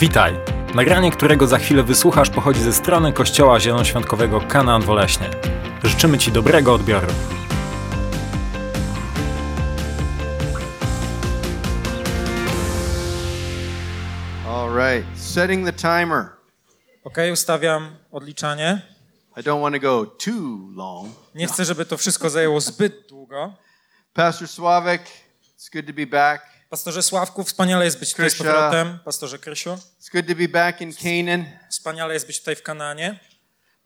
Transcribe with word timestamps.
Witaj! 0.00 0.34
Nagranie, 0.74 1.10
którego 1.10 1.46
za 1.46 1.58
chwilę 1.58 1.82
wysłuchasz, 1.82 2.30
pochodzi 2.30 2.60
ze 2.60 2.72
strony 2.72 3.12
Kościoła 3.12 3.60
Zielonoświątkowego 3.60 4.40
Kanaan 4.40 4.82
Woleśnie. 4.82 5.30
Życzymy 5.82 6.18
Ci 6.18 6.32
dobrego 6.32 6.74
odbioru. 6.74 7.06
All 14.48 14.70
right, 14.76 15.20
setting 15.20 15.66
the 15.66 15.72
timer. 15.72 16.26
Ok, 17.04 17.16
ustawiam 17.32 17.96
odliczanie. 18.12 18.82
I 19.36 19.40
don't 19.40 19.62
want 19.62 19.74
to 19.74 19.80
go 19.80 20.06
too 20.06 20.58
long. 20.74 21.08
Nie 21.34 21.46
chcę, 21.46 21.64
żeby 21.64 21.84
to 21.84 21.96
wszystko 21.96 22.30
zajęło 22.30 22.60
zbyt 22.60 23.08
długo. 23.08 23.54
Pastor 24.12 24.48
Sławek, 24.48 25.02
it's 25.02 25.72
good 25.72 25.86
to 25.86 25.92
be 25.92 26.06
back. 26.06 26.57
Pastorze 26.68 27.02
Sławku, 27.02 27.44
wspaniale 27.44 27.84
jest 27.84 27.98
być 28.00 28.10
tutaj 28.12 28.30
z 28.30 28.34
Krysia. 28.34 28.52
powrotem. 28.52 28.98
Pastorze 29.04 29.38
Krysiu, 29.38 29.70
It's 29.70 30.12
good 30.12 30.26
to 30.28 30.34
be 30.34 30.48
back 30.48 30.80
in 30.80 30.92
Canaan. 30.94 31.44
wspaniale 31.70 32.14
jest 32.14 32.26
być 32.26 32.38
tutaj 32.38 32.56
w 32.56 32.62
Kananie. 32.62 33.20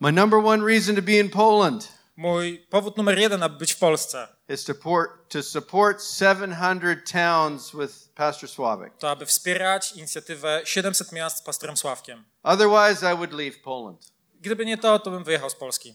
My 0.01 0.13
number 0.13 0.41
one 0.47 0.67
reason 0.67 0.97
to 0.97 1.03
be 1.03 1.13
in 1.13 1.31
Poland 1.31 1.89
Mój 2.17 2.67
powód 2.71 2.97
numer 2.97 3.19
jeden, 3.19 3.43
aby 3.43 3.57
być 3.59 3.73
w 3.73 3.79
Polsce, 3.79 4.29
is 4.49 4.65
to 4.65 4.73
support, 4.73 5.11
to 5.29 5.43
support 5.43 6.05
700 6.05 7.11
towns 7.13 7.71
with 7.71 8.09
Pastor 8.15 8.49
Sławek. 8.49 8.97
to 8.99 9.11
aby 9.11 9.27
wspierać 9.27 9.93
inicjatywę 9.93 10.61
700 10.65 11.12
miast 11.12 11.37
z 11.39 11.43
pastorem 11.43 11.77
Sławkiem. 11.77 12.25
Otherwise, 12.43 13.12
I 13.12 13.17
would 13.17 13.33
leave 13.33 13.59
Poland. 13.65 14.12
Gdyby 14.41 14.67
nie 14.67 14.79
to, 14.79 14.99
to 14.99 15.11
bym 15.11 15.25
wyjechał 15.25 15.51
z 15.51 15.55
Polski. 15.55 15.95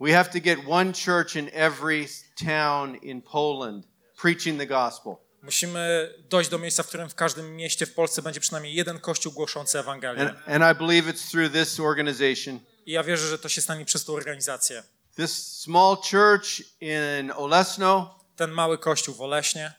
We 0.00 0.12
have 0.12 0.30
to 0.30 0.40
get 0.40 0.58
one 0.68 0.92
church 0.92 1.36
in 1.36 1.50
every 1.52 2.08
town 2.46 2.96
in 2.96 3.22
Poland 3.22 3.84
preaching 4.22 4.58
the 4.58 4.66
gospel. 4.66 5.29
Musimy 5.42 6.14
dojść 6.28 6.50
do 6.50 6.58
miejsca, 6.58 6.82
w 6.82 6.86
którym 6.88 7.08
w 7.08 7.14
każdym 7.14 7.56
mieście 7.56 7.86
w 7.86 7.94
Polsce 7.94 8.22
będzie 8.22 8.40
przynajmniej 8.40 8.74
jeden 8.74 8.98
kościół 8.98 9.32
głoszący 9.32 9.78
Ewangelię. 9.78 10.20
And, 10.22 10.38
and 10.62 10.76
I 10.76 10.78
believe 10.86 11.12
it's 11.12 11.30
through 11.30 11.52
this 11.52 11.80
organization. 11.80 12.60
I 12.86 12.92
ja 12.92 13.02
wierzę, 13.02 13.28
że 13.28 13.38
to 13.38 13.48
się 13.48 13.62
stanie 13.62 13.84
przez 13.84 14.04
tą 14.04 14.12
organizację. 14.12 14.82
This 15.16 15.46
small 15.60 15.96
church 15.96 16.60
in 16.80 17.32
Olesno 17.36 18.18
Ten 18.36 18.50
mały 18.50 18.78
kościół 18.78 19.14
w 19.14 19.20
Oleśnie 19.20 19.72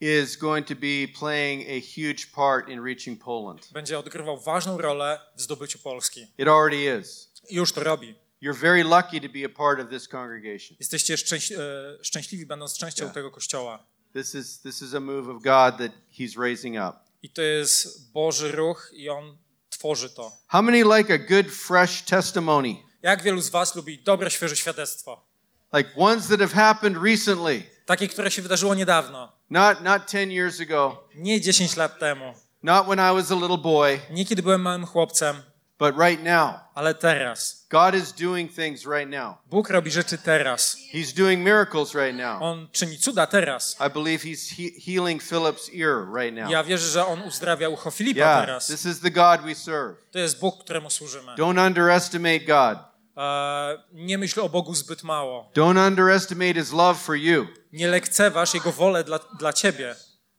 is 0.00 0.36
going 0.36 0.66
to 0.66 0.74
be 0.74 1.08
playing 1.18 1.62
a 1.68 1.80
huge 1.94 2.26
part 2.34 2.68
in 2.68 2.84
reaching 2.84 3.24
Poland. 3.24 3.68
będzie 3.72 3.98
odgrywał 3.98 4.40
ważną 4.40 4.78
rolę 4.78 5.20
w 5.36 5.42
zdobyciu 5.42 5.78
Polski. 5.78 6.20
It 6.38 6.48
already 6.48 7.00
is. 7.00 7.32
Już 7.50 7.72
to 7.72 7.84
robi. 7.84 8.14
You're 8.42 8.56
very 8.56 8.84
lucky 8.84 9.20
to 9.20 9.28
be 9.28 9.44
a 9.44 9.48
part 9.48 9.80
of 9.80 9.90
this 9.90 10.08
congregation. 10.08 10.76
Jesteście 10.80 11.14
e, 11.14 12.04
szczęśliwi, 12.04 12.46
będąc 12.46 12.78
częścią 12.78 13.04
Yeah. 13.04 13.14
tego 13.14 13.30
kościoła. 13.30 13.86
This 14.14 14.34
is 14.34 14.60
this 14.60 14.82
is 14.82 14.94
a 14.94 15.00
move 15.00 15.28
of 15.30 15.42
God 15.42 15.78
that 15.78 15.92
He's 16.18 16.36
raising 16.36 16.76
up. 16.76 16.96
I 17.22 17.28
to 17.28 17.42
jest 17.42 18.12
Boży 18.12 18.52
ruch 18.52 18.90
i 18.94 19.08
On 19.08 19.36
tworzy 19.70 20.10
to. 20.10 20.32
How 20.48 20.62
many 20.62 20.84
like 20.84 21.14
a 21.14 21.18
good 21.18 21.52
fresh 21.52 22.02
testimony? 22.02 22.76
Jak 23.02 23.22
wielu 23.22 23.40
z 23.40 23.48
Was 23.50 23.74
lubi 23.76 23.98
dobre, 23.98 24.30
świeże 24.30 24.56
świadectwo? 24.56 25.24
Like 25.72 25.90
ones 25.96 26.26
that 26.28 26.40
have 26.40 26.52
happened 26.54 27.02
recently, 27.02 27.62
Takie, 27.86 28.08
które 28.08 28.30
się 28.30 28.42
wydarzyło 28.42 28.74
niedawno. 28.74 29.32
not 29.50 29.80
not 29.82 30.02
10 30.10 30.32
years 30.32 30.60
ago, 30.60 31.08
Nie 31.14 31.40
10 31.40 31.76
lat 31.76 31.98
temu. 31.98 32.34
not 32.62 32.86
when 32.86 32.98
I 32.98 33.14
was 33.14 33.30
a 33.32 33.34
little 33.34 33.58
boy, 33.58 34.00
Nie 34.10 34.26
kiedy 34.26 34.42
byłem 34.42 34.62
małym 34.62 34.86
chłopcem, 34.86 35.42
but 35.82 35.98
right 35.98 36.22
now. 36.22 36.54
ale 36.74 36.94
teraz. 36.94 37.66
God 37.70 37.94
is 37.94 38.12
doing 38.12 38.54
things 38.54 38.86
right 38.86 39.08
now. 39.10 39.34
Bóg 39.50 39.70
robi 39.70 39.90
rzeczy 39.90 40.18
teraz. 40.18 40.76
He's 40.92 41.12
doing 41.14 41.44
miracles 41.44 41.94
right 41.94 42.16
now. 42.16 42.42
On 42.42 42.68
czyni 42.72 42.98
cuda 42.98 43.26
teraz. 43.26 43.76
I 43.86 43.90
believe 43.90 44.24
He's 44.24 44.50
he- 44.56 44.80
healing 44.92 45.22
Philip's 45.22 45.70
ear 45.74 46.06
right 46.14 46.34
now. 46.36 46.50
Ja 46.50 46.64
wierzę, 46.64 46.86
że 46.88 47.06
On 47.06 47.22
uzdrawia 47.22 47.68
ucho 47.68 47.90
Filipa 47.90 48.18
Yeah, 48.20 48.40
teraz. 48.40 48.66
this 48.66 48.86
is 48.86 49.00
the 49.00 49.10
God 49.10 49.40
we 49.40 49.54
serve. 49.54 49.96
To 50.10 50.18
jest 50.18 50.40
Bóg, 50.40 50.64
któremu 50.64 50.90
służymy. 50.90 51.32
Don't 51.34 51.66
underestimate 51.66 52.40
God. 52.40 52.78
E, 53.16 53.82
nie 53.92 54.18
myśl 54.18 54.40
o 54.40 54.48
Bogu 54.48 54.74
zbyt 54.74 55.02
mało. 55.02 55.50
Don't 55.54 55.86
underestimate 55.88 56.54
His 56.54 56.72
love 56.72 56.94
for 57.00 57.16
you. 57.16 57.46
Nie 57.72 57.88
lekceważ 57.88 58.54
Jego 58.54 58.72
wolę 58.72 59.04
dla, 59.04 59.18
dla 59.38 59.52
Ciebie. 59.52 59.94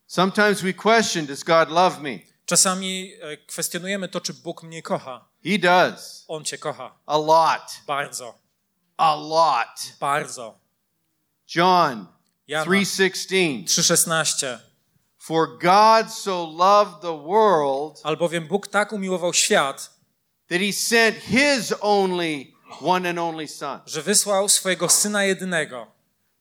Sometimes 0.08 0.62
we 0.62 0.74
question, 0.74 1.26
does 1.26 1.44
God 1.44 1.70
love 1.70 2.02
me? 2.02 2.20
Czasami 2.46 3.14
e, 3.22 3.38
kwestionujemy 3.38 4.10
to, 4.10 4.22
czy 4.22 4.34
Bóg 4.34 4.64
mnie 4.64 4.82
kocha. 4.82 5.33
He 5.44 5.60
does. 5.60 6.26
On 6.28 6.44
Cię 6.44 6.58
kocha. 6.58 6.92
A 7.06 7.18
lot. 7.18 7.82
Bardzo. 7.88 8.34
A 8.98 9.16
lot. 9.16 9.94
Bardzo. 10.00 10.60
John 11.56 12.08
Jana 12.48 12.66
3:16 12.66 13.64
3,16. 13.66 14.60
For 15.18 15.48
God 15.58 16.12
so 16.12 16.44
loved 16.44 17.02
the 17.02 17.18
world 17.18 18.02
Albowiem 18.04 18.48
Bóg 18.48 18.68
tak 18.68 18.94
umiłował 18.94 19.34
świat, 19.34 19.90
that 20.50 20.60
he 20.60 20.74
sent 20.74 21.18
his 21.18 21.74
only 21.82 22.54
one 22.82 23.10
and 23.10 23.20
only 23.20 23.48
son 23.48 23.80
że 23.86 24.02
wysłał 24.02 24.50
swojego 24.50 24.90
Syna 24.90 25.24
jedynego, 25.24 25.88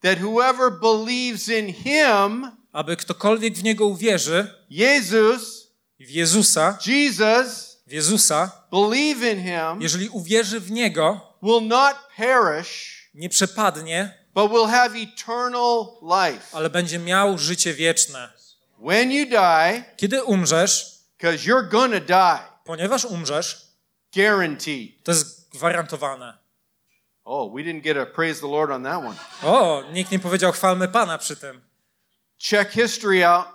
that 0.00 0.18
whoever 0.18 0.70
believes 0.80 1.48
in 1.48 1.74
him 1.74 2.50
aby 2.72 2.96
ktokolwiek 2.96 3.54
w 3.54 3.62
Niego 3.62 3.86
uwierzy, 3.86 4.54
Jesus 4.70 5.72
w 6.00 6.10
Jezusa, 6.10 6.78
Jesus 6.86 7.71
w 7.92 7.94
Jezusa, 7.94 8.50
believe 8.70 9.32
in 9.32 9.42
him 9.42 9.82
jeżeli 9.82 10.08
uwierzy 10.08 10.60
w 10.60 10.70
Niego, 10.70 11.20
will 11.42 11.68
not 11.68 11.96
perish 12.16 13.02
nie 13.14 13.28
przepadnie, 13.28 14.18
but 14.34 14.50
will 14.50 14.66
have 14.66 14.96
eternal 14.96 15.86
life 16.02 16.56
ale 16.56 16.70
będzie 16.70 16.98
miał 16.98 17.38
życie 17.38 17.74
wieczne. 17.74 18.32
when 18.78 19.12
you 19.12 19.26
die 19.26 19.84
Kiedy 19.96 20.24
umrzesz, 20.24 20.98
because 21.18 21.38
you're 21.38 21.70
to 21.70 22.00
die 22.00 22.38
ponieważ 22.64 23.04
umrzesz, 23.04 23.66
guaranteed 24.14 25.04
to 25.04 25.12
jest 25.12 25.50
gwarantowane. 25.50 26.38
Oh, 27.24 27.54
we 27.54 27.62
didn't 27.62 27.82
get 27.82 27.96
a 27.96 28.06
praise 28.06 28.40
the 28.40 28.48
Lord 28.48 28.70
on 28.70 28.82
that 28.82 29.04
one. 29.04 29.16
O, 29.42 29.82
nikt 29.92 30.10
nie 30.10 30.18
powiedział 30.18 30.52
chwalmy 30.52 30.88
Pana 30.88 31.18
przy 31.18 31.36
tym. 31.36 31.60
Check 32.50 32.70
history 32.70 33.26
out. 33.26 33.46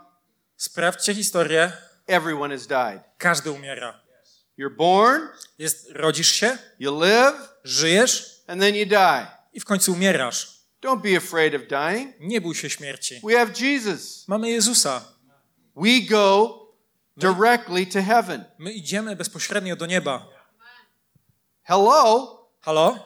Sprawdźcie 0.58 1.16
historię, 1.16 1.72
Everyone 2.08 2.56
has 2.56 2.68
died. 2.68 3.02
każdy 3.18 3.52
umiera. 3.52 4.07
You're 4.60 4.76
born, 4.76 5.22
Jest, 5.60 5.92
rodzisz 5.92 6.32
się, 6.32 6.58
you 6.80 7.00
live, 7.00 7.36
żyjesz 7.64 8.42
and 8.48 8.62
then 8.62 8.76
you 8.76 8.86
die. 8.86 9.28
i 9.54 9.60
w 9.60 9.66
końcu 9.66 9.94
umierasz. 9.94 10.58
Don't 10.82 11.02
be 11.02 11.18
afraid 11.18 11.56
of 11.56 11.62
dying. 11.68 12.16
Nie 12.20 12.42
bój 12.42 12.56
się 12.56 12.70
śmierci. 12.70 13.22
We 13.24 13.34
have 13.40 13.52
Jesus. 13.60 14.28
Mamy 14.28 14.50
Jezusa. 14.50 15.02
We 15.76 16.00
go 16.10 16.60
directly 17.18 17.86
to 17.86 18.02
heaven. 18.04 18.46
My 18.58 18.72
idziemy 18.74 19.16
bezpośrednio 19.16 19.76
do 19.76 19.86
nieba. 19.86 20.26
Hello? 21.64 22.38
Halo? 22.62 23.00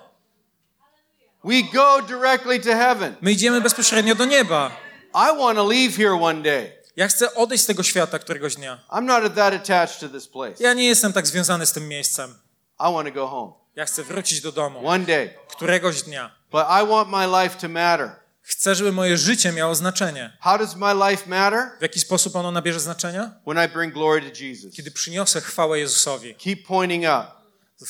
We 1.43 1.63
go 1.73 2.01
directly 2.01 2.59
to 2.59 2.75
heaven. 2.75 3.15
My 3.21 3.31
idziemy 3.31 3.61
bezpośrednio 3.61 4.15
do 4.15 4.25
nieba. 4.25 4.71
I 5.13 5.37
want 5.37 5.57
to 5.57 5.63
leave 5.67 5.95
here 5.97 6.15
one 6.15 6.41
day. 6.41 6.71
Ja 6.95 7.07
chcę 7.07 7.33
odejść 7.35 7.63
z 7.63 7.67
tego 7.67 7.83
świata 7.83 8.19
któregoś 8.19 8.55
dnia. 8.55 8.79
I'm 8.89 9.03
not 9.03 9.35
that 9.35 9.53
attached 9.53 9.99
to 9.99 10.09
this 10.09 10.27
place. 10.27 10.55
Ja 10.63 10.73
nie 10.73 10.87
jestem 10.87 11.13
tak 11.13 11.27
związany 11.27 11.65
z 11.65 11.71
tym 11.71 11.87
miejscem. 11.87 12.35
I 12.79 12.93
want 12.93 13.07
to 13.07 13.13
go 13.13 13.27
home 13.27 13.53
Ja 13.75 13.85
chcę 13.85 14.03
wrócić 14.03 14.41
do 14.41 14.51
domu. 14.51 14.87
one 14.87 15.05
day. 15.05 15.33
Któregoś 15.51 16.01
dnia. 16.03 16.35
But 16.51 16.61
I 16.61 16.87
want 16.87 17.09
my 17.09 17.43
life 17.43 17.55
to 17.61 17.69
matter. 17.69 18.09
Chcę, 18.41 18.75
żeby 18.75 18.91
moje 18.91 19.17
życie 19.17 19.51
miało 19.51 19.75
znaczenie. 19.75 20.37
How 20.39 20.57
does 20.57 20.75
my 20.75 20.93
life 21.09 21.29
matter? 21.29 21.69
W 21.79 21.81
jaki 21.81 21.99
sposób 21.99 22.35
ono 22.35 22.51
nabierze 22.51 22.79
znaczenia? 22.79 23.31
When 23.47 23.65
I 23.65 23.73
bring 23.73 23.93
glory 23.93 24.21
to 24.31 24.43
Jesus. 24.43 24.75
Kiedy 24.75 24.91
przyniosę 24.91 25.41
chwałę 25.41 25.79
Jezusowi. 25.79 26.35
Keep 26.35 26.67
pointing 26.67 27.03
up. 27.03 27.25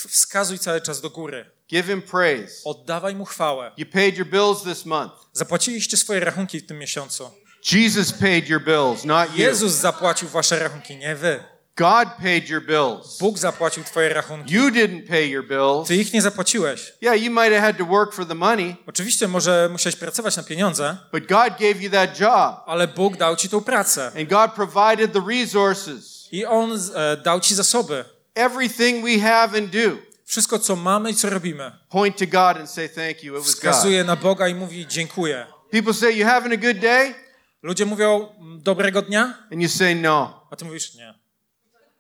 Wskazuj 0.10 0.60
cały 0.60 0.82
czas 0.82 1.02
do 1.02 1.10
góry. 1.10 1.52
Give 1.70 1.86
him 1.86 2.02
praise. 2.02 2.54
Oddawaj 2.66 3.16
mu 3.16 3.26
chwałę. 3.26 3.72
You 3.78 3.86
paid 3.86 4.18
your 4.18 4.28
bills 4.28 4.64
this 4.64 4.86
month. 4.86 5.14
Zapłaciliście 5.34 5.98
swoje 5.98 6.20
rachunki 6.20 6.60
w 6.60 6.68
tym 6.68 6.80
miesiącu. 6.80 7.32
Jesus 7.62 8.12
paid 8.12 8.50
your 8.50 8.62
bills, 8.62 9.06
not 9.06 9.30
you. 9.30 9.38
Jezus 9.38 9.72
zapłacił 9.74 10.28
wasze 10.30 10.59
rachunki, 10.59 10.97
nie 10.97 11.16
wy. 11.16 11.44
God 11.76 12.08
paid 12.22 12.50
your 12.50 12.62
bills. 12.66 13.18
Bóg 13.20 13.38
zapłacił 13.38 13.84
twoje 13.84 14.09
rachunki. 14.09 14.53
You 14.53 14.70
didn't 14.70 15.08
pay 15.08 15.30
your 15.30 15.47
bills. 15.47 15.88
Ty 15.88 15.96
ich 15.96 16.14
nie 16.14 16.22
zapłaciłeś. 16.22 16.94
Yeah, 17.02 17.22
you 17.24 17.32
might 17.32 17.53
have 17.53 17.62
had 17.62 17.78
to 17.78 17.85
work 17.85 18.14
for 18.14 18.26
the 18.26 18.35
money, 18.35 18.76
Oczywiście 18.88 19.28
może 19.28 19.70
musiałeś 19.72 19.96
pracować 19.96 20.38
na 20.38 20.44
pieniądze, 20.44 20.97
but 21.12 21.28
God 21.28 21.50
gave 21.50 21.82
you 21.82 21.90
that 21.91 22.20
job. 22.20 22.64
ale 22.66 22.88
Bóg 22.88 23.18
dał 23.18 23.35
ci 23.35 23.50
tą 23.50 23.62
pracę. 23.62 24.12
And 24.20 24.30
God 24.30 24.52
provided 24.52 25.14
the 25.14 25.22
resources. 25.40 26.28
I 26.32 26.46
On 26.46 26.80
e, 26.96 27.18
dał 27.18 27.40
ci 27.40 27.56
zasoby. 27.56 28.06
Everything 28.35 29.06
we 29.06 29.20
have 29.20 29.58
and 29.58 29.70
do, 29.70 30.12
Wszystko, 30.26 30.59
co 30.59 30.76
mamy 30.76 31.12
i 31.12 31.16
co 31.16 31.30
robimy, 31.30 31.72
point 31.90 32.18
to 32.18 32.26
God 32.26 32.58
and 32.58 32.70
say 32.70 32.90
thank 32.90 33.24
you. 33.24 33.34
It 33.34 33.40
was 33.40 33.46
God. 33.47 33.56
wskazuje 33.56 34.03
na 34.03 34.16
Boga 34.16 34.47
i 34.47 34.56
mówi 34.56 34.88
dziękuję. 34.88 35.46
People 35.72 35.94
say, 35.94 36.18
You 36.18 36.26
having 36.26 36.53
a 36.53 36.58
good 36.58 36.80
day? 36.80 37.16
Ludzie 37.63 37.85
mówią 37.85 38.29
"Mm, 38.40 38.61
dobrego 38.63 39.02
dnia, 39.02 39.23
And 39.52 39.61
you 39.61 39.69
say, 39.69 39.96
No. 39.96 40.47
a 40.52 40.55
ty 40.55 40.66
mówisz 40.66 40.96
nie. 40.96 41.13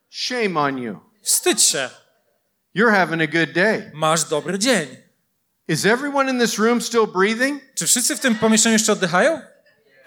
Shame 0.09 0.59
on 0.59 0.77
you. 0.77 0.99
Wstydź 1.21 1.61
się, 1.63 1.89
You're 2.75 2.91
having 2.91 3.21
a 3.21 3.27
good 3.27 3.51
day. 3.51 3.91
masz 3.93 4.23
dobry 4.23 4.59
dzień. 4.59 4.97
Is 5.67 5.85
everyone 5.85 6.31
in 6.31 6.39
this 6.39 6.57
room 6.59 6.81
still 6.81 7.07
breathing? 7.07 7.61
Czy 7.75 7.87
wszyscy 7.87 8.15
w 8.15 8.19
tym 8.19 8.35
pomieszczeniu 8.35 8.73
jeszcze 8.73 8.91
oddychają? 8.93 9.41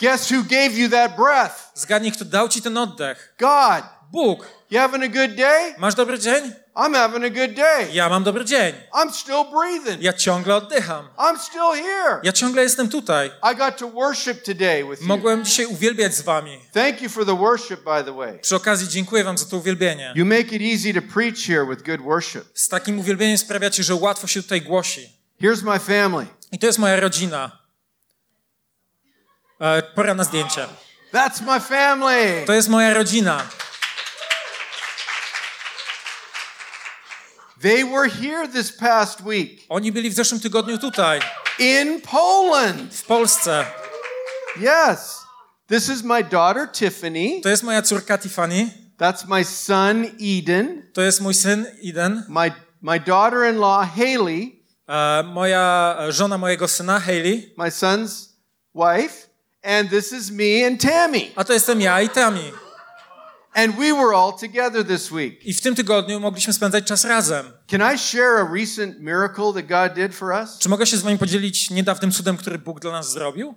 Guess 0.00 0.30
who 0.30 0.42
gave 0.42 0.72
you 0.78 0.88
that 0.90 1.16
breath? 1.16 1.54
Zgadnij, 1.74 2.12
kto 2.12 2.24
dał 2.24 2.48
ci 2.48 2.62
ten 2.62 2.76
oddech. 2.78 3.34
God. 3.40 3.84
Bóg, 4.12 4.46
You 4.70 4.80
having 4.80 5.04
a 5.04 5.08
good 5.08 5.34
day? 5.36 5.74
masz 5.78 5.94
dobry 5.94 6.18
dzień? 6.18 6.52
I'm 6.76 6.94
having 6.94 7.24
a 7.24 7.30
good 7.30 7.54
day. 7.54 7.94
Ja 7.94 8.08
mam 8.08 8.24
dobry 8.24 8.44
dzień. 8.44 8.74
I'm 8.92 9.12
still 9.12 9.44
breathing. 9.44 10.02
Ja 10.02 10.12
ciągle 10.12 10.56
oddycham. 10.56 11.08
I'm 11.16 11.38
still 11.38 11.72
here. 11.84 12.20
Ja 12.22 12.32
ciągle 12.32 12.62
jestem 12.62 12.88
tutaj. 12.88 13.30
I 13.52 13.56
got 13.56 13.76
to 13.76 13.88
worship 13.88 14.42
today 14.42 14.84
with 14.84 15.00
you. 15.00 15.06
Mogłem 15.06 15.44
dzisiaj 15.44 15.66
uwielbiać 15.66 16.14
z 16.14 16.22
wami. 16.22 16.60
Thank 16.72 17.02
you 17.02 17.08
for 17.08 17.26
the 17.26 17.36
worship, 17.36 17.84
by 17.84 18.04
the 18.04 18.12
way. 18.12 18.38
Przy 18.38 18.56
okazji 18.56 18.88
dziękuję 18.88 19.24
wam 19.24 19.38
za 19.38 19.46
to 19.46 19.56
uwielbienie. 19.56 20.12
You 20.16 20.24
make 20.24 20.52
it 20.52 20.62
easy 20.62 20.94
to 20.94 21.14
preach 21.14 21.38
here 21.46 21.66
with 21.66 21.82
good 21.82 22.00
worship. 22.00 22.44
Z 22.54 22.68
takim 22.68 22.98
uwielbieniem 23.00 23.38
sprawiacie, 23.38 23.82
że 23.82 23.94
łatwo 23.94 24.26
się 24.26 24.42
tutaj 24.42 24.62
głosi. 24.62 25.08
Here's 25.42 25.62
my 25.62 25.78
family. 25.78 26.26
I 26.52 26.58
to 26.58 26.66
jest 26.66 26.78
moja 26.78 27.00
rodzina. 27.00 27.58
E, 29.60 29.82
pora 29.82 30.14
na 30.14 30.24
zdjęcie. 30.24 30.66
That's 31.12 31.42
my 31.46 31.60
family. 31.60 32.42
To 32.46 32.52
jest 32.52 32.68
moja 32.68 32.94
rodzina. 32.94 33.42
They 37.64 37.84
were 37.84 38.10
here 38.10 38.48
this 38.48 38.72
past 38.72 39.20
week 39.24 39.60
Oni 39.68 39.92
byli 39.92 40.10
w 40.10 40.14
zeszłym 40.14 40.40
tygodniu 40.40 40.78
tutaj, 40.78 41.20
in 41.58 42.00
Poland. 42.00 42.94
w 42.94 43.02
Polsce. 43.06 43.64
Yes. 44.56 45.24
This 45.66 45.88
is 45.88 46.02
my 46.02 46.22
daughter 46.22 46.68
Tiffany. 46.72 47.40
To 47.42 47.48
jest 47.48 47.62
moja 47.62 47.82
córka 47.82 48.18
Tiffany. 48.18 48.70
That's 48.98 49.28
my 49.28 49.44
son 49.44 50.06
Eden. 50.20 50.82
To 50.92 51.02
jest 51.02 51.20
mój 51.20 51.34
syn 51.34 51.66
Eden. 51.84 52.24
My 52.28 52.52
my 52.82 53.00
daughter-in-law 53.00 53.86
Haley, 53.96 54.60
E, 54.88 55.22
moja 55.22 55.96
żona 56.08 56.38
mojego 56.38 56.68
syna 56.68 57.00
Hailey. 57.00 57.54
my 57.56 57.70
son's 57.70 58.28
wife, 58.74 59.26
and 59.62 59.90
this 59.90 60.12
is 60.12 60.30
me 60.30 60.66
and 60.66 60.80
Tammy. 60.80 61.32
A 61.36 61.44
to 61.44 61.52
jestem 61.52 61.80
ja 61.80 62.00
i 62.02 62.08
Tami. 62.08 62.52
And 63.54 63.76
we 63.76 63.92
were 63.92 64.16
all 64.16 64.32
together 64.32 64.84
this 64.84 65.10
week. 65.12 65.46
I 65.46 65.54
w 65.54 65.60
tym 65.60 65.74
tygodniu 65.74 66.20
mogliśmy 66.20 66.52
spędzać 66.52 66.84
czas 66.84 67.04
razem. 67.04 67.52
Can 67.70 67.94
I 67.94 67.98
share 67.98 68.38
a 68.38 68.54
recent 68.54 69.00
miracle 69.00 69.52
that 69.52 69.66
God 69.66 69.94
did 69.94 70.14
for 70.14 70.32
us? 70.32 70.58
Czy 70.58 70.68
mogę 70.68 70.86
się 70.86 70.96
z 70.96 71.02
wami 71.02 71.18
podzielić 71.18 71.70
niedawnym 71.70 72.12
cudem, 72.12 72.36
który 72.36 72.58
Bóg 72.58 72.80
dla 72.80 72.92
nas 72.92 73.12
zrobił? 73.12 73.54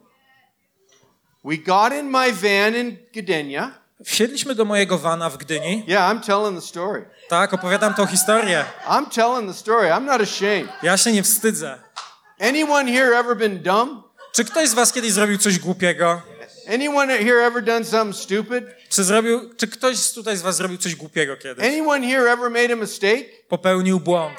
We 1.46 1.58
got 1.58 1.94
in 1.94 2.10
my 2.10 2.34
van 2.34 2.76
in 2.76 2.98
Gdynia. 3.14 3.72
Wsiedliśmy 4.06 4.56
do 4.56 4.66
mojego 4.66 4.98
vana 4.98 5.30
w 5.30 5.38
Gdyni. 5.38 5.84
Yeah, 5.88 6.12
I'm 6.12 6.26
telling 6.26 6.62
the 6.62 6.68
story. 6.68 7.06
Tak, 7.30 7.54
opowiadam 7.54 7.94
tą 7.94 8.06
historię. 8.06 8.66
I'm 8.88 9.10
telling 9.10 9.52
the 9.52 9.60
story. 9.60 9.88
I'm 9.90 10.06
not 10.06 10.22
ashamed. 10.22 10.70
Ja 10.84 10.98
się 10.98 11.12
nie 11.12 11.24
wstydzę. 11.24 11.80
Anyone 12.40 12.92
here 12.92 13.20
ever 13.20 13.38
been 13.38 13.64
dumb? 13.64 14.04
Czy 14.32 14.46
ktoś 14.46 14.70
z 14.70 14.74
was 14.74 14.94
kiedyś 14.94 15.12
zrobił 15.12 15.38
coś 15.38 15.60
głupiego? 15.60 16.22
Anyone 16.74 17.18
here 17.18 17.46
ever 17.46 17.64
done 17.64 17.86
something 17.86 18.16
stupid? 18.24 18.64
Czy, 18.90 19.04
zrobił, 19.04 19.54
czy 19.58 19.68
ktoś 19.68 20.12
tutaj 20.12 20.38
z 20.38 20.42
was 20.42 20.56
zrobił 20.58 20.78
coś 20.78 20.96
głupiego 20.96 21.38
kiedyś? 21.38 21.66
Anyone 21.66 22.08
here 22.08 22.32
ever 22.32 22.52
made 22.52 22.74
a 22.74 22.76
mistake? 22.76 23.26
Popełnił 23.48 24.00
błąd. 24.00 24.38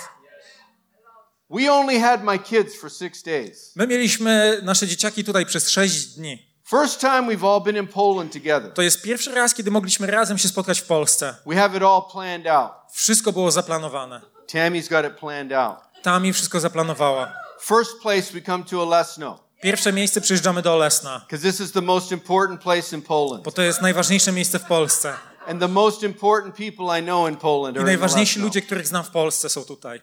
We 1.50 1.72
only 1.72 2.00
had 2.00 2.24
my 2.24 2.38
kids 2.38 2.76
for 2.76 2.92
six 2.92 3.22
days. 3.22 3.72
My 3.76 3.86
mieliśmy 3.86 4.60
nasze 4.62 4.86
dzieciaki 4.86 5.24
tutaj 5.24 5.46
przez 5.46 5.70
sześć 5.70 6.06
dni. 6.06 6.48
First 6.70 7.00
time 7.00 7.22
we've 7.22 7.54
all 7.54 7.60
been 7.60 7.76
in 7.76 7.86
Poland 7.86 8.32
together. 8.32 8.72
To 8.72 8.82
jest 8.82 9.02
pierwszy 9.02 9.34
raz, 9.34 9.54
kiedy 9.54 9.70
mogliśmy 9.70 10.06
razem 10.06 10.38
się 10.38 10.48
spotkać 10.48 10.80
w 10.80 10.86
Polsce. 10.86 11.34
We 11.46 11.56
have 11.56 11.76
it 11.76 11.82
all 11.82 12.02
planned 12.12 12.46
out. 12.46 12.72
Wszystko 12.92 13.32
było 13.32 13.50
zaplanowane. 13.50 14.20
Tammy's 14.52 14.88
got 14.88 15.12
it 15.12 15.18
planned 15.18 15.52
out. 15.52 15.78
Tami 16.02 16.32
wszystko 16.32 16.60
zaplanowała. 16.60 17.32
First 17.60 18.00
place 18.02 18.22
we 18.32 18.42
come 18.42 18.64
to 18.64 18.82
Olesno 18.82 19.47
Pierwsze 19.62 19.92
miejsce 19.92 20.20
przyjeżdżamy 20.20 20.62
do 20.62 20.74
Olesna, 20.74 21.26
this 21.42 21.60
is 21.60 21.72
the 21.72 21.82
most 21.82 22.12
important 22.12 22.62
place 22.62 22.96
in 22.96 23.02
Poland. 23.02 23.44
bo 23.44 23.52
to 23.52 23.62
jest 23.62 23.80
najważniejsze 23.82 24.32
miejsce 24.32 24.58
w 24.58 24.64
Polsce. 24.64 25.14
And 25.46 25.60
the 25.60 25.68
most 25.68 26.02
important 26.02 26.56
people 26.56 27.00
I 27.00 27.02
know 27.02 27.28
in 27.30 27.36
Poland 27.36 27.76
I 27.76 27.78
are 27.78 27.86
najważniejsi 27.86 28.40
ludzie, 28.40 28.62
których 28.62 28.86
znam 28.86 29.04
w 29.04 29.10
Polsce 29.10 29.48
są 29.48 29.64
tutaj. 29.64 30.00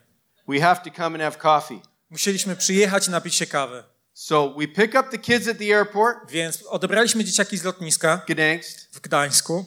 We 0.48 0.60
have 0.62 0.82
to 0.84 0.90
come 0.98 1.26
and 1.26 1.34
have 1.36 1.38
coffee. 1.60 1.82
Musieliśmy 2.10 2.56
przyjechać 2.56 3.08
i 3.08 3.12
napić 3.12 3.36
się 3.36 3.46
kawy. 3.46 3.84
So 4.14 4.54
we 4.58 4.68
pick 4.68 4.96
up 5.00 5.04
the 5.12 5.18
kids 5.18 5.48
at 5.48 5.58
the 5.58 5.78
airport, 5.78 6.18
Więc 6.32 6.64
odebraliśmy 6.70 7.24
dzieciaki 7.24 7.58
z 7.58 7.64
lotniska 7.64 8.22
Gdansk. 8.28 8.90
w 8.92 9.00
Gdańsku. 9.00 9.66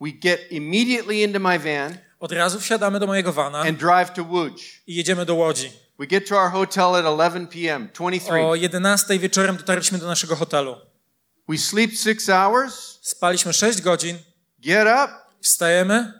We 0.00 0.10
get 0.12 0.52
immediately 0.52 1.14
into 1.14 1.38
my 1.40 1.58
van 1.58 1.98
Od 2.20 2.32
razu 2.32 2.60
wsiadamy 2.60 3.00
do 3.00 3.06
mojego 3.06 3.32
vana 3.32 3.58
and 3.60 3.78
drive 3.78 4.10
to 4.12 4.22
Łódź. 4.22 4.82
i 4.86 4.94
jedziemy 4.94 5.26
do 5.26 5.34
Łodzi. 5.34 5.72
We 5.98 6.06
get 6.06 6.28
to 6.28 6.36
our 6.36 6.50
hotel 6.50 6.96
at 6.96 7.04
11 7.04 7.46
p.m., 7.46 7.88
23. 7.88 8.40
O 8.40 8.54
11 8.54 9.18
wieczorem 9.18 9.56
dotarliśmy 9.56 9.98
do 9.98 10.06
naszego 10.06 10.36
hotelu. 10.36 10.76
We 11.48 11.58
sleep 11.58 11.90
six 11.98 12.28
hours, 12.28 12.98
Spaliśmy 13.02 13.52
6 13.52 13.80
godzin, 13.80 14.18
get 14.58 14.88
up, 14.88 15.12
wstajemy 15.40 16.12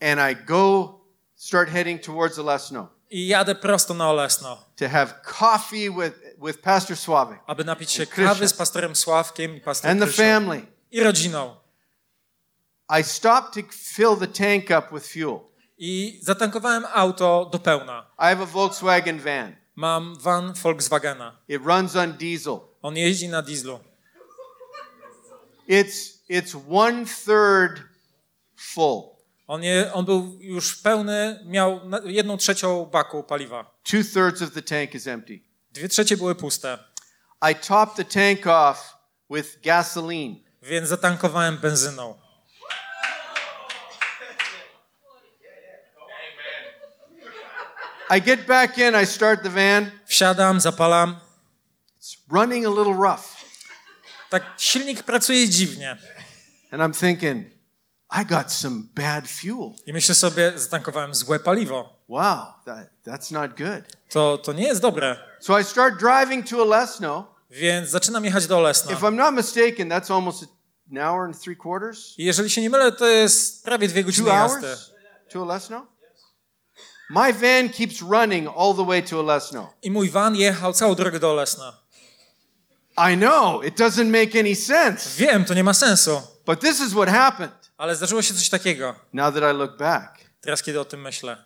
and 0.00 0.20
I 0.32 0.44
go 0.46 0.94
start 1.36 1.70
heading 1.70 2.02
towards 2.02 2.38
i 3.10 3.26
jadę 3.26 3.54
prosto 3.54 3.94
na 3.94 4.10
Olesno, 4.10 4.64
to 4.76 4.88
have 4.88 5.14
coffee 5.38 5.90
with, 5.90 6.14
with 6.38 6.58
Pastor 6.60 6.96
Sławek 6.96 7.40
aby 7.46 7.64
napić 7.64 7.90
się 7.90 8.06
kawy 8.06 8.48
z 8.48 8.52
pastorem 8.52 8.96
Sławkiem 8.96 9.56
i 9.56 9.60
pastorem 9.60 10.02
and 10.02 10.10
the 10.10 10.22
family. 10.22 10.66
i 10.90 11.00
rodziną. 11.00 11.56
I 13.00 13.04
stopped 13.04 13.54
to 13.54 13.72
fill 13.72 14.16
the 14.16 14.26
tank 14.26 14.64
up 14.70 14.94
with 14.94 15.06
fuel. 15.06 15.47
I 15.78 16.18
zatankowałem 16.22 16.84
auto 16.94 17.48
do 17.52 17.58
pełna. 17.58 18.06
I 18.18 18.22
have 18.22 18.42
a 18.42 18.46
Volkswagen 18.46 19.20
van. 19.20 19.56
Mam 19.74 20.16
van 20.20 20.54
Volkswagena. 20.54 21.36
It 21.48 21.62
runs 21.64 21.96
on 21.96 22.12
diesel. 22.12 22.60
On 22.82 22.96
jeździ 22.96 23.28
na 23.28 23.42
dieslu. 23.42 23.80
It's 25.68 26.18
it's 26.28 26.54
one 26.70 27.04
third 27.06 27.82
full. 28.56 29.18
On, 29.46 29.62
je, 29.62 29.92
on 29.92 30.04
był 30.04 30.38
już 30.40 30.76
pełny, 30.76 31.40
miał 31.46 31.80
jedną 32.04 32.36
trzecią 32.36 32.86
baku 32.86 33.22
paliwa. 33.22 33.64
Two 33.82 34.02
thirds 34.14 34.42
of 34.42 34.50
the 34.50 34.62
tank 34.62 34.94
is 34.94 35.06
empty. 35.06 35.40
Dwie 35.72 35.88
trzecie 35.88 36.16
były 36.16 36.34
puste, 36.34 36.78
I 37.50 37.54
topped 37.54 37.96
the 37.96 38.04
tank 38.04 38.46
off 38.46 38.96
with 39.30 39.60
gasoline. 39.60 40.34
więc 40.62 40.88
zatankowałem 40.88 41.58
benzyną. 41.58 42.14
I 48.10 48.20
get 48.20 48.46
back 48.46 48.78
in, 48.78 48.94
I 48.94 49.06
start 49.06 49.42
the 49.42 49.50
van. 49.50 49.90
Wsiadam, 50.06 50.60
zapalam. 50.60 51.16
It's 51.98 52.16
running 52.30 52.66
a 52.66 52.70
little 52.70 52.94
rough. 52.94 53.36
Tak 54.30 54.42
silnik 54.56 55.02
pracuje 55.02 55.48
dziwnie. 55.48 55.96
And 56.70 56.82
I'm 56.82 56.92
thinking, 56.92 57.44
I 58.10 58.24
got 58.24 58.52
some 58.52 58.82
bad 58.94 59.28
fuel. 59.28 59.72
I 59.86 59.92
myślę 59.92 60.14
sobie, 60.14 60.52
zatankowałem 60.58 61.14
złe 61.14 61.38
paliwo. 61.40 61.98
Wow, 62.08 62.46
that, 62.64 62.88
that's 63.04 63.30
not 63.30 63.56
good. 63.56 63.84
To, 64.10 64.38
to 64.38 64.52
nie 64.52 64.64
jest 64.64 64.80
dobre. 64.82 65.16
So 65.40 65.60
I 65.60 65.64
start 65.64 65.98
driving 65.98 66.48
to 66.50 66.62
Olesno. 66.62 67.34
Więc 67.50 67.90
zaczynam 67.90 68.24
jechać 68.24 68.46
do 68.46 68.58
Olesna. 68.58 68.92
If 68.92 69.00
I'm 69.06 69.14
not 69.16 69.34
mistaken, 69.34 69.88
that's 69.88 70.10
almost 70.10 70.44
an 70.92 70.98
hour 70.98 71.24
and 71.24 71.40
three 71.40 71.56
quarters. 71.56 72.14
I 72.18 72.24
jeżeli 72.24 72.50
się 72.50 72.60
nie 72.62 72.70
mylę, 72.70 72.92
to 72.92 73.06
jest 73.06 73.64
prawie 73.64 73.88
dwie 73.88 74.04
godziny 74.04 74.30
Two 74.30 74.36
jazdy. 74.36 74.66
hours 74.66 74.90
to 75.32 75.42
Olesno. 75.42 75.86
My 77.10 77.32
van 77.32 77.68
keeps 77.68 78.02
running 78.02 78.48
all 78.48 78.74
the 78.74 78.84
way 78.84 79.02
to 79.02 79.20
Olesno. 79.20 79.74
I 79.82 79.90
mój 79.90 80.10
van 80.10 80.36
jechał 80.36 80.72
całą 80.72 80.94
drogę 80.94 81.18
do 81.20 81.30
Olesna. 81.30 81.72
I 83.12 83.16
know, 83.16 83.64
it 83.64 83.78
doesn't 83.80 84.10
make 84.10 84.40
any 84.40 84.54
sense. 84.56 85.10
Wiem, 85.26 85.44
to 85.44 85.54
nie 85.54 85.64
ma 85.64 85.74
sensu, 85.74 86.22
But 86.46 86.60
this 86.60 86.80
is 86.80 86.92
what 86.92 87.08
happened 87.08 87.68
ale 87.76 87.96
zdarzyło 87.96 88.22
się 88.22 88.34
coś 88.34 88.48
takiego. 88.48 88.94
now 89.12 89.34
that 89.34 89.54
I 89.54 89.58
look 89.58 89.76
back. 89.76 90.18
Teraz, 90.40 90.62
kiedy 90.62 90.80
o 90.80 90.84
tym 90.84 91.00
myślę. 91.00 91.44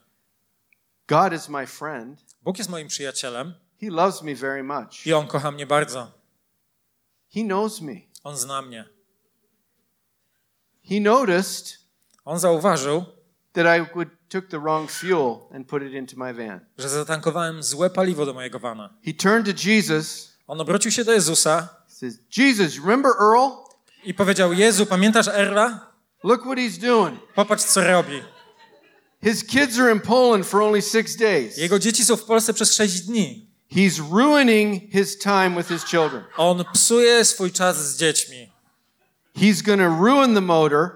God 1.09 1.33
is 1.33 1.49
my 1.49 1.67
friend. 1.67 2.21
Bóg 2.43 2.59
jest 2.59 2.71
moim 2.71 2.89
przyjacielem 2.89 3.55
He 3.81 3.91
loves 3.91 4.23
me 4.23 4.35
very 4.35 4.63
much. 4.63 5.07
i 5.07 5.13
On 5.13 5.27
kocha 5.27 5.51
mnie 5.51 5.67
bardzo. 5.67 6.13
He 7.35 7.43
knows 7.43 7.81
me. 7.81 7.95
On 8.25 8.37
zna 8.37 8.63
mnie. 8.63 8.85
He 10.89 11.01
noticed 11.01 11.79
On 12.25 12.39
zauważył, 12.39 13.05
that 13.53 13.67
I 13.79 13.95
would, 13.95 14.09
took 14.29 14.49
the 14.49 14.59
wrong 14.59 14.89
fuel 14.91 15.37
and 15.55 15.69
put 15.69 15.83
it 15.83 15.93
into 15.93 16.17
my 16.17 16.35
van. 16.35 16.61
że 16.79 16.89
zatankowałem 16.89 17.63
złe 17.63 17.91
paliwo 17.91 18.27
do 18.27 18.33
mojego 18.35 18.59
vana. 18.59 18.91
He 19.05 19.13
turned 19.15 19.47
to 19.47 19.69
Jesus. 19.71 20.33
On 20.47 20.61
obrócił 20.61 20.91
się 20.91 21.05
do 21.05 21.13
Jezusa 21.13 21.69
He 21.89 21.95
says, 22.11 22.19
Jesus, 22.37 22.77
remember 22.77 23.13
Earl? 23.21 23.51
i 24.05 24.15
powiedział: 24.15 24.53
Jezu, 24.53 24.87
pamiętasz 24.87 25.29
Erla? 25.29 25.93
Look 26.25 26.41
what 26.43 26.59
he's 26.59 26.79
doing. 26.81 27.21
Popatrz, 27.35 27.65
co 27.65 27.85
robi. 27.85 28.23
His 29.23 29.45
kids 29.45 29.79
are 29.79 29.93
in 29.93 30.01
Poland 30.01 30.47
for 30.47 30.63
only 30.63 30.83
six 30.83 31.17
days. 31.17 31.57
Jego 31.59 31.79
dzieci 31.79 32.05
są 32.05 32.17
w 32.17 32.25
Polsce 32.25 32.55
przez 32.55 32.75
sześć 32.75 33.01
dni. 33.01 33.49
He's 33.73 34.01
ruining 34.11 34.93
his 34.93 35.19
time 35.19 35.51
with 35.57 35.69
his 35.69 35.85
children. 35.85 36.25
On 36.37 36.65
psuje 36.73 37.25
swój 37.25 37.53
czas 37.53 37.77
z 37.77 37.99
dziećmi. 37.99 38.53
He's 39.37 39.63
going 39.63 39.81
to 39.81 40.05
ruin 40.05 40.35
the 40.35 40.41
motor. 40.41 40.91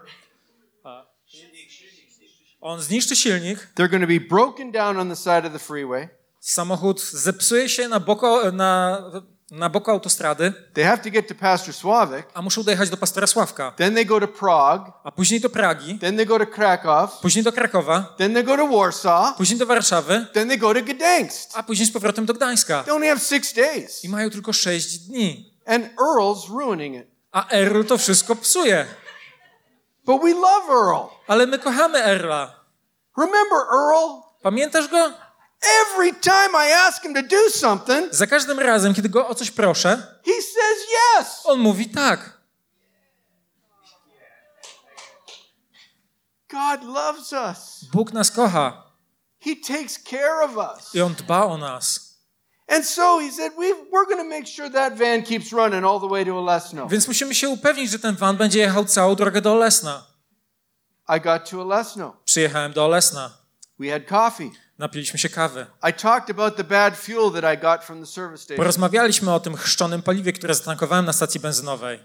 On 2.68 2.80
zniszczy 2.80 3.16
silnik, 3.16 3.58
They're 3.74 3.88
going 3.90 4.02
to 4.02 4.08
be 4.08 4.20
broken 4.20 4.72
down 4.72 4.96
on 4.98 5.08
the 5.08 5.16
side 5.16 5.46
of 5.46 5.52
the 5.52 5.58
freeway. 5.58 6.08
samochód 6.40 7.00
zepsuje 7.02 7.68
się 7.68 7.88
na, 7.88 8.00
boko, 8.00 8.52
na 8.52 9.02
na 9.50 9.68
boku 9.68 9.90
autostrady, 9.90 10.52
They 10.74 10.84
have 10.84 10.98
to 11.02 11.10
get 11.10 11.28
to 11.28 11.34
Pastor 11.34 11.74
Sławik. 11.74 12.26
a 12.34 12.42
muszą 12.42 12.62
dojechać 12.62 12.90
do 12.90 12.96
pastora 12.96 13.26
Sławka, 13.26 13.70
Then 13.76 13.94
they 13.94 14.04
go 14.04 14.20
to 14.20 14.28
Prague. 14.28 14.92
a 15.04 15.10
później 15.12 15.40
do 15.40 15.50
Pragi, 15.50 15.98
Then 15.98 16.16
they 16.16 16.26
go 16.26 16.38
to 16.38 16.46
Krakow. 16.46 17.20
później 17.20 17.44
do 17.44 17.52
Krakowa, 17.52 18.14
Then 18.18 18.34
they 18.34 18.42
go 18.44 18.56
to 18.56 18.66
Warsaw. 18.68 19.36
później 19.36 19.58
do 19.58 19.66
Warszawy, 19.66 20.26
Then 20.32 20.48
they 20.48 20.58
go 20.58 20.74
to 20.74 20.80
Gdańsk. 20.82 21.50
a 21.54 21.62
później 21.62 21.86
z 21.88 21.92
powrotem 21.92 22.26
do 22.26 22.34
Gdańska. 22.34 22.82
They 22.82 22.94
only 22.94 23.08
have 23.08 23.20
six 23.20 23.52
days. 23.54 24.04
I 24.04 24.08
mają 24.08 24.30
tylko 24.30 24.52
sześć 24.52 24.98
dni. 24.98 25.54
And 25.66 25.84
Earl's 25.96 26.48
ruining 26.58 26.96
it. 26.96 27.06
A 27.32 27.48
Earl 27.50 27.82
to 27.84 27.98
wszystko 27.98 28.36
psuje. 28.36 28.86
But 30.06 30.22
we 30.22 30.34
love 30.34 30.68
Earl. 30.70 31.10
Ale 31.28 31.46
my 31.46 31.58
kochamy 31.58 31.98
Erla. 32.02 32.50
Remember 33.16 33.58
Earl? 33.72 34.22
Pamiętasz 34.42 34.88
go? 34.88 35.12
Every 35.90 36.12
time 36.12 36.54
I 36.54 36.70
ask 36.86 37.02
him 37.04 37.14
to 37.14 37.22
do 37.22 37.50
something, 37.50 38.14
Za 38.14 38.26
każdym 38.26 38.58
razem, 38.58 38.94
kiedy 38.94 39.08
go 39.08 39.28
o 39.28 39.34
coś 39.34 39.50
proszę, 39.50 39.96
he 40.26 40.32
says 40.32 40.78
yes. 41.18 41.40
on 41.44 41.58
mówi 41.58 41.88
tak. 41.88 42.36
God 46.48 46.84
loves 46.84 47.32
us. 47.32 47.84
Bóg 47.92 48.12
nas 48.12 48.30
kocha 48.30 48.82
He 49.40 49.54
takes 49.56 49.98
care 49.98 50.42
of 50.44 50.56
us. 50.56 50.94
i 50.94 51.00
on 51.02 51.14
dba 51.14 51.44
o 51.44 51.56
nas. 51.56 52.05
And 52.68 52.84
so 52.84 53.20
he 53.20 53.30
said, 53.30 53.52
we, 53.58 53.72
we're 53.92 54.06
going 54.06 54.18
to 54.18 54.28
make 54.28 54.46
sure 54.46 54.70
that 54.70 54.98
van 54.98 55.22
keeps 55.22 55.52
running 55.52 55.84
all 55.84 56.00
the 56.00 56.08
way 56.08 56.24
to 56.24 56.38
Olesno. 56.38 56.88
Więc 56.88 57.08
musimy 57.08 57.34
się 57.34 57.48
upewnić, 57.48 57.90
że 57.90 57.98
ten 57.98 58.16
van 58.16 58.36
będzie 58.36 58.58
jechał 58.58 58.84
całą 58.84 59.14
drogę 59.14 59.40
do 59.40 59.52
Olesna. 59.52 60.02
I 61.16 61.20
got 61.20 61.50
to 61.50 61.60
Olesno. 61.60 62.16
Przyjechałem 62.24 62.72
do 62.72 62.84
Olesna. 62.84 63.30
We 63.78 63.90
had 63.90 64.02
coffee. 64.08 64.50
Napiliśmy 64.78 65.18
się 65.18 65.28
kawy. 65.28 65.66
I 65.90 65.92
talked 65.94 66.30
about 66.30 66.56
the 66.56 66.64
bad 66.64 66.96
fuel 66.96 67.32
that 67.32 67.54
I 67.54 67.58
got 67.62 67.84
from 67.84 68.00
the 68.00 68.06
service 68.06 68.42
station. 68.42 68.56
Porozmawialiśmy 68.56 69.34
o 69.34 69.40
tym 69.40 69.56
chrzczonym 69.56 70.02
paliwie, 70.02 70.32
które 70.32 70.54
zatankowałem 70.54 71.04
na 71.04 71.12
stacji 71.12 71.40
benzynowej. 71.40 72.00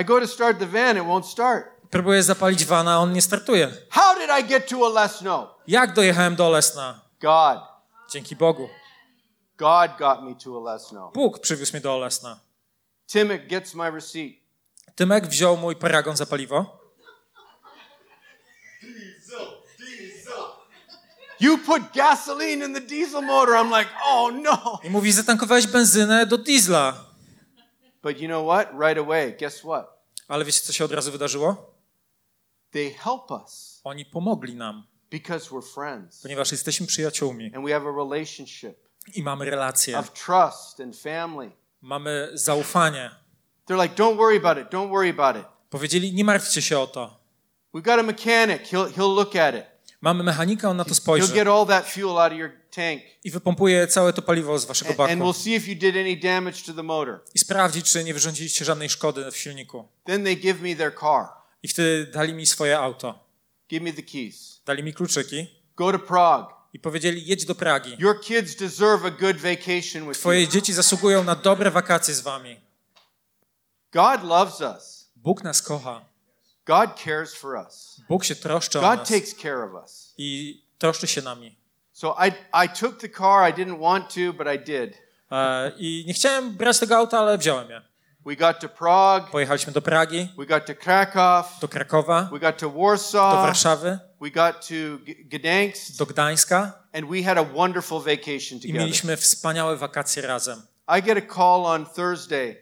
I 0.00 0.04
go 0.04 0.20
to 0.20 0.26
start 0.26 0.58
the 0.58 0.66
van, 0.66 0.96
it 0.96 1.02
won't 1.02 1.24
start. 1.24 1.64
Próbuję 1.90 2.22
zapalić 2.22 2.64
vana, 2.64 2.92
a 2.92 2.96
on 2.96 3.12
nie 3.12 3.22
startuje. 3.22 3.68
How 3.90 4.14
did 4.14 4.30
I 4.40 4.48
get 4.48 4.68
to 4.68 4.80
Olesno? 4.86 5.54
Jak 5.66 5.94
dojechałem 5.94 6.36
do 6.36 6.46
Olesna? 6.46 7.00
God. 7.20 7.58
Dzięki 8.10 8.36
Bogu. 8.36 8.68
God 9.56 9.98
got 9.98 10.22
me 10.22 10.34
to 10.44 10.58
Olesno. 10.58 11.10
Bóg 11.14 11.38
przywiózł 11.38 11.72
mnie 11.72 11.80
do 11.80 11.94
Olesna. 11.94 12.40
Timek 13.06 13.48
gets 13.48 13.74
my 13.74 13.90
receipt. 13.90 14.40
Tymek 14.94 15.26
wziął 15.26 15.56
mój 15.56 15.76
paragon 15.76 16.16
za 16.16 16.26
paliwo. 16.26 16.86
You 21.40 21.58
put 21.58 21.82
gasoline 21.94 22.66
in 22.66 22.74
the 22.74 22.80
diesel 22.80 23.22
motor. 23.22 23.54
I'm 23.54 23.78
like, 23.78 23.90
oh 24.04 24.30
no. 24.32 24.80
I 24.84 24.90
mówi, 24.90 25.12
zatankowałeś 25.12 25.66
benzynę 25.66 26.26
do 26.26 26.38
diesla. 26.38 27.04
But 28.02 28.20
you 28.20 28.28
know 28.28 28.46
what? 28.46 28.68
Right 28.72 28.98
away, 28.98 29.36
guess 29.40 29.60
what? 29.60 29.96
Ale 30.28 30.44
wiecie, 30.44 30.60
co 30.60 30.72
się 30.72 30.84
od 30.84 30.92
razu 30.92 31.12
wydarzyło? 31.12 31.74
They 32.70 32.90
help 32.90 33.30
us 33.30 33.80
Oni 33.84 34.04
pomogli 34.04 34.54
nam, 34.54 34.86
because 35.10 35.50
we're 35.50 35.74
friends 35.74 36.22
ponieważ 36.22 36.52
jesteśmy 36.52 36.86
przyjaciółmi 36.86 37.54
and 37.54 37.64
we 37.64 37.72
have 37.72 37.88
a 37.88 37.92
relationship 37.92 38.85
i 39.14 39.22
mamy 39.22 39.44
relacje, 39.44 39.98
of 39.98 40.12
trust 40.12 40.80
and 40.80 40.96
family. 40.96 41.50
mamy 41.82 42.30
zaufanie. 42.34 43.10
They're 43.66 43.82
like, 43.82 43.94
don't 43.94 44.16
worry 44.16 44.36
about 44.36 44.58
it. 44.58 44.72
Don't 44.72 44.90
worry 44.90 45.10
about 45.10 45.36
it. 45.36 45.44
Powiedzieli, 45.70 46.14
nie 46.14 46.24
martwcie 46.24 46.62
się 46.62 46.78
o 46.78 46.86
to. 46.86 47.20
We've 47.74 47.82
got 47.82 48.00
a 48.00 48.02
mechanic. 48.02 48.62
He'll, 48.62 48.92
he'll 48.92 49.14
look 49.14 49.36
at 49.36 49.54
it. 49.54 49.64
Mamy 50.00 50.24
mechanika, 50.24 50.70
on 50.70 50.76
na 50.76 50.84
to 50.84 50.90
He'll 50.90 50.96
spojrzy 50.96 51.34
get 51.34 51.48
all 51.48 51.66
that 51.66 51.86
fuel 51.86 52.18
out 52.18 52.32
of 52.32 52.38
your 52.38 52.50
tank 52.70 53.02
i 53.24 53.30
wypompuje 53.30 53.86
całe 53.86 54.12
to 54.12 54.22
paliwo 54.22 54.58
z 54.58 54.64
waszego 54.64 54.94
baku 54.94 55.12
we'll 55.12 55.42
see 55.42 55.54
if 55.54 55.70
you 55.70 55.76
did 55.76 55.96
any 55.96 56.16
damage 56.16 56.62
to 56.66 56.72
the 56.72 56.82
motor. 56.82 57.20
i 57.34 57.38
sprawdzi, 57.38 57.82
czy 57.82 58.04
nie 58.04 58.14
wyrządziliście 58.14 58.64
żadnej 58.64 58.88
szkody 58.88 59.30
w 59.30 59.36
silniku. 59.36 59.88
Then 60.04 60.24
they 60.24 60.36
give 60.36 60.62
me 60.62 60.76
their 60.76 60.94
car. 61.00 61.26
I 61.62 61.68
wtedy 61.68 62.06
dali 62.06 62.34
mi 62.34 62.46
swoje 62.46 62.78
auto. 62.78 63.26
Give 63.68 63.84
me 63.84 63.92
the 63.92 64.02
keys. 64.02 64.62
Dali 64.66 64.82
mi 64.82 64.92
kluczyki 64.92 65.46
Go 65.76 65.92
to 65.92 65.98
Prague. 65.98 66.55
I 66.76 66.78
powiedzieli, 66.78 67.26
jedź 67.26 67.44
do 67.44 67.54
Pragi. 67.54 67.96
Your 67.98 68.20
kids 68.20 68.56
deserve 68.56 69.04
a 69.06 69.10
good 69.10 69.36
vacation 69.36 70.08
with 70.08 70.18
Twoje 70.20 70.40
you. 70.40 70.46
dzieci 70.46 70.72
zasługują 70.72 71.24
na 71.24 71.34
dobre 71.34 71.70
wakacje 71.70 72.14
z 72.14 72.20
wami. 72.20 72.60
God 73.92 74.22
loves 74.24 74.60
us. 74.60 75.10
Bóg 75.16 75.44
nas 75.44 75.62
kocha. 75.62 76.00
God 76.66 76.90
cares 77.04 77.34
for 77.34 77.54
us. 77.66 78.00
Bóg 78.08 78.24
się 78.24 78.34
troszczy 78.34 78.78
o 78.78 78.82
God 78.82 78.98
nas 78.98 79.08
takes 79.08 79.34
care 79.34 79.64
of 79.64 79.84
us. 79.84 80.14
i 80.18 80.62
troszczy 80.78 81.06
się 81.06 81.22
nami. 81.22 81.56
So 81.92 82.16
I, 82.26 82.32
I 82.64 82.68
took 82.68 82.98
the 83.00 83.08
car. 83.08 83.50
I 83.50 83.52
didn't 83.54 83.80
want 83.80 84.14
to, 84.14 84.32
but 84.32 84.46
I 84.54 84.58
did. 84.58 84.98
E, 85.32 85.72
I 85.78 86.04
nie 86.06 86.14
chciałem 86.14 86.50
brać 86.50 86.78
tego 86.78 86.96
auta, 86.96 87.18
ale 87.18 87.38
wziąłem 87.38 87.70
je. 87.70 87.82
We 88.26 88.36
got 88.36 88.60
to 88.60 88.68
Prague. 88.68 89.30
Pojechaliśmy 89.32 89.72
do 89.72 89.82
Pragi, 89.82 90.28
We 90.38 90.46
got 90.46 90.66
to 90.66 90.74
Krakow. 90.74 91.60
do 91.60 91.68
Krakowa, 91.68 92.28
We 92.32 92.38
got 92.38 92.58
to 92.58 92.70
do 92.70 92.78
Warsaw. 92.82 93.34
Warszawy, 93.42 93.98
We 94.26 94.30
got 94.32 94.60
to 94.68 94.74
G- 95.04 95.24
Gdansk. 95.24 95.96
do 95.98 96.06
Gdańska 96.06 96.72
And 96.92 97.10
we 97.10 97.22
had 97.22 97.38
a 97.38 97.42
wonderful 97.54 98.00
vacation 98.00 98.58
i 98.58 98.60
together. 98.60 98.80
mieliśmy 98.80 99.16
wspaniałe 99.16 99.76
wakacje 99.76 100.22
razem. 100.22 100.62
I 100.98 101.02
get 101.02 101.18
a 101.18 101.34
call 101.34 101.66
on 101.66 101.86
Thursday. 101.86 102.56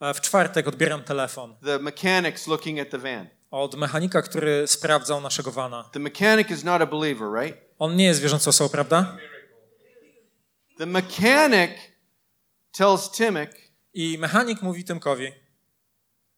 E, 0.00 0.14
W 0.14 0.20
czwartek 0.20 0.68
odbieram 0.68 1.02
telefon 1.04 1.56
The 1.64 1.78
mechanic's 1.78 2.48
looking 2.48 2.80
at 2.80 2.90
the 2.90 2.98
van. 2.98 3.26
od 3.50 3.74
mechanika, 3.74 4.22
który 4.22 4.66
sprawdzał 4.68 5.20
naszego 5.20 5.50
vana. 5.52 5.84
The 5.92 5.98
mechanic 6.00 6.50
is 6.50 6.64
not 6.64 6.82
a 6.82 6.86
believer, 6.86 7.28
right? 7.42 7.58
On 7.78 7.96
nie 7.96 8.04
jest 8.04 8.20
wierzącą 8.20 8.48
osobą, 8.50 8.68
prawda? 8.70 9.16
The 10.78 10.86
mechanic 10.86 11.70
tells 12.72 13.10
Timok, 13.10 13.48
I 13.94 14.18
mechanik 14.18 14.62
mówi 14.62 14.84
Tymkowi, 14.84 15.32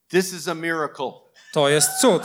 this 0.08 0.32
is 0.32 0.48
a 0.48 0.54
miracle. 0.54 1.12
to 1.52 1.68
jest 1.68 2.00
cud. 2.00 2.22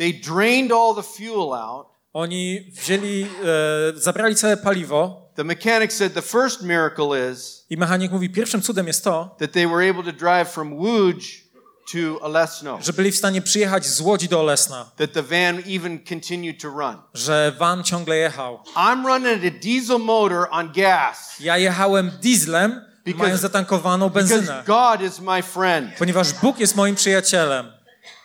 They 0.00 0.14
drained 0.14 0.72
all 0.72 0.94
the 0.94 1.02
fuel 1.02 1.52
out. 1.52 1.86
Oni 2.12 2.70
wzięli, 2.72 3.26
e, 3.44 4.00
zabrali 4.00 4.34
całe 4.34 4.56
paliwo. 4.56 5.30
The 5.34 5.44
mechanic 5.44 5.92
said 5.92 6.14
the 6.14 6.22
first 6.22 6.62
miracle 6.62 7.32
is 7.32 7.66
i 7.70 7.76
mechanik 7.76 8.12
mówi, 8.12 8.30
pierwszym 8.30 8.62
cudem 8.62 8.86
jest 8.86 9.04
to, 9.04 9.36
that 9.38 9.52
they 9.52 9.66
were 9.66 9.90
able 9.90 10.02
to 10.12 10.12
drive 10.12 10.48
from 10.48 10.72
Łódź 10.72 11.44
to 11.92 12.20
Olesno, 12.20 12.78
że 12.82 12.92
byli 12.92 13.12
w 13.12 13.16
stanie 13.16 13.42
przyjechać 13.42 13.86
z 13.86 14.00
Łodzi 14.00 14.28
do 14.28 14.40
Olesna, 14.40 14.90
that 14.96 15.12
the 15.12 15.22
van 15.22 15.62
even 15.76 15.98
continued 16.08 16.60
to 16.62 16.68
run. 16.68 16.96
że 17.14 17.52
van 17.58 17.84
ciągle 17.84 18.16
jechał. 18.16 18.58
I'm 18.76 19.06
running 19.06 19.44
a 19.54 19.58
diesel 19.62 19.98
motor 19.98 20.48
on 20.50 20.72
gas. 20.72 21.36
Ja 21.40 21.58
jechałem 21.58 22.10
dieslem, 22.22 22.80
Because- 23.06 23.18
mając 23.18 23.40
zatankowaną 23.40 24.08
benzynę, 24.10 24.62
because 24.66 24.98
God 24.98 25.10
is 25.12 25.20
my 25.20 25.42
friend, 25.42 25.90
ponieważ 25.98 26.32
Bóg 26.32 26.58
jest 26.58 26.76
moim 26.76 26.94
przyjacielem, 26.94 27.72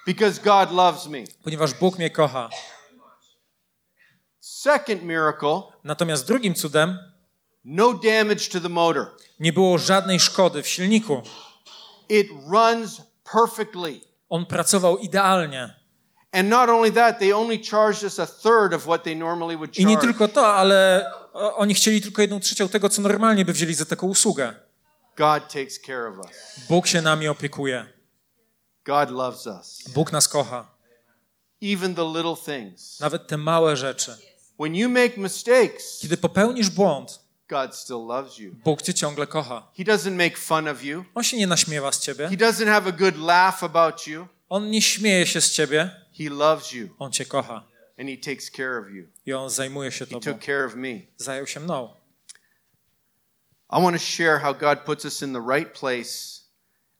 because 0.05 0.41
God 0.43 0.71
loves 0.71 1.07
me. 1.07 1.23
ponieważ 1.43 1.73
Bóg 1.73 1.97
mnie 1.97 2.09
kocha. 2.09 2.49
Second 4.39 5.03
miracle, 5.03 5.61
Natomiast 5.83 6.27
drugim 6.27 6.53
cudem 6.55 6.97
no 7.65 7.93
damage 7.93 8.49
to 8.51 8.59
the 8.61 8.69
motor. 8.69 9.05
nie 9.39 9.53
było 9.53 9.77
żadnej 9.77 10.19
szkody 10.19 10.63
w 10.63 10.67
silniku. 10.67 11.21
It 12.09 12.27
runs 12.51 13.01
perfectly. 13.33 14.01
On 14.29 14.45
pracował 14.45 14.97
idealnie. 14.97 15.73
And 16.31 16.49
not 16.49 16.69
only 16.69 16.91
that, 16.91 17.19
they 17.19 17.35
only 17.35 17.59
charged 17.63 18.03
us 18.03 18.19
a 18.19 18.25
third 18.27 18.73
of 18.73 18.83
what 18.83 19.03
they 19.03 19.15
normally 19.15 19.57
would 19.57 19.77
I 19.79 19.85
nie 19.85 19.95
charge. 19.95 20.07
tylko 20.07 20.27
to, 20.27 20.47
ale 20.55 21.11
oni 21.33 21.73
chcieli 21.73 22.01
tylko 22.01 22.21
jedną 22.21 22.39
trzecią 22.39 22.69
tego, 22.69 22.89
co 22.89 23.01
normalnie 23.01 23.45
by 23.45 23.53
wzięli 23.53 23.73
za 23.73 23.85
taką 23.85 24.07
usługę. 24.07 24.53
God 25.17 25.43
takes 25.53 25.81
care 25.81 26.07
of 26.07 26.17
us. 26.17 26.27
Bóg 26.69 26.87
się 26.87 27.01
nami 27.01 27.27
opiekuje. 27.27 27.85
God 28.85 29.09
loves 29.11 29.47
us. 29.47 29.83
Bóg 29.93 30.11
nas 30.11 30.27
kocha. 30.27 30.67
Even 31.61 31.95
the 31.95 32.03
little 32.05 32.35
things. 32.45 32.99
Nawet 32.99 33.27
te 33.27 33.37
małe 33.37 33.77
rzeczy. 33.77 34.17
When 34.59 34.75
you 34.75 34.89
make 34.89 35.17
mistakes, 35.17 35.99
Kiedy 36.01 36.17
popełnisz 36.17 36.69
błąd, 36.69 37.19
God 37.49 37.75
still 37.75 38.05
loves 38.07 38.37
you. 38.37 38.55
Bóg 38.63 38.81
cię 38.81 38.93
ciągle 38.93 39.27
kocha. 39.27 39.67
He 39.77 39.83
doesn't 39.83 40.11
make 40.15 40.37
fun 40.37 40.67
of 40.67 40.83
you. 40.83 41.05
On 41.15 41.23
się 41.23 41.37
nie 41.37 41.47
naśmiewa 41.47 41.91
z 41.91 41.99
ciebie. 41.99 42.27
He 42.29 42.35
doesn't 42.37 42.67
have 42.67 42.87
a 42.89 42.91
good 42.91 43.17
laugh 43.17 43.63
about 43.63 44.07
you. 44.07 44.27
On 44.49 44.71
nie 44.71 44.81
śmieje 44.81 45.25
się 45.27 45.41
z 45.41 45.51
ciebie. 45.51 45.89
He 46.17 46.29
loves 46.29 46.71
you 46.71 46.89
On 46.99 47.11
cię 47.11 47.25
kocha. 47.25 47.63
and 47.99 48.09
he 48.09 48.17
takes 48.17 48.51
care 48.51 48.77
of 48.81 48.89
you. 48.89 49.07
I 49.25 49.33
on 49.33 49.49
zajmuje 49.49 49.91
się 49.91 50.05
He 50.05 50.11
tobą. 50.11 50.21
took 50.21 50.45
care 50.45 50.65
of 50.65 50.75
me. 50.75 50.99
Zajął 51.17 51.47
się 51.47 51.59
mną. 51.59 51.93
I 53.71 53.81
want 53.81 53.97
to 53.97 54.03
share 54.03 54.39
how 54.39 54.53
God 54.55 54.79
puts 54.85 55.05
us 55.05 55.21
in 55.21 55.33
the 55.33 55.41
right 55.55 55.79
place 55.79 56.34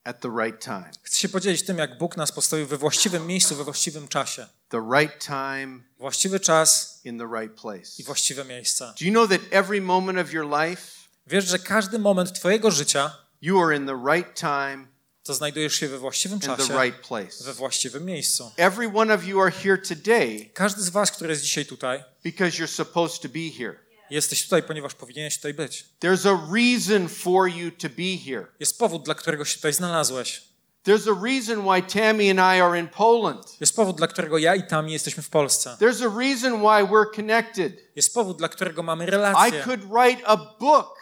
at 0.06 0.22
the 0.22 0.30
right 0.44 0.64
time. 0.66 0.92
Chcę 1.04 1.20
się 1.20 1.30
podzielić 1.30 1.64
tym, 1.66 1.78
jak 1.78 1.98
Bóg 1.98 2.18
nas 2.18 2.32
postawił 2.32 2.68
we 2.68 2.78
właściwym 2.78 3.28
miejscu, 3.28 3.56
we 3.56 3.64
właściwym 3.64 4.08
czasie. 4.08 4.48
The 4.70 4.90
right 4.94 5.26
time 5.26 5.80
Właściwy 5.98 6.40
czas 6.40 7.02
in 7.04 7.20
the 7.20 7.28
right 7.40 7.62
place. 7.62 7.92
i 8.00 8.04
właściwe 8.04 8.46
miejsca. 8.46 8.94
Do 9.00 9.06
you 9.06 9.12
know 9.12 9.30
that 9.30 9.42
every 9.52 9.82
moment 9.82 10.20
of 10.20 10.34
your 10.34 10.46
life, 10.62 10.82
Wiesz, 11.28 11.46
że 11.46 11.60
każdy 11.60 12.00
moment 12.00 12.34
twojego 12.34 12.72
życia 12.72 13.18
you 13.42 13.64
are 13.64 13.78
in 13.78 13.86
the 13.88 14.02
right 14.14 14.40
time 14.40 14.88
to 15.24 15.34
znajdujesz 15.34 15.76
się 15.76 15.88
we 15.88 15.98
właściwym 15.98 16.40
czasie, 16.40 16.68
the 16.68 16.84
right 16.84 17.08
place? 17.08 17.44
we 17.44 17.54
właściwym 17.54 18.06
miejscu. 18.06 18.52
Every 18.58 18.92
one 18.96 19.14
of 19.14 19.24
you 19.24 19.42
are 19.42 19.52
here 19.52 19.78
today 19.78 20.50
Każdy 20.54 20.82
z 20.82 20.90
was, 20.90 21.12
który 21.12 21.30
jest 21.30 21.42
dzisiaj 21.44 21.66
tutaj, 21.66 22.04
because 22.24 22.58
you're 22.58 22.68
supposed 22.76 23.22
to 23.22 23.30
be 23.30 23.50
here. 23.58 23.85
Jesteś 24.16 24.44
tutaj, 24.44 24.64
ponieważ 24.64 24.94
powinieneś 24.94 25.36
tutaj 25.36 25.54
być. 25.54 25.86
There's 26.00 26.30
a 26.30 26.54
reason 26.54 27.10
for 27.10 27.50
you 27.50 27.72
to 27.72 27.90
be 27.90 28.18
here. 28.26 28.48
Jest 28.60 28.80
powód, 28.80 29.04
dla 29.04 29.16
którego 29.16 29.46
się 29.46 29.56
tutaj 29.56 29.74
znalazłeś. 29.74 30.42
There's 30.88 31.18
a 31.18 31.24
reason 31.24 31.62
why 31.62 31.82
Tammy 32.00 32.32
and 32.32 32.40
I 32.40 32.62
are 32.62 32.80
in 32.80 32.88
Poland. 32.88 33.62
Jest 33.62 33.76
powód, 33.76 33.98
dla 33.98 34.08
którego 34.08 34.38
ja 34.38 34.56
i 34.56 34.68
Tami 34.68 34.94
jesteśmy 34.94 35.24
w 35.24 35.30
Polsce. 35.30 35.78
There's 35.82 36.06
a 36.06 36.20
reason 36.20 36.60
why 36.60 36.94
we're 36.94 37.16
connected. 37.16 37.74
Jest 37.96 38.14
powód, 38.14 38.38
dla 38.38 38.50
którego 38.50 38.84
mamy 38.84 39.04
I 39.04 39.08
relacje. 39.08 39.64
could 39.64 39.82
write 39.82 40.28
a 40.28 40.38
book 40.38 40.96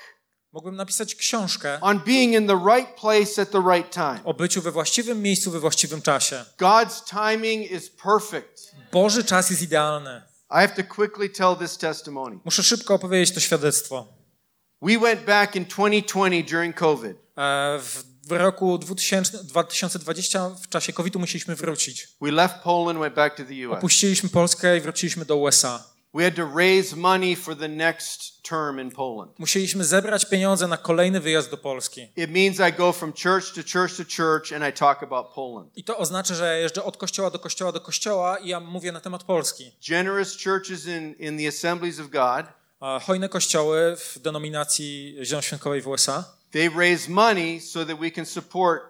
Mógłbym 0.51 0.75
napisać 0.75 1.15
książkę 1.15 1.77
on 1.81 1.99
being 1.99 2.33
in 2.33 2.47
the 2.47 2.59
right 2.75 2.99
place 3.01 3.41
at 3.41 3.51
the 3.51 3.63
right 3.73 3.93
time. 3.93 4.19
o 4.23 4.33
byciu 4.33 4.61
we 4.61 4.71
właściwym 4.71 5.21
miejscu 5.21 5.51
we 5.51 5.59
właściwym 5.59 6.01
czasie. 6.01 6.45
God's 6.57 7.03
timing 7.09 7.71
is 7.71 7.89
perfect. 7.89 8.71
Boży 8.91 9.23
czas 9.23 9.49
jest 9.49 9.61
idealny. 9.61 10.32
I 10.53 10.61
have 10.61 10.75
to 10.75 10.95
quickly 10.95 11.29
tell 11.29 11.55
this 11.55 11.77
testimony. 11.77 12.39
Muszę 12.45 12.63
szybko 12.63 12.93
opowiedzieć 12.93 13.33
to 13.35 13.39
świadectwo. 13.39 14.07
We 14.81 14.99
went 14.99 15.25
back 15.25 15.55
in 15.55 15.65
2020 15.65 16.43
during 16.51 16.75
COVID. 16.75 17.17
E, 17.37 17.79
W, 17.79 18.03
w 18.27 18.31
roku 18.31 18.77
2000, 18.77 19.43
2020 19.43 20.49
w 20.49 20.67
czasie 20.69 20.93
COVID-u 20.93 21.19
musieliśmy 21.19 21.55
wrócić. 21.55 22.07
We 22.21 22.31
left 22.31 22.55
Poland, 22.63 22.99
went 22.99 23.15
back 23.15 23.37
to 23.37 23.43
the 23.43 23.69
US. 23.69 23.77
Opuściliśmy 23.77 24.29
Polskę 24.29 24.77
i 24.77 24.81
wróciliśmy 24.81 25.25
do 25.25 25.37
USA. 25.37 25.92
We 26.15 26.23
had 26.23 26.35
to 26.35 26.51
raise 26.55 26.95
money 26.95 27.35
for 27.35 27.55
the 27.55 27.67
next 27.67 28.43
term 28.43 28.79
in 28.79 28.91
Poland. 28.91 29.39
Musieliśmy 29.39 29.83
zebrać 29.83 30.25
pieniądze 30.25 30.67
na 30.67 30.77
kolejny 30.77 31.19
wyjazd 31.19 31.51
do 31.51 31.57
Polski. 31.57 32.01
It 32.15 32.29
means 32.29 32.69
I 32.69 32.73
go 32.77 32.93
from 32.93 33.13
church 33.13 33.53
to 33.55 33.61
church 33.79 33.97
to 33.97 34.03
church 34.03 34.53
and 34.53 34.63
I 34.69 34.79
talk 34.79 35.03
about 35.03 35.33
Poland. 35.33 35.77
I 35.77 35.83
to 35.83 35.97
oznacza, 35.97 36.35
że 36.35 36.59
jeżdżę 36.59 36.83
od 36.83 36.97
kościoła 36.97 37.29
do 37.29 37.39
kościoła 37.39 37.71
do 37.71 37.81
kościoła 37.81 38.37
i 38.37 38.47
ja 38.47 38.59
mówię 38.59 38.91
na 38.91 38.99
temat 38.99 39.23
Polski. 39.23 39.71
Generous 39.89 40.43
churches 40.43 40.85
in, 40.85 41.13
in 41.13 41.37
the 41.37 41.47
assemblies 41.47 41.99
of 41.99 42.07
God, 42.07 42.45
Hojne 43.01 43.29
kościoły 43.29 43.95
w 43.95 44.19
denominacji 44.19 45.17
Zielonoświątkowej 45.21 45.81
w 45.81 45.87
USA 45.87 46.23
they 46.51 46.69
raise 46.69 47.11
money 47.11 47.59
so 47.59 47.85
that 47.85 47.99
we 47.99 48.11
can 48.11 48.25
support 48.25 48.81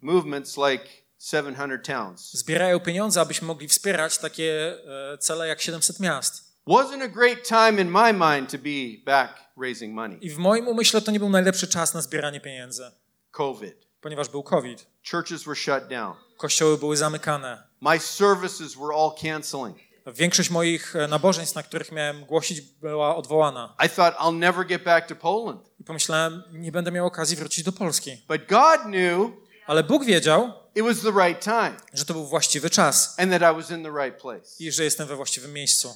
movements 0.00 0.56
like 0.56 0.84
700 1.18 1.84
towns. 1.84 2.32
zbierają 2.32 2.80
pieniądze, 2.80 3.20
abyśmy 3.20 3.46
mogli 3.46 3.68
wspierać 3.68 4.18
takie 4.18 4.76
e, 5.12 5.18
cele 5.18 5.48
jak 5.48 5.60
700 5.60 6.00
miast. 6.00 6.51
Wasn't 6.66 7.02
a 7.02 7.08
great 7.08 7.48
time 7.48 7.80
in 7.82 7.90
my 7.90 8.12
mind 8.12 8.50
to 8.50 8.58
be 8.58 9.04
back 9.04 9.30
raising 9.56 9.94
money. 9.94 10.18
I 10.20 10.30
w 10.30 10.38
moim 10.38 10.68
umyśle 10.68 11.00
to 11.00 11.10
nie 11.10 11.18
był 11.18 11.30
najlepszy 11.30 11.68
czas 11.68 11.94
na 11.94 12.02
zbieranie 12.02 12.40
pieniędzy, 12.40 12.82
COVID. 13.30 13.74
ponieważ 14.00 14.28
był 14.28 14.42
COVID. 14.42 14.86
Churches 15.10 15.42
were 15.44 15.56
shut 15.56 15.88
down. 15.88 16.14
Kościoły 16.36 16.78
były 16.78 16.96
zamykane. 16.96 17.62
My 17.80 17.98
services 17.98 18.74
were 18.74 18.94
all 18.94 19.12
canceling. 19.22 19.76
Większość 20.06 20.50
moich 20.50 20.96
e, 20.96 21.08
nabożeństw, 21.08 21.54
na 21.54 21.62
których 21.62 21.92
miałem 21.92 22.24
głosić, 22.24 22.60
była 22.60 23.16
odwołana. 23.16 23.76
I 23.86 23.88
thought 23.88 24.18
I'll 24.18 24.38
never 24.38 24.66
get 24.66 24.82
back 24.84 25.08
to 25.08 25.16
Poland. 25.16 25.70
I 25.80 25.84
pomyślałem, 25.84 26.42
nie 26.52 26.72
będę 26.72 26.92
miał 26.92 27.06
okazji 27.06 27.36
wrócić 27.36 27.64
do 27.64 27.72
Polski. 27.72 28.10
But 28.28 28.48
God 28.48 28.80
knew 28.82 29.30
Ale 29.66 29.84
Bóg 29.84 30.04
wiedział, 30.04 30.52
it 30.74 30.84
was 30.84 31.00
the 31.00 31.12
right 31.26 31.44
time 31.44 31.76
że 31.92 32.04
to 32.04 32.14
był 32.14 32.26
właściwy 32.26 32.70
czas 32.70 33.14
and 33.18 33.30
that 33.30 33.42
I 33.52 33.56
was 33.56 33.70
in 33.70 33.82
the 33.84 34.04
right 34.04 34.20
place. 34.22 34.44
i 34.58 34.72
że 34.72 34.84
jestem 34.84 35.08
we 35.08 35.16
właściwym 35.16 35.52
miejscu. 35.52 35.94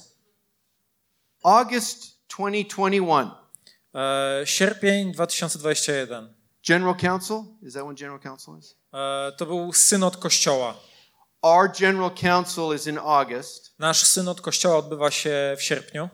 August 1.47 2.27
2021. 2.27 3.31
E, 3.93 4.45
sierpień 4.45 5.11
2021. 5.11 6.33
General 6.67 6.95
Council? 6.95 7.43
Is 7.61 7.73
that 7.73 7.83
when 7.83 7.95
General 7.95 8.19
Council 8.19 8.59
is? 8.59 8.75
E, 8.93 9.31
to 9.37 9.45
był 9.45 9.73
synod 9.73 10.17
kościoła. 10.17 10.73
Our 11.41 11.71
General 11.79 12.11
Council 12.11 12.75
is 12.75 12.87
in 12.87 12.97
August. 12.97 13.75
Nasz 13.79 14.03
synod 14.03 14.41
kościoła 14.41 14.77
odbywa 14.77 15.11
się 15.11 15.55
w 15.57 15.61
sierpniu. 15.61 16.09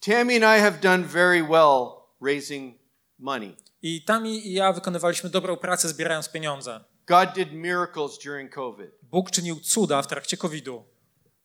Tammy 0.00 0.46
and 0.46 0.58
I 0.58 0.62
have 0.62 0.78
done 0.80 1.04
very 1.04 1.42
well 1.42 1.86
raising 2.22 2.78
money. 3.18 3.56
I 3.82 4.04
Tami 4.04 4.48
i 4.48 4.52
ja 4.52 4.72
wykonywaliśmy 4.72 5.30
dobrą 5.30 5.56
pracę 5.56 5.88
zbierając 5.88 6.28
pieniądze. 6.28 6.84
God 7.06 7.32
did 7.34 7.52
miracles 7.52 8.18
during 8.24 8.54
COVID. 8.54 8.90
Bóg 9.02 9.30
czynił 9.30 9.60
cuda 9.60 10.02
w 10.02 10.06
trakcie 10.06 10.36
COVID-u, 10.36 10.84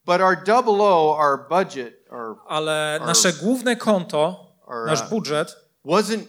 But 0.06 0.22
our 0.22 0.36
double 0.36 0.82
O, 0.82 1.18
our 1.18 1.48
budget, 1.50 1.99
ale 2.48 3.00
nasze 3.05 3.33
główne 3.33 3.75
konto, 3.75 4.53
nasz 4.86 5.01
uh, 5.01 5.10
budżet 5.10 5.55
wasn't 5.86 6.24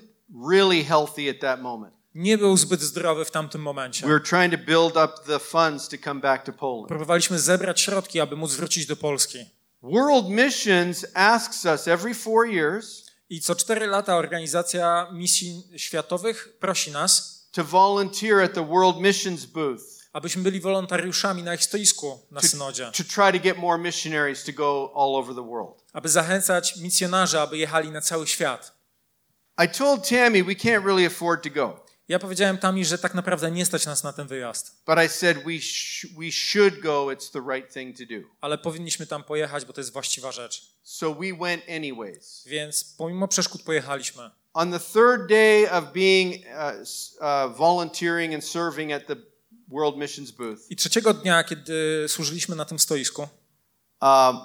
really 0.51 0.85
healthy 0.85 1.31
at 1.31 1.41
that 1.41 1.61
moment. 1.61 1.95
nie 2.15 2.39
był 2.39 2.57
zbyt 2.57 2.81
zdrowy 2.81 3.25
w 3.25 3.31
tamtym 3.31 3.63
momencie. 3.63 4.07
We 4.07 4.13
were 4.13 4.25
trying 4.25 4.53
to 4.53 4.59
build 4.67 4.97
up 4.97 5.13
the 5.27 5.39
funds 5.39 5.89
to 5.89 5.97
come 6.05 6.21
back 6.21 6.45
to 6.45 6.53
Poland. 6.53 6.89
Próbowaliśmy 6.89 7.39
zebrać 7.39 7.81
środki, 7.81 8.21
aby 8.21 8.37
móc 8.37 8.55
wrócić 8.55 8.87
do 8.87 8.97
Polski. 8.97 9.39
World 9.83 10.29
Missions 10.29 11.07
asks 11.15 11.65
us 11.65 11.89
every 11.89 12.15
four 12.15 12.49
years 12.49 13.11
I 13.31 13.41
co 13.41 13.55
cztery 13.55 13.87
lata 13.87 14.17
organizacja 14.17 15.09
misji 15.13 15.63
światowych 15.77 16.57
prosi 16.61 16.91
nas, 16.91 17.41
to 17.53 17.65
volunteer 17.65 18.41
at 18.41 18.55
the 18.55 18.67
World 18.67 19.01
Missions 19.01 19.47
booth 19.47 20.01
abyśmy 20.13 20.43
byli 20.43 20.61
wolontariuszami 20.61 21.43
na 21.43 21.55
ich 21.55 21.65
stoisku 21.65 22.19
na 22.31 22.41
synodzie, 22.41 22.91
to 22.97 23.05
try 23.05 23.39
to 23.39 23.45
get 23.45 23.59
more 23.59 23.79
missionaries 23.79 24.45
to 24.45 24.53
go 24.53 24.93
all 24.95 25.17
over 25.17 25.35
the 25.35 25.47
world. 25.47 25.80
Aby 25.93 26.09
zachęcać 26.09 26.77
misjonarzy, 26.77 27.41
aby 27.41 27.59
jechali 27.59 27.91
na 27.91 28.01
cały 28.01 28.27
świat. 28.27 28.73
I 29.65 29.69
told 29.69 30.09
Tammy 30.09 30.45
we 30.45 30.55
can't 30.55 30.85
really 30.85 31.07
afford 31.07 31.43
to 31.45 31.51
go, 31.51 31.85
Ja 32.09 32.19
powiedziałem 32.19 32.59
Tami, 32.59 32.85
że 32.85 32.99
tak 32.99 33.15
naprawdę 33.15 33.51
nie 33.51 33.67
stać 33.67 33.87
nas 33.87 34.03
na 34.03 34.13
ten 34.13 34.27
wyjazd, 34.27 34.83
but 34.87 34.99
I 35.07 35.09
said 35.09 35.39
we 35.39 35.53
we 36.19 36.33
should 36.33 36.81
go. 36.81 37.07
It's 37.07 37.33
the 37.33 37.43
right 37.55 37.75
thing 37.75 37.99
to 37.99 38.05
do. 38.07 38.29
ale 38.41 38.59
powinniśmy 38.59 39.07
tam 39.07 39.25
pojechać, 39.25 39.65
bo 39.65 39.73
to 39.73 39.81
jest 39.81 39.93
właściwa 39.93 40.33
rzecz. 40.33 40.63
So 40.83 41.15
we 41.15 41.35
went 41.39 41.63
anyways. 41.69 42.45
Więc 42.47 42.95
pomimo 42.99 43.29
przeszkód 43.29 43.63
pojechaliśmy. 43.63 44.31
On 44.53 44.73
the 44.73 44.81
third 44.81 45.29
day 45.29 45.71
of 45.71 45.85
being 45.93 46.35
uh, 46.35 46.83
uh, 47.21 47.57
volunteering 47.57 48.35
and 48.35 48.45
serving 48.45 48.93
at 48.93 49.07
the 49.07 49.17
World 49.69 49.97
Missions 49.97 50.31
booth, 50.31 50.61
I 50.71 50.77
trzeciego 50.77 51.15
dnia, 51.15 51.45
kiedy 51.45 52.05
służyliśmy 52.09 52.57
na 52.57 52.65
tym 52.65 52.79
stoisku, 52.79 53.29
um, 54.03 54.37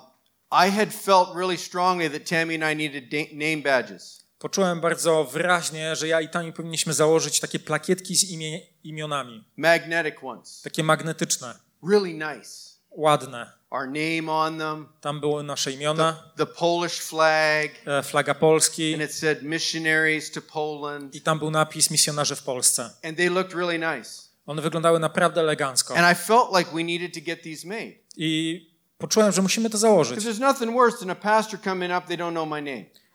I 0.67 0.71
had 0.71 0.93
felt 0.93 1.35
really 1.35 1.57
strongly 1.57 2.09
that 2.09 2.29
Tammy 2.29 2.55
and 2.55 2.73
I 2.73 2.75
needed 2.89 3.33
name 3.33 3.57
badges. 3.57 4.25
poczułem 4.39 4.81
bardzo 4.81 5.23
wyraźnie, 5.23 5.95
że 5.95 6.07
ja 6.07 6.21
i 6.21 6.29
Tami 6.29 6.53
powinniśmy 6.53 6.93
założyć 6.93 7.39
takie 7.39 7.59
plakietki 7.59 8.15
z 8.15 8.23
imie, 8.23 8.59
imionami, 8.83 9.43
magnetic 9.57 10.15
ones, 10.21 10.61
takie 10.61 10.83
magnetyczne, 10.83 11.59
really 11.89 12.13
nice. 12.13 12.49
ładne. 12.91 13.51
Our 13.69 13.87
name 13.87 14.31
on 14.31 14.57
them, 14.57 14.87
Tam 15.01 15.19
były 15.19 15.43
nasze 15.43 15.71
imiona, 15.71 16.31
the 16.37 16.45
Polish 16.45 16.99
flag, 16.99 17.71
e, 17.85 18.03
flaga 18.03 18.33
Polski 18.33 18.93
and 18.93 19.03
it 19.03 19.13
said 19.15 19.43
missionaries 19.43 20.31
to 20.31 20.41
Poland, 20.41 21.15
i 21.15 21.21
tam 21.21 21.39
był 21.39 21.51
napis 21.51 21.91
misjonarze 21.91 22.35
w 22.35 22.43
Polsce. 22.43 22.89
and 23.03 23.17
they 23.17 23.29
looked 23.29 23.53
really 23.53 23.79
nice. 23.79 24.09
One 24.45 24.61
wyglądały 24.61 24.99
naprawdę 24.99 25.41
elegancko. 25.41 25.95
And 25.95 26.17
I 26.17 26.23
felt 26.25 26.57
like 26.57 26.71
we 26.75 26.83
needed 26.83 27.13
to 27.13 27.19
get 27.21 27.43
these 27.43 27.67
made. 27.67 27.93
I 28.17 28.74
poczułem, 28.97 29.31
że 29.31 29.41
musimy 29.41 29.69
to 29.69 29.77
założyć, 29.77 30.25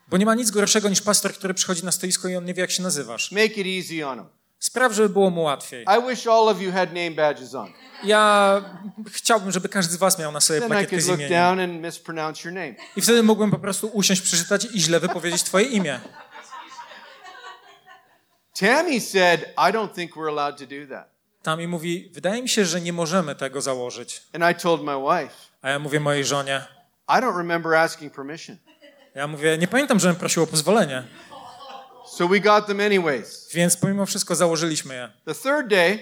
bo 0.09 0.17
nie 0.17 0.27
ma 0.27 0.35
nic 0.35 0.51
gorszego 0.51 0.89
niż 0.89 1.03
pastor, 1.03 1.35
który 1.35 1.55
przychodzi 1.55 1.85
na 1.85 1.93
stoisko 1.93 2.29
i 2.29 2.37
on 2.37 2.45
nie 2.45 2.55
wie, 2.55 2.61
jak 2.61 2.71
się 2.71 2.83
nazywasz. 2.83 3.33
Make 3.33 3.59
it 3.59 3.67
easy 3.67 4.07
on 4.07 4.19
them. 4.19 4.29
Spraw, 4.59 4.93
żeby 4.93 5.09
było 5.09 5.31
mu 5.31 5.43
łatwiej. 5.43 5.85
I 5.85 6.09
wish 6.11 6.27
all 6.27 6.49
of 6.49 6.61
you 6.61 6.73
had 6.73 6.89
name 6.89 7.11
badges 7.11 7.55
on. 7.55 7.73
Ja 8.05 8.65
chciałbym, 9.07 9.53
żeby 9.53 9.69
każdy 9.69 9.95
z 9.95 9.97
was 9.97 10.19
miał 10.19 10.33
na 10.33 10.41
sobie 10.41 10.63
plakietkę 10.63 11.01
z 11.01 11.09
imieniem. 11.09 11.91
I 12.97 13.01
wtedy 13.01 13.23
mógłbym 13.23 13.51
po 13.51 13.59
prostu 13.59 13.89
usiąść, 13.89 14.23
przeczytać 14.23 14.67
i 14.75 14.81
źle 14.81 15.01
wypowiedzieć 15.01 15.43
twoje 15.43 15.67
imię. 15.67 16.01
Tammy 18.61 19.01
said, 19.01 19.41
I 19.41 19.73
don't 19.73 19.95
think 19.95 20.17
we're 20.17 20.29
allowed 20.29 20.59
to 20.59 20.67
do 20.67 20.97
that. 20.97 21.09
Tam 21.43 21.61
i 21.61 21.67
mówi, 21.67 22.11
wydaje 22.15 22.43
mi 22.43 22.49
się, 22.49 22.65
że 22.65 22.81
nie 22.81 22.93
możemy 22.93 23.35
tego 23.35 23.61
założyć. 23.61 24.23
And 24.33 24.45
I 24.57 24.63
told 24.63 24.83
my 24.83 24.95
wife, 24.97 25.35
A 25.63 25.69
ja 25.71 25.79
mówię 25.79 26.01
mojej 26.01 26.25
żonie, 26.25 26.63
I 27.09 27.13
don't 27.13 27.37
remember 27.37 27.75
asking 27.75 28.15
permission. 28.15 28.57
ja 29.15 29.27
mówię, 29.27 29.59
nie 29.59 29.69
pamiętam, 29.69 30.01
żebym 30.01 30.17
prosił 30.17 30.43
o 30.43 30.47
pozwolenie. 30.47 31.03
So 32.07 32.29
we 32.29 32.41
got 32.41 32.67
them 32.67 32.81
anyways. 32.81 33.49
Więc 33.55 33.77
pomimo 33.77 34.07
wszystko 34.07 34.35
założyliśmy 34.35 34.95
je. 34.95 35.11
The 35.25 35.35
third 35.35 35.69
day, 35.69 35.99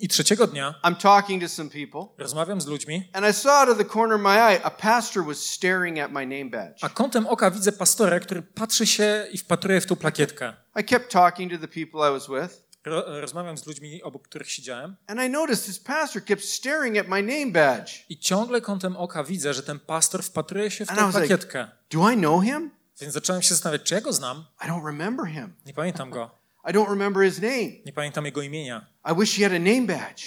I 0.00 0.08
trzeciego 0.08 0.46
dnia 0.46 0.74
I'm 0.84 0.96
talking 0.96 1.42
to 1.42 1.48
some 1.48 1.70
people, 1.70 2.00
rozmawiam 2.18 2.60
z 2.60 2.66
ludźmi, 2.66 3.10
and 3.12 3.26
I 3.30 3.32
saw 3.32 3.50
out 3.50 3.68
of 3.68 3.78
the 3.78 3.84
corner 3.84 4.16
of 4.16 4.22
my 4.22 4.36
eye 4.40 4.64
a 4.64 4.70
pastor 4.70 5.24
was 5.24 5.38
staring 5.38 5.98
at 5.98 6.10
my 6.12 6.26
name 6.26 6.44
badge. 6.50 6.84
a 6.84 6.88
kątem 6.88 7.26
oka 7.26 7.50
widzę 7.50 7.72
pastora, 7.72 8.20
który 8.20 8.42
patrzy 8.42 8.86
się 8.86 9.26
i 9.32 9.38
wpatruje 9.38 9.80
w 9.80 9.86
tą 9.86 9.96
plakietkę. 9.96 10.52
I 10.80 10.84
kept 10.84 11.12
talking 11.12 11.52
to 11.52 11.58
the 11.58 11.68
people 11.68 12.08
I 12.10 12.12
was 12.12 12.28
with, 12.28 12.61
rozmawiam 12.84 13.58
z 13.58 13.66
ludźmi, 13.66 14.02
obok 14.02 14.22
których 14.28 14.50
siedziałem 14.50 14.96
and 15.06 15.20
I 15.20 15.30
noticed 15.30 15.66
this 15.66 15.78
pastor 15.80 16.24
kept 16.24 16.44
staring 16.44 16.98
at 16.98 17.08
my 17.08 17.22
name 17.22 17.46
badge. 17.52 17.92
i 18.08 18.18
ciągle 18.18 18.60
kątem 18.60 18.96
oka 18.96 19.24
widzę, 19.24 19.54
że 19.54 19.62
ten 19.62 19.78
pastor 19.80 20.22
wpatruje 20.22 20.70
się 20.70 20.86
w 20.86 20.90
And 20.90 20.98
tą 20.98 21.06
was 21.06 21.14
like- 21.14 21.18
plakietkę. 21.26 21.68
Do 21.90 22.10
I 22.10 22.16
know 22.16 22.44
him? 22.44 22.70
Więc 23.00 23.14
zacząłem 23.14 23.42
się 23.42 23.48
zastanawiać, 23.48 23.82
czy 23.82 23.94
ja 23.94 24.00
go 24.00 24.12
znam? 24.12 24.44
I 24.64 24.68
don't 24.68 24.86
remember 24.86 25.26
him. 25.26 25.54
Nie 25.66 25.74
pamiętam 25.74 26.10
go. 26.10 26.30
I 26.68 26.72
don't 26.72 26.88
remember 26.88 27.24
his 27.24 27.40
name. 27.42 27.70
Nie 27.86 27.92
pamiętam 27.92 28.24
jego 28.24 28.42
imienia. 28.42 28.86
I 29.12 29.20
wish 29.20 29.36
he 29.36 29.42
had 29.42 29.52
a 29.52 29.58
name 29.58 29.86
badge. 29.86 30.22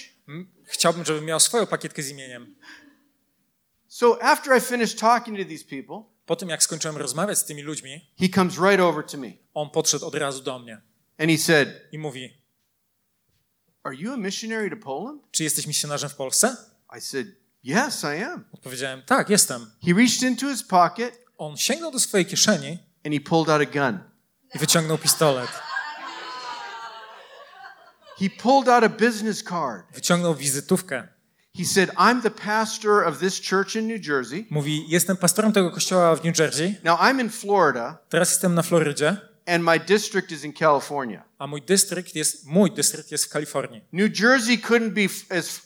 Chciałbym, 0.64 1.06
żeby 1.06 1.22
miał 1.22 1.40
swoją 1.40 1.66
plakietkę 1.66 2.04
z 2.04 2.10
imieniem. 2.10 2.56
So 3.88 4.18
after 4.24 4.58
I 4.58 4.62
finished 4.62 5.00
talking 5.00 5.38
to 5.40 5.46
these 5.46 5.66
people, 5.66 6.04
Po 6.26 6.36
tym, 6.36 6.50
jak 6.50 6.64
skończyłem 6.64 6.98
rozmawiać 6.98 7.38
z 7.38 7.46
tymi 7.46 7.62
ludźmi, 7.62 8.10
he 8.20 8.30
comes 8.30 8.58
right 8.58 8.80
over 8.80 9.06
to 9.06 9.18
me 9.18 9.32
on 9.54 9.70
podszedł 9.70 10.06
od 10.06 10.16
razu 10.16 10.42
do 10.44 10.60
mnie 10.60 10.82
and 11.18 11.32
he 11.32 11.38
said, 11.38 11.70
i 11.92 11.98
mówi, 12.00 12.38
Are 13.86 13.96
you 13.96 14.14
a 14.14 14.18
missionary 14.18 14.70
to 14.70 14.78
Poland? 14.78 15.22
czy 15.32 15.44
jesteś 15.44 15.68
misjonarzem 15.68 16.10
w 16.10 16.16
Polsce? 16.16 16.56
I 16.98 17.02
said, 17.02 17.28
Yes, 17.64 18.04
I 18.04 18.24
am. 18.24 18.46
Odpowiedziałem, 18.52 19.02
tak, 19.06 19.30
jestem. 19.30 19.72
He 19.88 19.94
reached 19.94 20.24
into 20.24 20.50
his 20.50 20.64
pocket 20.64 21.26
On 21.38 21.58
sięgnął 21.58 21.92
do 21.92 22.00
swojej 22.00 22.26
kieszeni 22.26 22.80
and 23.06 23.14
he 23.14 23.20
pulled 23.20 23.50
out 23.50 23.62
a 23.62 23.66
gun. 23.66 24.00
i 24.56 24.60
wyciągnął 24.60 24.98
pistolet. 24.98 25.50
He 28.20 28.30
pulled 28.30 28.70
out 28.70 28.84
a 28.84 28.90
business 28.90 29.44
card. 29.44 29.86
Wyciągnął 29.94 30.36
wizytówkę. 30.36 31.08
He 31.58 31.66
said, 31.66 31.90
I'm 31.90 32.22
the 32.22 32.32
pastor 32.32 33.08
of 33.08 33.20
this 33.20 33.50
church 33.50 33.76
in 33.76 33.88
New 33.88 34.08
Jersey. 34.08 34.48
Mówi, 34.50 34.86
jestem 34.90 35.18
pastorem 35.18 35.54
tego 35.54 35.72
kościoła 35.72 36.16
w 36.16 36.24
New 36.24 36.40
Jersey, 36.40 36.76
Now 36.84 37.00
I'm 37.00 37.22
in 37.22 37.30
Florida 37.30 37.98
teraz 38.10 38.30
jestem 38.30 38.56
na 38.56 38.62
Florydzie, 38.62 39.18
and 39.48 39.64
my 39.64 39.80
district 39.80 40.32
is 40.32 40.44
in 40.44 40.54
California. 40.54 41.24
A 41.46 41.48
mój 41.48 41.62
dystrykt 41.62 42.16
jest, 42.16 42.46
mój 42.46 42.72
dystrykt 42.72 43.12
jest 43.12 43.26
w 43.26 43.30
Kalifornii. 43.30 43.82
New 43.92 44.20
Jersey 44.20 44.58
couldn't 44.58 44.90
be 44.90 45.38
as 45.38 45.62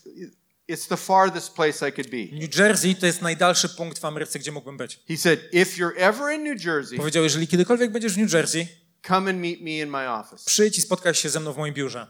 it's 0.69 0.87
the 0.87 0.97
farthest 0.97 1.53
place 1.53 1.89
I 1.89 1.93
could 1.93 2.09
be. 2.09 2.39
New 2.39 2.55
Jersey 2.57 2.95
to 2.95 3.05
jest 3.05 3.21
najdalszy 3.21 3.69
punkt 3.69 3.99
w 3.99 4.05
Ameryce, 4.05 4.39
gdzie 4.39 4.51
mógłbym 4.51 4.77
być. 4.77 4.99
He 5.07 5.17
said, 5.17 5.39
if 5.51 5.77
you're 5.77 5.95
ever 5.97 6.35
in 6.35 6.43
New 6.43 6.65
Jersey, 6.65 6.97
Powiedział, 6.97 7.23
jeżeli 7.23 7.47
kiedykolwiek 7.47 7.91
będziesz 7.91 8.13
w 8.13 8.17
New 8.17 8.33
Jersey, 8.33 8.67
come 9.07 9.31
and 9.31 9.39
meet 9.39 9.61
me 9.61 9.71
in 9.71 9.89
my 9.89 10.09
office. 10.09 10.43
przyjdź 10.45 10.77
i 10.77 10.81
spotkaj 10.81 11.13
się 11.13 11.29
ze 11.29 11.39
mną 11.39 11.53
w 11.53 11.57
moim 11.57 11.73
biurze. 11.73 12.07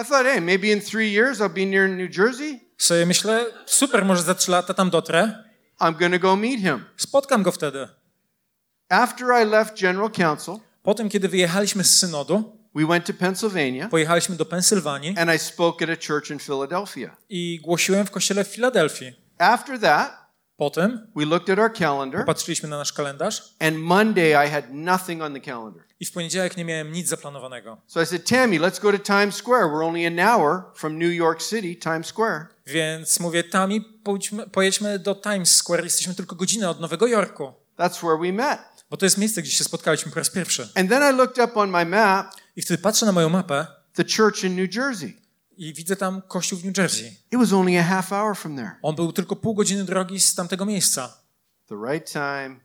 I 0.00 0.04
thought, 0.04 0.26
hey, 0.26 0.40
maybe 0.40 0.66
in 0.66 0.80
three 0.80 1.12
years 1.12 1.38
I'll 1.38 1.54
be 1.54 1.66
near 1.66 1.88
New 1.90 2.18
Jersey. 2.18 2.60
Sobie 2.78 3.06
myślę, 3.06 3.46
super, 3.66 4.04
może 4.04 4.22
za 4.22 4.34
trzy 4.34 4.50
lata 4.50 4.74
tam 4.74 4.90
dotrę, 4.90 5.44
I'm 5.80 6.10
to 6.10 6.18
go 6.18 6.36
meet 6.36 6.60
him. 6.60 6.84
spotkam 6.96 7.42
go 7.42 7.52
wtedy. 7.52 7.88
After 8.88 9.26
I 9.42 9.50
left 9.50 9.80
General 9.80 10.10
Council, 10.10 10.54
Potem, 10.84 11.08
kiedy 11.08 11.28
wyjechaliśmy 11.28 11.84
z 11.84 11.98
synodu, 11.98 12.53
we 12.74 12.86
went 12.86 13.06
to 13.06 13.12
Pennsylvania 13.14 13.88
pojechaliśmy 13.88 14.36
do 14.36 14.44
Pensylwanii 14.44 15.14
and 15.18 15.30
I 15.34 15.38
spoke 15.38 15.84
at 15.84 15.90
a 15.90 16.06
church 16.06 16.30
in 16.30 16.38
Philadelphia. 16.38 17.16
i 17.28 17.60
głosiłem 17.62 18.06
w 18.06 18.10
kościele 18.10 18.44
w 18.44 18.48
Filadelfii. 18.48 19.12
After 19.38 19.80
that, 19.80 20.24
Potem 20.56 21.06
we 21.16 21.24
looked 21.24 21.50
at 21.50 21.58
our 21.58 21.72
calendar 21.72 22.24
patrzyliśmy 22.26 22.68
na 22.68 22.78
nasz 22.78 22.92
kalendarz 22.92 23.42
and 23.60 23.76
Monday 23.76 24.46
I 24.46 24.50
had 24.50 24.64
nothing 24.70 25.22
on 25.22 25.34
the 25.34 25.40
calendar. 25.40 25.82
i 26.00 26.04
w 26.06 26.12
poniedziałek 26.12 26.56
nie 26.56 26.64
miałem 26.64 26.92
nic 26.92 27.08
zaplanowanego. 27.08 27.78
So 27.86 28.02
I 28.02 28.06
said, 28.06 28.28
Tammy, 28.28 28.58
let's 28.58 28.80
go 28.82 28.92
to 28.92 28.98
Times 28.98 29.34
Square. 29.34 29.64
We're 29.66 29.84
only 29.86 30.06
an 30.06 30.18
hour 30.18 30.62
from 30.74 30.98
New 30.98 31.12
York 31.14 31.42
City, 31.42 31.76
Times 31.76 32.06
Square. 32.06 32.46
Więc 32.66 33.20
mówię, 33.20 33.44
Tami, 33.44 33.80
pójdźmy, 34.04 34.46
pojedźmy 34.50 34.98
do 34.98 35.14
Times 35.14 35.56
Square, 35.56 35.84
jesteśmy 35.84 36.14
tylko 36.14 36.36
godzinę 36.36 36.70
od 36.70 36.80
Nowego 36.80 37.06
Jorku. 37.06 37.52
That's 37.78 37.96
where 37.98 38.18
we 38.18 38.32
met. 38.32 38.60
Bo 38.90 38.96
to 38.96 39.06
jest 39.06 39.18
miejsce, 39.18 39.42
gdzie 39.42 39.50
się 39.50 39.64
spotkaliśmy 39.64 40.12
po 40.12 40.18
raz 40.18 40.30
pierwszy. 40.30 40.68
And 40.74 40.90
then 40.90 41.14
I 41.14 41.16
looked 41.18 41.44
up 41.44 41.60
on 41.60 41.70
my 41.70 41.84
map 41.86 42.34
I 42.56 42.62
wtedy 42.62 42.82
patrzę 42.82 43.06
na 43.06 43.12
moją 43.12 43.28
mapę 43.28 43.66
the 43.94 44.04
church 44.16 44.44
in 44.44 44.56
New 44.56 44.74
Jersey. 44.74 45.16
i 45.56 45.74
widzę 45.74 45.96
tam 45.96 46.22
kościół 46.22 46.58
w 46.58 46.64
New 46.64 46.78
Jersey. 46.78 47.06
It 47.06 47.38
was 47.38 47.52
only 47.52 47.80
a 47.80 47.82
half 47.82 48.12
hour 48.12 48.36
from 48.36 48.56
there. 48.56 48.70
On 48.82 48.94
był 48.94 49.12
tylko 49.12 49.36
pół 49.36 49.54
godziny 49.54 49.84
drogi 49.84 50.20
z 50.20 50.34
tamtego 50.34 50.66
miejsca. 50.66 51.18
The 51.68 51.76
right 51.92 52.12
time 52.12 52.56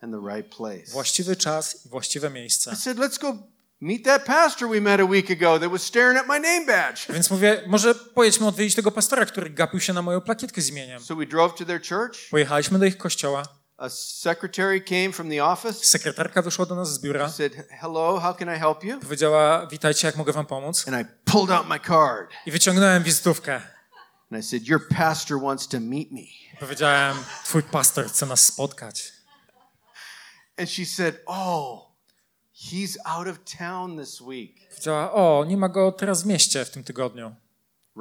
and 0.00 0.12
the 0.12 0.36
right 0.36 0.56
place. 0.56 0.92
Właściwy 0.92 1.36
czas 1.36 1.86
i 1.86 1.88
właściwe 1.88 2.30
miejsce. 2.30 2.72
I 2.72 2.76
said, 2.76 2.98
let's 2.98 3.20
go 3.20 3.38
meet 3.80 4.04
that 4.04 4.24
pastor 4.24 4.68
we 4.68 4.80
met 4.80 5.00
a 5.00 5.04
week 5.04 5.30
ago 5.30 5.58
that 5.58 5.70
was 5.70 5.82
staring 5.82 6.18
at 6.18 6.26
my 6.28 6.40
name 6.40 6.66
badge. 6.66 7.12
Więc 7.12 7.30
mówię, 7.30 7.62
może 7.66 7.94
pojedźmy 7.94 8.46
odwiedzić 8.46 8.74
tego 8.74 8.90
pastora, 8.92 9.26
który 9.26 9.50
gapił 9.50 9.80
się 9.80 9.92
na 9.92 10.02
moją 10.02 10.20
plakietkę 10.20 10.60
z 10.60 10.68
imieniem. 10.68 11.00
So 11.00 11.16
we 11.16 11.26
drove 11.26 11.58
to 11.58 11.64
their 11.64 11.80
church. 11.88 12.30
Pojechaliśmy 12.30 12.78
do 12.78 12.84
ich 12.84 12.96
kościoła. 12.96 13.57
A 13.78 13.88
secretary 13.88 14.80
came 14.80 15.12
from 15.12 15.30
the 15.30 15.44
office. 15.44 15.86
Sekretarka 15.86 16.42
wyszła 16.42 16.66
do 16.66 16.74
nas 16.74 16.92
z 16.92 16.98
biura. 16.98 17.28
Said, 17.28 17.52
hello, 17.70 18.20
how 18.20 18.34
can 18.34 18.56
I 18.56 18.58
help 18.58 18.84
you? 18.84 19.00
Powiedziała, 19.00 19.66
witajcie, 19.66 20.06
jak 20.06 20.16
mogę 20.16 20.32
wam 20.32 20.46
pomóc? 20.46 20.88
And 20.88 20.96
I 21.06 21.10
pulled 21.24 21.50
out 21.50 21.68
my 21.68 21.80
card. 21.80 22.30
I 22.46 22.50
wyciągnąłem 22.50 23.02
wizytówkę. 23.02 23.54
And 24.32 24.44
I 24.44 24.48
said, 24.48 24.68
your 24.68 24.88
pastor 24.88 25.40
wants 25.40 25.68
to 25.68 25.80
meet 25.80 26.12
me. 26.12 26.20
Powiedziałem, 26.60 27.16
twój 27.44 27.62
pastor 27.62 28.06
chce 28.06 28.26
nas 28.26 28.44
spotkać. 28.44 29.12
And 30.56 30.70
she 30.70 30.86
said, 30.86 31.14
oh, 31.26 31.92
he's 32.72 32.96
out 33.04 33.28
of 33.28 33.38
town 33.58 33.98
this 33.98 34.20
week. 34.20 34.68
Powiedziała, 34.68 35.12
o, 35.12 35.44
nie 35.44 35.56
ma 35.56 35.68
go 35.68 35.92
teraz 35.92 36.22
w 36.22 36.26
mieście 36.26 36.64
w 36.64 36.70
tym 36.70 36.84
tygodniu. 36.84 37.34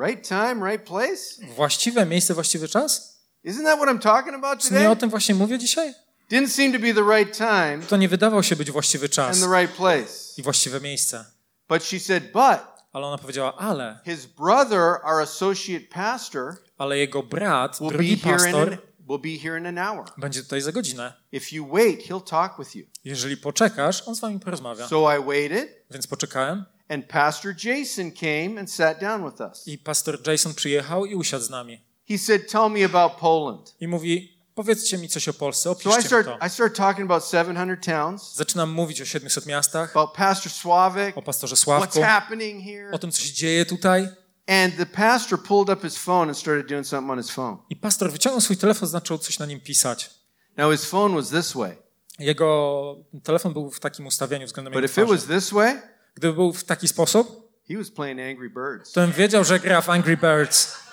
Right 0.05 0.27
time, 0.27 0.71
right 0.71 0.87
place? 0.87 1.53
Właściwe 1.55 2.05
miejsce, 2.05 2.33
właściwy 2.33 2.67
czas? 2.67 3.16
Isn't 3.45 3.63
that 3.63 3.79
what 3.79 3.89
I'm 3.89 3.99
talking 3.99 4.35
about 4.35 4.59
Czy 4.59 4.73
nie 4.73 4.79
o 4.79 4.83
today? 4.83 4.95
tym 4.97 5.09
właśnie 5.09 5.35
mówię 5.35 5.57
dzisiaj? 5.59 5.93
Didn't 6.31 6.47
seem 6.49 6.73
to 6.73 6.79
be 6.79 6.93
the 6.93 7.17
right 7.17 7.37
time 7.37 7.79
To 7.89 7.97
nie 7.97 8.09
wydawał 8.09 8.43
się 8.43 8.55
być 8.55 8.71
właściwy 8.71 9.09
czas 9.09 9.35
and 9.43 9.51
the 9.51 9.59
right 9.61 9.75
place. 9.75 10.13
i 10.37 10.41
właściwe 10.43 10.79
miejsce. 10.81 11.25
But 11.69 11.83
she 11.83 11.99
said, 11.99 12.23
but 12.23 12.59
Ale 12.93 13.07
ona 13.07 13.17
powiedziała, 13.17 13.57
ale, 13.57 13.99
his 14.05 14.25
brother, 14.25 14.79
our 15.03 15.21
associate 15.21 15.85
pastor, 15.93 16.55
ale 16.77 16.97
jego 16.97 17.23
brat, 17.23 17.79
will 17.79 17.87
be 17.89 17.93
drugi 17.93 18.17
here 18.17 18.35
in 18.35 18.39
pastor, 18.41 18.77
will 19.09 19.19
be 19.19 19.39
here 19.43 19.59
in 19.59 19.65
an 19.65 19.77
hour. 19.77 20.05
będzie 20.17 20.43
tutaj 20.43 20.61
za 20.61 20.71
godzinę. 20.71 21.13
If 21.31 21.55
you 21.55 21.67
wait, 21.73 21.99
he'll 22.09 22.23
talk 22.29 22.57
with 22.59 22.75
you. 22.75 22.85
Jeżeli 23.05 23.37
poczekasz, 23.37 24.07
on 24.07 24.15
z 24.15 24.19
wami 24.19 24.39
porozmawia. 24.39 24.87
So 24.87 25.15
I 25.17 25.23
waited, 25.25 25.69
Więc 25.91 26.07
poczekałem 26.07 26.65
and 26.89 27.05
Pastor 27.05 27.53
Jason 27.63 28.11
came 28.11 28.59
and 28.59 28.71
sat 28.71 28.99
down 29.01 29.31
with 29.31 29.41
us. 29.41 29.67
i 29.67 29.77
pastor 29.77 30.27
Jason 30.27 30.53
przyjechał 30.53 31.05
i 31.05 31.15
usiadł 31.15 31.43
z 31.45 31.49
nami. 31.49 31.86
He 32.09 32.17
said, 32.17 32.51
"Tell 32.51 32.69
me 32.69 32.85
about 32.85 33.13
Poland." 33.19 33.75
I 33.79 33.87
mówi, 33.87 34.37
powiedzcie 34.55 34.97
mi 34.97 35.09
coś 35.09 35.27
o 35.27 35.33
Polsce, 35.33 35.61
So 35.63 35.69
I 35.69 35.73
opiszcie 35.73 35.97
mi 35.97 36.03
start 36.03 36.27
to. 36.39 36.47
I 36.47 36.49
start 36.49 36.75
talking 36.75 37.11
about 37.11 37.25
700 37.31 37.85
towns, 37.85 38.35
Zaczynam 38.35 38.69
mówić 38.71 39.01
o 39.01 39.05
700 39.05 39.45
miastach, 39.45 39.91
about 39.91 40.11
Pastor 40.15 40.51
Sławik, 40.51 41.17
o 41.17 41.21
pastorze 41.21 41.55
what's 41.55 41.59
Sławku, 41.59 42.01
happening 42.01 42.63
here. 42.63 42.91
o 42.91 42.97
tym, 42.99 43.11
co 43.11 43.21
się 43.21 43.33
dzieje 43.33 43.65
tutaj. 43.65 44.09
And 44.47 44.77
the 44.77 44.85
pastor 44.85 45.43
pulled 45.43 45.69
up 45.77 45.87
his 45.87 45.97
phone 45.97 46.29
and 46.29 46.37
started 46.37 46.67
doing 46.69 46.87
something 46.87 47.11
on 47.11 47.17
his 47.17 47.31
phone. 47.31 47.57
I 47.69 47.75
pastor 47.75 48.11
wyciągnął 48.11 48.41
swój 48.41 48.57
telefon, 48.57 48.89
zaczął 48.89 49.17
coś 49.17 49.39
na 49.39 49.45
nim 49.45 49.59
pisać. 49.61 50.09
Now 50.57 50.71
his 50.71 50.85
phone 50.85 51.15
was 51.15 51.29
this 51.29 51.53
way, 51.53 51.77
Jego 52.19 52.95
telefon 53.23 53.53
był 53.53 53.71
w 53.71 53.79
takim 53.79 54.07
ustawieniu 54.07 54.47
względem 54.47 54.73
but 54.73 54.81
jego 54.81 54.91
if 54.93 55.01
it 55.01 55.07
was 55.09 55.23
twarzy. 55.23 55.39
this 55.41 55.49
way, 55.53 55.81
Gdyby 56.15 56.33
był 56.33 56.53
w 56.53 56.63
taki 56.63 56.87
sposób, 56.87 57.51
he 57.67 57.77
was 57.77 57.91
playing 57.91 58.19
Angry 58.21 58.49
Birds. 58.49 58.91
to 58.91 59.01
bym 59.01 59.11
wiedział, 59.11 59.43
że 59.43 59.59
gra 59.59 59.81
w 59.81 59.89
Angry 59.89 60.17
Birds. 60.17 60.86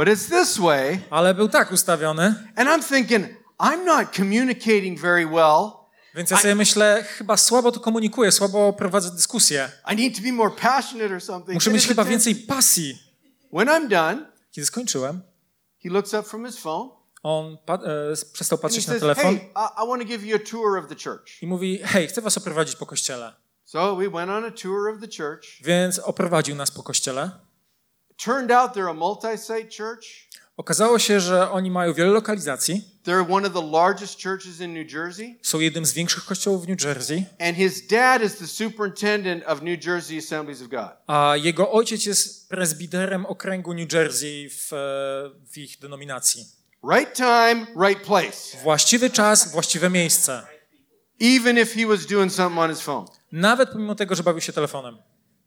But 0.00 0.08
it's 0.08 0.28
this 0.28 0.58
way, 0.58 0.98
Ale 1.10 1.34
był 1.34 1.48
tak 1.48 1.72
ustawiony, 1.72 2.34
and 2.56 2.68
I'm 2.68 2.82
thinking, 2.82 3.26
I'm 3.58 3.84
not 3.84 4.16
communicating 4.16 5.00
very 5.00 5.26
well. 5.26 5.72
więc 6.14 6.30
ja 6.30 6.36
sobie 6.38 6.54
myślę, 6.54 7.04
chyba 7.18 7.36
słabo 7.36 7.72
to 7.72 7.80
komunikuję, 7.80 8.32
słabo 8.32 8.72
prowadzę 8.72 9.10
dyskusję. 9.10 9.70
I 9.92 9.96
need 9.96 10.16
to 10.16 10.22
be 10.22 10.32
more 10.32 10.50
passionate 10.56 11.14
or 11.14 11.20
something. 11.22 11.54
Muszę 11.54 11.70
mieć 11.70 11.86
chyba 11.86 12.04
więcej 12.04 12.34
pasji. 12.34 12.98
When 13.52 13.68
I'm 13.68 13.88
done, 13.88 14.26
Kiedy 14.50 14.66
skończyłem, 14.66 15.22
he 15.82 15.90
looks 15.90 16.14
up 16.14 16.22
from 16.22 16.46
his 16.46 16.58
phone 16.58 16.90
on 17.22 17.58
pa- 17.66 17.74
e, 17.74 18.32
przestał 18.32 18.58
patrzeć 18.58 18.86
na 18.86 18.92
says, 18.92 19.00
telefon 19.00 19.24
"Hey, 19.24 19.34
I, 19.36 19.84
I 19.84 19.88
want 19.88 20.02
to 20.02 20.08
give 20.08 20.24
you 20.24 20.36
a 20.36 20.50
tour 20.50 20.78
of 20.78 20.88
the 20.88 20.96
church." 21.10 21.42
i 21.42 21.46
mówi, 21.46 21.80
hej, 21.84 22.06
chcę 22.06 22.20
was 22.20 22.38
oprowadzić 22.38 22.76
po 22.76 22.86
kościele. 22.86 23.32
So 23.64 23.96
we 23.96 24.10
went 24.10 24.30
on 24.30 24.44
a 24.44 24.50
tour 24.50 24.94
of 24.94 25.00
the 25.00 25.08
church. 25.24 25.44
Więc 25.64 25.98
oprowadził 25.98 26.56
nas 26.56 26.70
po 26.70 26.82
kościele. 26.82 27.30
Turned 28.24 28.50
out 28.50 28.74
they're 28.74 28.90
a 28.90 28.94
multi-site 28.94 29.68
church. 29.76 30.28
Okazało 30.56 30.98
się, 30.98 31.20
że 31.20 31.50
oni 31.50 31.70
mają 31.70 31.94
wiele 31.94 32.10
lokalizacji. 32.10 32.84
They're 33.04 33.34
one 33.34 33.48
of 33.48 33.54
the 33.54 33.70
largest 33.70 34.22
churches 34.22 34.60
in 34.60 34.74
New 34.74 34.92
Jersey, 34.92 35.38
Są 35.42 35.60
jednym 35.60 35.86
z 35.86 35.92
większych 35.92 36.24
kościołów 36.24 36.66
w 36.66 36.68
New 36.68 36.84
Jersey, 36.84 37.24
and 37.38 37.56
his 37.56 37.86
dad 37.86 38.22
is 38.22 38.36
the 38.36 38.46
superintendent 38.46 39.44
of 39.46 39.62
New 39.62 39.86
Jersey 39.86 40.18
Assemblies 40.18 40.62
of 40.62 40.68
God. 40.68 40.90
a 41.06 41.36
jego 41.36 41.72
ojciec 41.72 42.06
jest 42.06 42.48
prezbiterem 42.48 43.26
okręgu 43.26 43.74
New 43.74 43.92
Jersey 43.92 44.50
w, 44.50 44.72
e, 44.72 44.76
w 45.52 45.58
ich 45.58 45.78
denominacji. 45.78 46.44
Right 46.92 47.16
time, 47.16 47.66
right 47.86 48.06
place. 48.06 48.62
Właściwy 48.62 49.10
czas, 49.10 49.52
właściwe 49.52 49.90
miejsce. 49.90 50.46
Even 51.20 51.58
if 51.58 51.80
he 51.80 51.86
was 51.86 52.06
doing 52.06 52.32
something 52.32 52.60
on 52.60 52.70
his 52.70 52.80
phone. 52.80 53.06
Nawet 53.32 53.70
pomimo 53.70 53.94
tego, 53.94 54.14
że 54.14 54.22
bawił 54.22 54.40
się 54.40 54.52
telefonem. 54.52 54.98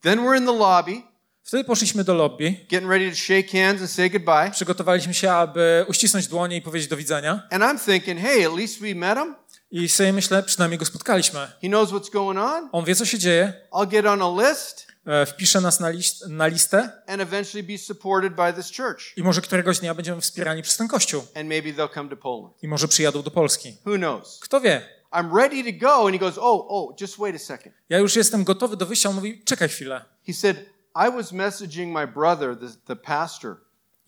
Then 0.01 0.19
we're 0.19 0.37
in 0.37 0.45
the 0.45 0.57
lobby, 0.57 1.12
Wtedy 1.43 1.63
poszliśmy 1.63 2.03
do 2.03 2.13
lobby, 2.13 2.55
getting 2.69 2.91
ready 2.91 3.09
to 3.09 3.15
shake 3.15 3.63
hands 3.63 3.81
and 3.81 3.91
say 3.91 4.09
goodbye. 4.09 4.51
przygotowaliśmy 4.51 5.13
się, 5.13 5.31
aby 5.31 5.85
uścisnąć 5.87 6.27
dłonie 6.27 6.57
i 6.57 6.61
powiedzieć 6.61 6.89
do 6.89 6.97
widzenia. 6.97 7.47
And 7.51 7.63
I'm 7.63 7.85
thinking, 7.91 8.19
hey, 8.19 8.47
at 8.47 8.53
least 8.57 8.79
we 8.79 8.95
met 8.95 9.17
him. 9.17 9.35
I 9.71 9.89
sobie 9.89 10.13
myślę, 10.13 10.43
przynajmniej 10.43 10.79
go 10.79 10.85
spotkaliśmy. 10.85 11.39
He 11.61 11.67
knows 11.67 11.89
what's 11.89 12.11
going 12.11 12.39
on. 12.39 12.69
On 12.71 12.85
wie, 12.85 12.95
co 12.95 13.05
się 13.05 13.19
dzieje, 13.19 13.53
I'll 13.71 13.87
get 13.87 14.05
on 14.05 14.21
a 14.21 14.49
list 14.49 14.87
e, 15.05 15.25
wpisze 15.25 15.61
nas 15.61 15.79
na, 15.79 15.89
list, 15.89 16.27
na 16.27 16.47
listę 16.47 16.89
and 17.07 17.21
eventually 17.21 17.63
be 17.63 17.77
supported 17.77 18.35
by 18.35 18.53
this 18.53 18.77
church. 18.77 19.17
i 19.17 19.23
może 19.23 19.41
któregoś 19.41 19.79
dnia 19.79 19.93
będziemy 19.95 20.21
wspierani 20.21 20.61
przez 20.61 20.77
ten 20.77 20.87
kościół. 20.87 21.23
And 21.35 21.49
maybe 21.49 21.69
they'll 21.69 21.93
come 21.93 22.09
to 22.09 22.17
Poland. 22.17 22.53
I 22.63 22.67
może 22.67 22.87
przyjadą 22.87 23.23
do 23.23 23.31
Polski. 23.31 23.77
Who 23.85 23.97
knows? 23.97 24.39
Kto 24.41 24.61
wie? 24.61 24.81
I'm 25.13 25.35
ready 25.35 25.63
to 25.63 25.79
go. 25.85 26.05
And 26.05 26.11
he 26.11 26.19
goes, 26.19 26.37
oh, 26.37 26.65
oh, 26.69 26.95
just 27.01 27.17
wait 27.17 27.35
a 27.35 27.39
second. 27.39 27.75
Ja 27.89 27.97
już 27.97 28.15
jestem 28.15 28.43
gotowy 28.43 28.77
do 28.77 28.85
wyjścia. 28.85 29.09
On 29.09 29.15
mówi, 29.15 29.41
czekaj 29.45 29.69
chwilę. 29.69 30.05
He 30.27 30.33
said, 30.33 30.57
I 30.95 31.09
was 31.09 31.31
messaging 31.31 31.91
my 31.91 32.07
brother, 32.07 32.55
the, 32.59 32.67
the 32.85 32.95
pastor, 32.95 33.55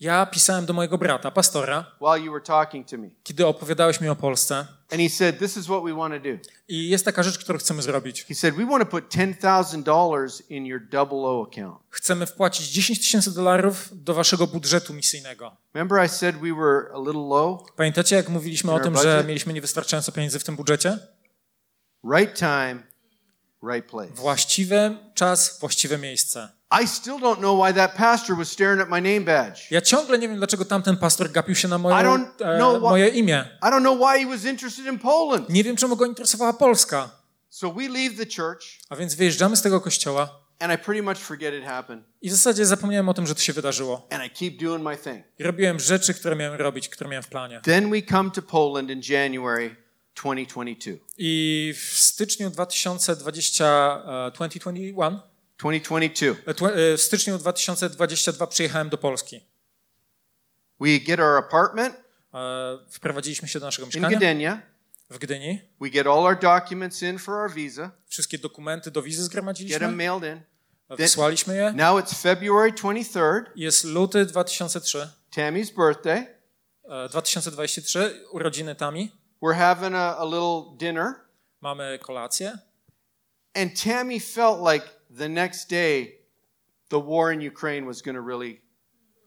Ja 0.00 0.26
pisałem 0.26 0.66
do 0.66 0.72
mojego 0.72 0.98
brata, 0.98 1.30
pastora, 1.30 1.84
while 2.00 2.24
you 2.24 2.32
were 2.32 2.44
talking 2.44 2.88
to 2.88 2.98
me. 2.98 3.10
kiedy 3.22 3.46
opowiadałeś 3.46 4.00
mi 4.00 4.08
o 4.08 4.16
Polsce. 4.16 4.66
And 4.92 5.00
he 5.02 5.08
said, 5.08 5.38
This 5.38 5.56
is 5.56 5.64
what 5.64 5.84
we 5.84 5.94
want 5.94 6.14
to 6.14 6.20
do. 6.20 6.38
I 6.68 6.88
jest 6.88 7.04
taka 7.04 7.22
rzecz, 7.22 7.38
którą 7.38 7.58
chcemy 7.58 7.82
zrobić. 7.82 8.24
He 8.24 8.34
said, 8.34 8.54
We 8.54 8.66
want 8.66 8.84
to 8.84 8.90
put 8.90 9.04
$10,000 9.14 10.42
in 10.50 10.66
your 10.66 10.80
double 10.80 11.18
O 11.18 11.46
account. 11.52 11.78
Chcemy 11.90 12.26
wpłacić 12.26 12.68
10 12.68 12.98
tysięcy 12.98 13.34
dolarów 13.34 13.88
do 13.92 14.14
waszego 14.14 14.46
budżetu 14.46 14.94
misyjnego. 14.94 15.56
Remember, 15.74 16.06
I 16.06 16.08
said 16.08 16.36
we 16.36 16.54
were 16.54 16.94
a 16.94 16.98
little 16.98 17.28
low? 17.28 17.60
Pamiętacie, 17.76 18.16
jak 18.16 18.28
mówiliśmy 18.28 18.72
o 18.72 18.80
tym, 18.80 18.96
że 18.96 19.24
mieliśmy 19.26 19.52
niewystarczająco 19.52 20.12
pieniędzy 20.12 20.38
w 20.38 20.44
tym 20.44 20.56
budżecie? 20.56 20.98
Right 22.16 22.38
time, 22.38 22.82
right 23.72 23.90
place. 23.90 24.12
Właściwy 24.14 24.98
czas, 25.14 25.60
właściwe 25.60 25.98
miejsce. 25.98 26.48
I 26.82 26.86
still 26.88 27.18
don't 27.18 27.38
know 27.38 27.64
why 27.66 27.74
that 27.74 27.94
pastor 27.96 28.36
was 28.36 28.48
staring 28.52 28.80
at 28.80 28.88
my 28.88 29.00
name 29.00 29.20
badge. 29.20 29.60
Ja 29.70 29.80
ciągle 29.80 30.18
nie 30.18 30.28
wiem, 30.28 30.36
dlaczego 30.36 30.64
tamten 30.64 30.96
pastor 30.96 31.30
gapił 31.32 31.54
się 31.54 31.68
na 31.68 31.76
I 31.76 31.78
moje, 31.78 31.96
don't 32.04 32.26
e, 32.40 32.56
know 32.58 32.72
what- 32.76 32.80
moje 32.90 33.08
imię. 33.08 33.44
I 33.62 33.66
don't 33.66 33.80
know 33.80 33.98
why 33.98 34.24
he 34.24 34.26
was 34.30 34.44
interested 34.44 34.86
in 34.86 34.98
Poland. 34.98 35.48
Nie 35.48 35.64
wiem, 35.64 35.76
czemu 35.76 35.96
go 35.96 36.06
interesowała 36.06 36.52
Polska. 36.52 37.10
So 37.50 37.72
we 37.72 37.88
leave 37.88 38.16
the 38.16 38.42
church, 38.42 38.62
A 38.90 38.96
więc 38.96 39.14
wyjeżdżamy 39.14 39.56
z 39.56 39.62
tego 39.62 39.80
kościoła 39.80 40.40
and 40.58 40.72
I 40.72 40.78
pretty 40.84 41.02
much 41.02 41.18
forget 41.18 41.54
it 41.54 41.64
happened, 41.64 42.04
i 42.22 42.28
w 42.30 42.32
zasadzie 42.32 42.66
zapomniałem 42.66 43.08
o 43.08 43.14
tym, 43.14 43.26
że 43.26 43.34
to 43.34 43.40
się 43.40 43.52
wydarzyło. 43.52 44.06
and 44.10 44.24
I 44.24 44.30
keep 44.30 44.62
doing 44.62 44.84
my 44.84 44.96
thing. 44.96 45.26
I 45.38 45.42
robiłem 45.44 45.80
rzeczy, 45.80 46.14
które 46.14 46.36
miałem 46.36 46.60
robić, 46.60 46.88
które 46.88 47.10
miałem 47.10 47.22
w 47.22 47.28
planie. 47.28 47.60
Then 47.64 47.90
we 47.90 48.02
come 48.02 48.30
to 48.30 48.42
Poland 48.42 48.90
in 48.90 49.00
January 49.08 49.76
2022. 50.22 50.96
I 51.18 51.74
w 51.76 51.98
styczniu 51.98 52.50
2020, 52.50 53.64
e, 54.28 54.30
2021, 54.30 55.20
2022. 55.58 56.36
e, 56.68 56.92
e, 56.92 56.96
w 56.96 57.00
styczniu 57.02 57.38
2022 57.38 58.46
przyjechałem 58.46 58.88
do 58.88 58.98
Polski. 58.98 59.40
We 60.80 60.98
get 60.98 61.20
our 61.20 61.36
apartment 61.38 62.06
E, 62.34 62.78
Wprowadziliśmy 62.90 63.48
się 63.48 63.60
do 63.60 63.66
naszego 63.66 63.86
in 63.86 63.88
mieszkania 63.88 64.16
Gdynia. 64.16 64.62
w 65.10 65.18
Gdyni. 65.18 65.60
We 65.80 65.90
get 65.90 66.06
all 66.06 66.18
our 66.18 66.38
documents 66.38 67.02
in 67.02 67.18
for 67.18 67.34
our 67.34 67.52
visa, 67.54 67.90
Wszystkie 68.06 68.38
dokumenty 68.38 68.90
do 68.90 69.02
wizy 69.02 69.16
get 69.16 69.22
them 69.22 69.30
zgromadziliśmy, 69.30 69.88
mailed 69.92 70.24
in. 70.24 70.40
wysłaliśmy 70.96 71.56
je. 71.56 71.72
Now 71.72 71.98
it's 72.04 72.14
February 72.22 72.72
23rd, 72.72 73.44
Jest 73.56 73.84
luty 73.84 74.26
2003, 74.26 75.08
Tammy's 75.36 75.74
birthday. 75.76 76.26
e, 76.88 77.08
2023, 77.08 78.24
urodziny 78.30 78.74
Tami. 78.74 79.12
We're 79.42 79.54
having 79.54 79.94
a, 79.94 80.16
a 80.18 80.24
little 80.24 80.76
dinner, 80.78 81.14
Mamy 81.60 81.98
kolację 82.02 82.58
and 83.54 83.82
Tammy 83.84 84.20
felt 84.20 84.58
like 84.72 84.86
the 85.18 85.28
next 85.28 85.70
day 85.70 86.18
the 86.88 87.00
war 87.00 87.32
in 87.32 87.52
Ukraine 87.52 87.86
was 87.86 88.02
going 88.02 88.18
to 88.18 88.24
really 88.28 88.62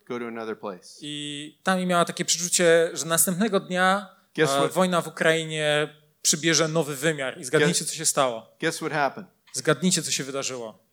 go 0.06 0.20
to 0.20 0.28
another 0.28 0.60
place. 0.60 1.00
i 1.02 1.60
Tami 1.64 1.86
miała 1.86 2.06
takie 2.06 2.26
przeczucie, 2.26 2.90
że 2.94 3.06
następnego 3.06 3.60
dnia 3.60 4.16
Guess 4.36 4.52
e, 4.52 4.58
what? 4.58 4.74
wojna 4.74 5.02
w 5.02 5.08
Ukrainie 5.08 5.96
przybierze 6.22 6.68
nowy 6.68 6.96
wymiar. 6.96 7.40
I 7.40 7.44
zgadnijcie, 7.44 7.86
co 7.86 7.96
się 7.96 8.06
stało. 8.06 8.56
Guess 8.62 8.78
what 8.78 8.92
happened? 8.92 9.32
Zgadnijcie, 9.54 10.02
co 10.02 10.12
się 10.12 10.24
wydarzyło. 10.24 10.90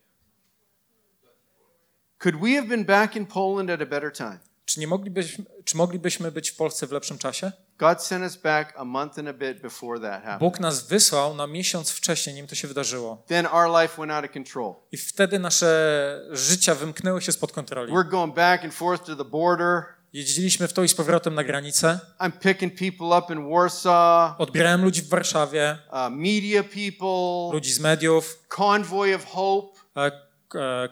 Could 2.17 2.35
we 2.41 2.55
have 2.55 2.67
been 2.67 2.85
back 2.85 3.15
in 3.15 3.25
Poland 3.25 3.69
at 3.69 3.81
a 3.81 3.85
better 3.85 4.13
time? 4.13 4.39
Czy, 4.65 4.79
nie 4.79 4.87
moglibyśmy, 4.87 5.45
czy 5.63 5.77
moglibyśmy 5.77 6.31
być 6.31 6.49
w 6.49 6.55
Polsce 6.55 6.87
w 6.87 6.91
lepszym 6.91 7.17
czasie? 7.17 7.51
God 7.79 8.03
sent 8.03 8.23
us 8.23 8.37
back 8.37 8.73
a 8.77 8.85
month 8.85 9.19
and 9.19 9.27
a 9.27 9.33
bit 9.33 9.61
before 9.61 9.99
that 9.99 10.23
happened. 10.23 10.39
Bóg 10.39 10.59
nas 10.59 10.87
wysłał 10.87 11.35
na 11.35 11.47
miesiąc 11.47 11.91
wcześniej, 11.91 12.35
nim 12.35 12.47
to 12.47 12.55
się 12.55 12.67
wydarzyło. 12.67 13.23
Then 13.27 13.45
our 13.45 13.81
life 13.81 13.97
went 13.97 14.11
out 14.11 14.25
of 14.25 14.31
control. 14.31 14.75
I 14.91 14.97
wtedy 14.97 15.39
nasze 15.39 16.21
życia 16.31 16.75
wymknęły 16.75 17.21
się 17.21 17.31
spod 17.31 17.51
kontroli. 17.51 17.93
We're 17.93 18.09
going 18.09 18.35
back 18.35 18.63
and 18.63 18.73
forth 18.73 19.05
to 19.05 19.15
the 19.15 19.25
border. 19.25 19.83
Jeździliśmy 20.13 20.67
w 20.67 20.73
to 20.73 20.83
i 20.83 20.87
z 20.87 20.95
powrotem 20.95 21.35
na 21.35 21.43
granicę. 21.43 21.99
I'm 22.19 22.31
picking 22.31 22.79
people 22.79 23.17
up 23.17 23.33
in 23.33 23.49
Warsaw, 23.53 24.41
Odbierałem 24.41 24.83
ludzi 24.83 25.01
w 25.01 25.09
Warszawie, 25.09 25.77
uh, 25.91 25.97
media 26.11 26.63
people, 26.63 27.53
ludzi 27.53 27.73
z 27.73 27.79
mediów, 27.79 28.43
Convoy 28.57 29.15
of 29.15 29.25
Hope. 29.25 29.79
e, 29.95 30.11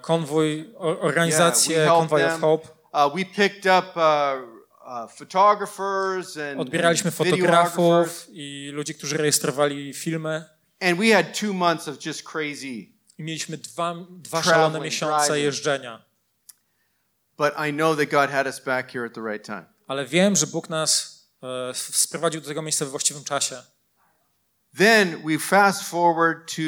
konwój, 0.01 0.73
organizację 0.77 1.77
Yeah, 1.77 1.89
Convoy 1.97 2.25
of. 2.25 2.41
Hope. 2.41 2.67
Uh, 2.93 3.15
we 3.15 3.25
picked 3.25 3.65
up 3.65 3.97
uh, 4.85 5.11
photographers 5.11 6.37
and 6.37 6.59
Odbieraliśmy 6.59 7.11
fotografów 7.11 8.27
i 8.29 8.69
ludzi, 8.73 8.95
którzy 8.95 9.17
rejestrowali 9.17 9.93
filmy. 9.93 10.45
And 10.79 10.99
we 10.99 11.13
had 11.13 11.39
two 11.39 11.53
months 11.53 11.87
of 11.87 12.05
just 12.05 12.23
crazy. 12.23 12.67
I 13.17 13.23
mieliśmy 13.23 13.57
dwa, 13.57 13.95
dwa 14.09 14.43
szalone 14.43 14.79
miesiące 14.79 15.39
jeżdżenia. 15.39 16.05
But 17.37 17.53
I 17.69 17.73
know 17.73 17.97
that 17.97 18.09
God 18.09 18.29
had 18.29 18.47
us 18.47 18.59
back 18.59 18.91
here 18.91 19.05
at 19.05 19.13
the 19.13 19.21
right 19.21 19.45
time. 19.45 19.65
Ale 19.87 20.05
wiem, 20.05 20.35
że 20.35 20.47
Bóg 20.47 20.69
nas 20.69 21.21
e, 21.43 21.73
sprowadził 21.73 22.41
do 22.41 22.47
tego 22.47 22.61
miejsca 22.61 22.85
we 22.85 22.91
właściwym 22.91 23.23
czasie. 23.23 23.61
Then 24.77 25.23
we 25.27 25.39
fast 25.39 25.83
forward 25.83 26.55
to 26.55 26.61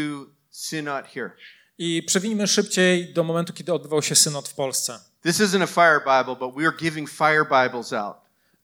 Synod 0.57 1.07
here. 1.07 1.31
I 1.77 2.03
przewinimy 2.03 2.47
szybciej 2.47 3.13
do 3.13 3.23
momentu, 3.23 3.53
kiedy 3.53 3.73
odbywał 3.73 4.01
się 4.01 4.15
synod 4.15 4.49
w 4.49 4.53
Polsce. 4.53 4.99
This 5.27 5.39
isn't 5.39 5.61
a 5.61 5.67
fire 5.67 5.99
Bible, 5.99 6.35
but 6.35 6.55
we 6.55 6.65
are 6.65 6.77
giving 6.77 7.09
fire 7.09 7.43
Bibles 7.43 7.91
out. 7.93 8.15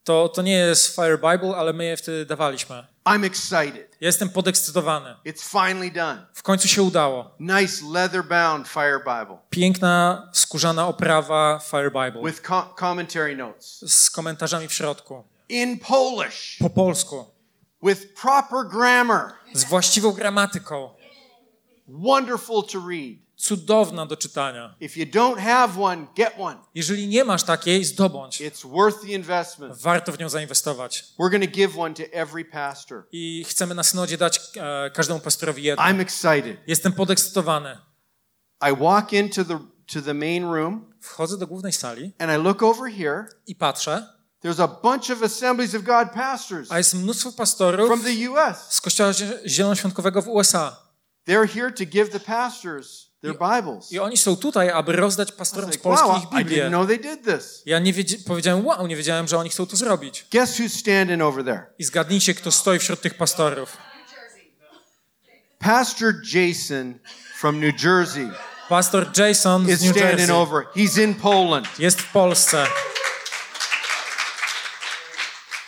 To, 0.04 0.30
to 0.30 0.42
nie 0.42 0.52
jest 0.58 0.96
Fire 0.96 1.18
Bible, 1.18 1.56
ale 1.58 1.74
my 1.74 1.86
je 1.86 1.98
wtedy 1.98 2.26
dawaliśmy. 2.26 2.88
I'm 3.06 3.26
excited. 3.26 3.98
Jestem 4.02 4.30
podekscytowany. 4.30 5.16
It's 5.26 5.42
finally 5.42 5.92
done. 5.92 6.26
W 6.34 6.44
końcu 6.44 6.68
się 6.68 6.84
udało. 6.84 7.36
Nice 7.40 7.86
leather 7.94 8.24
bound 8.24 8.68
fire 8.68 9.00
Bible 9.00 9.38
Piękna, 9.50 10.30
skórzana 10.34 10.88
oprawa 10.88 11.60
Fire 11.60 11.92
Bible 11.92 12.22
with 12.32 12.42
co- 12.48 12.74
commentary 12.80 13.36
notes 13.38 13.92
z 13.94 14.10
komentarzami 14.10 14.68
w 14.68 14.74
środku. 14.74 15.24
in 15.50 15.80
Polish 15.80 16.58
Po 16.60 16.70
polsku. 16.70 17.26
with 17.84 18.02
proper 18.22 18.68
grammar. 18.72 19.32
Z 19.54 19.64
właściwą 19.64 20.12
gramatyką. 20.12 20.90
Wonderful 21.88 22.64
to 22.64 22.80
read. 22.90 23.23
Cudowna 23.48 24.06
do 24.06 24.18
czytania. 24.18 24.76
One, 25.80 26.08
one. 26.38 26.58
Jeżeli 26.76 27.08
nie 27.08 27.24
masz 27.24 27.44
takiej, 27.44 27.86
zdobądź. 27.86 28.42
It's 28.42 28.70
worth 28.72 29.02
the 29.02 29.08
investment. 29.08 29.78
Warto 29.82 30.12
w 30.12 30.20
nią 30.20 30.30
zainwestować. 30.30 31.04
We're 31.20 31.32
going 31.32 31.46
to 31.46 31.52
give 31.52 31.78
one 31.78 31.96
to 31.96 32.04
every 32.12 32.46
pastor. 32.46 33.04
I 33.12 33.46
chcemy 33.50 33.76
na 33.76 33.84
synodzie 33.84 34.18
dać 34.18 34.40
e, 34.58 34.90
każdemu 34.92 35.20
pastorowi 35.20 35.70
excited. 36.00 36.58
Jestem 36.68 36.94
podekscytowany. 36.94 37.78
I 38.72 38.76
walk 38.76 39.14
into 39.14 39.46
the 39.46 39.60
to 39.94 40.02
the 40.02 40.14
main 40.14 40.44
room 40.44 40.94
Wchodzę 41.02 41.38
do 41.38 41.48
głównej 41.48 41.74
sali 41.74 42.12
and 42.20 42.32
I 42.32 42.44
look 42.44 42.64
over 42.64 42.92
here. 42.92 43.26
i 43.48 43.56
patrzę, 43.56 44.08
There's 44.44 44.64
a 44.64 44.68
bunch 44.68 45.10
of 45.12 45.24
Assemblies 45.24 45.76
of 45.76 45.82
God 45.82 46.10
pastors 46.14 46.72
a 46.72 46.78
jest 46.78 46.94
mnóstwo 46.94 47.32
pastorów 47.32 47.88
from 47.88 48.02
the 48.02 48.30
US. 48.32 48.58
z 48.70 48.82
Kościoła 48.82 49.12
Zie- 49.12 49.40
Zielonoświątkowego 49.48 50.22
w 50.22 50.28
USA. 50.28 50.76
They're 51.28 51.48
here 51.50 51.72
to 51.72 51.86
give 51.86 52.10
the 52.10 52.20
pastors 52.20 53.03
their 53.24 53.56
Bibles. 53.56 53.92
I 53.92 54.00
oni 54.00 54.18
są 54.18 54.36
tutaj, 54.36 54.70
aby 54.70 54.92
rozdać 54.92 55.32
pastorom 55.32 55.74
z 55.74 55.78
Polski 55.78 56.08
ich 56.24 56.30
Biblię. 56.30 56.72
Ja 57.66 57.80
nie 57.80 57.94
powiedziałem, 58.28 58.66
wow, 58.66 58.88
nie 58.88 58.96
wiedziałem, 58.96 59.28
że 59.28 59.38
oni 59.38 59.50
chcą 59.50 59.66
to 59.66 59.76
zrobić. 59.76 60.26
Guess 60.32 60.60
who's 60.60 60.80
standing 60.80 61.22
over 61.22 61.46
there? 61.46 61.66
I 61.80 61.84
zgadnijcie, 61.84 62.34
kto 62.34 62.52
stoi 62.52 62.80
wśród 62.80 63.02
tych 63.02 63.14
pastorów. 63.14 63.78
Pastor 65.60 66.14
Jason 66.34 67.00
from 67.38 67.60
New 67.60 67.84
Jersey 67.84 68.30
Pastor 68.70 69.06
Jason 69.18 69.66
z 69.66 69.84
New 69.84 69.96
Jersey 69.96 70.32
over. 70.32 70.66
He's 70.76 70.98
in 71.04 71.16
Poland. 71.16 71.80
jest 71.80 72.02
w 72.02 72.12
Polsce. 72.12 72.68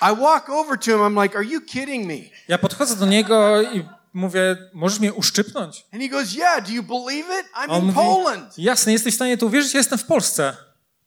I 0.02 0.16
walk 0.16 0.50
over 0.50 0.78
to 0.80 0.92
him. 0.92 1.00
I'm 1.00 1.24
like, 1.24 1.38
"Are 1.38 1.46
you 1.46 1.62
kidding 1.62 2.08
me?" 2.08 2.30
Ja 2.48 2.58
podchodzę 2.58 2.96
do 2.96 3.06
niego 3.06 3.62
i 3.62 3.86
mówię, 4.16 4.58
możesz 4.74 5.00
mnie 5.00 5.14
uszczypnąć? 5.14 5.86
And 5.94 6.02
he 6.02 6.10
goes, 6.10 6.34
"Yeah, 6.34 6.68
do 6.68 6.72
you 6.72 6.84
believe 6.84 7.40
it? 7.40 7.46
I'm 7.56 7.70
on 7.70 7.80
in 7.80 7.86
mówi, 7.86 7.96
Poland." 7.96 8.58
jasne, 8.58 8.92
jesteś 8.92 9.14
w 9.14 9.16
stanie 9.16 9.38
to 9.38 9.46
uwierzyć, 9.46 9.74
ja 9.74 9.78
jestem 9.78 9.98
w 9.98 10.06
Polsce. 10.06 10.58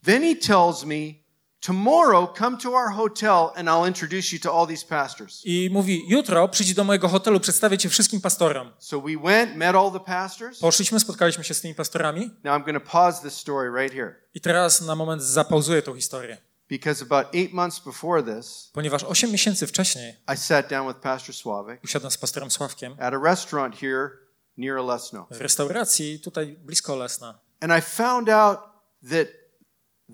Then 0.05 0.23
he 0.23 0.37
tells 0.37 0.85
me, 0.85 1.15
"Tomorrow 1.61 2.39
come 2.39 2.57
to 2.57 2.71
our 2.71 2.93
hotel 2.93 3.51
and 3.57 3.69
I'll 3.69 3.89
introduce 3.89 4.37
you 4.37 4.41
to 4.43 4.61
all 4.61 4.67
these 4.67 4.87
pastors." 4.87 5.43
I 5.45 5.69
mówi, 5.73 6.05
jutro 6.09 6.49
przyjdź 6.49 6.75
do 6.75 6.85
mojego 6.85 7.09
hotelu, 7.09 7.41
przedstawię 7.41 7.79
cię 7.79 7.89
wszystkim 7.89 8.21
pastorom. 8.21 8.71
So 8.79 9.01
we 9.01 9.17
went, 9.23 9.57
met 9.57 9.77
all 9.77 9.93
the 9.93 10.01
pastors. 10.01 10.59
Poszliśmy, 10.59 11.01
spotkaliśmy 11.01 11.45
się 11.45 11.55
z 11.55 11.61
tymi 11.61 11.75
pastorami 11.75 12.31
Now 12.45 12.61
I'm 12.61 12.65
going 12.65 12.85
to 12.85 12.91
pause 12.91 13.23
this 13.23 13.35
story 13.35 13.83
right 13.83 13.95
here 13.95 14.15
i 14.35 14.41
teraz 14.41 14.81
na 14.81 14.95
moment 14.95 15.23
zapauzuję 15.23 15.83
tą 15.83 15.95
historię. 15.95 16.48
Because 16.71 17.05
about 17.05 17.27
8 17.35 17.53
months 17.53 17.81
before 17.81 18.23
this, 18.23 18.71
Ponieważ 18.73 19.05
8 19.05 19.31
miesięcy 19.33 19.67
wcześniej 19.67 20.15
I 20.35 20.37
sat 20.37 20.69
down 20.71 20.89
with 20.89 21.01
Pastor 21.01 21.35
Sławik 21.35 21.85
usiadłem 21.85 22.11
z 22.11 22.19
pastorem 22.19 22.51
Sławkiem 22.51 22.93
at 22.99 23.15
a 23.15 23.19
restaurant 23.25 23.77
here 23.77 24.11
near 24.57 24.77
Olesno. 24.79 25.27
w 25.31 25.41
restauracji 25.41 26.21
tutaj 26.21 26.57
blisko 26.65 26.97
Lesna. 26.97 27.39
And 27.61 27.73
I 27.79 27.81
found 27.81 28.29
out 28.29 28.59
that 29.11 29.29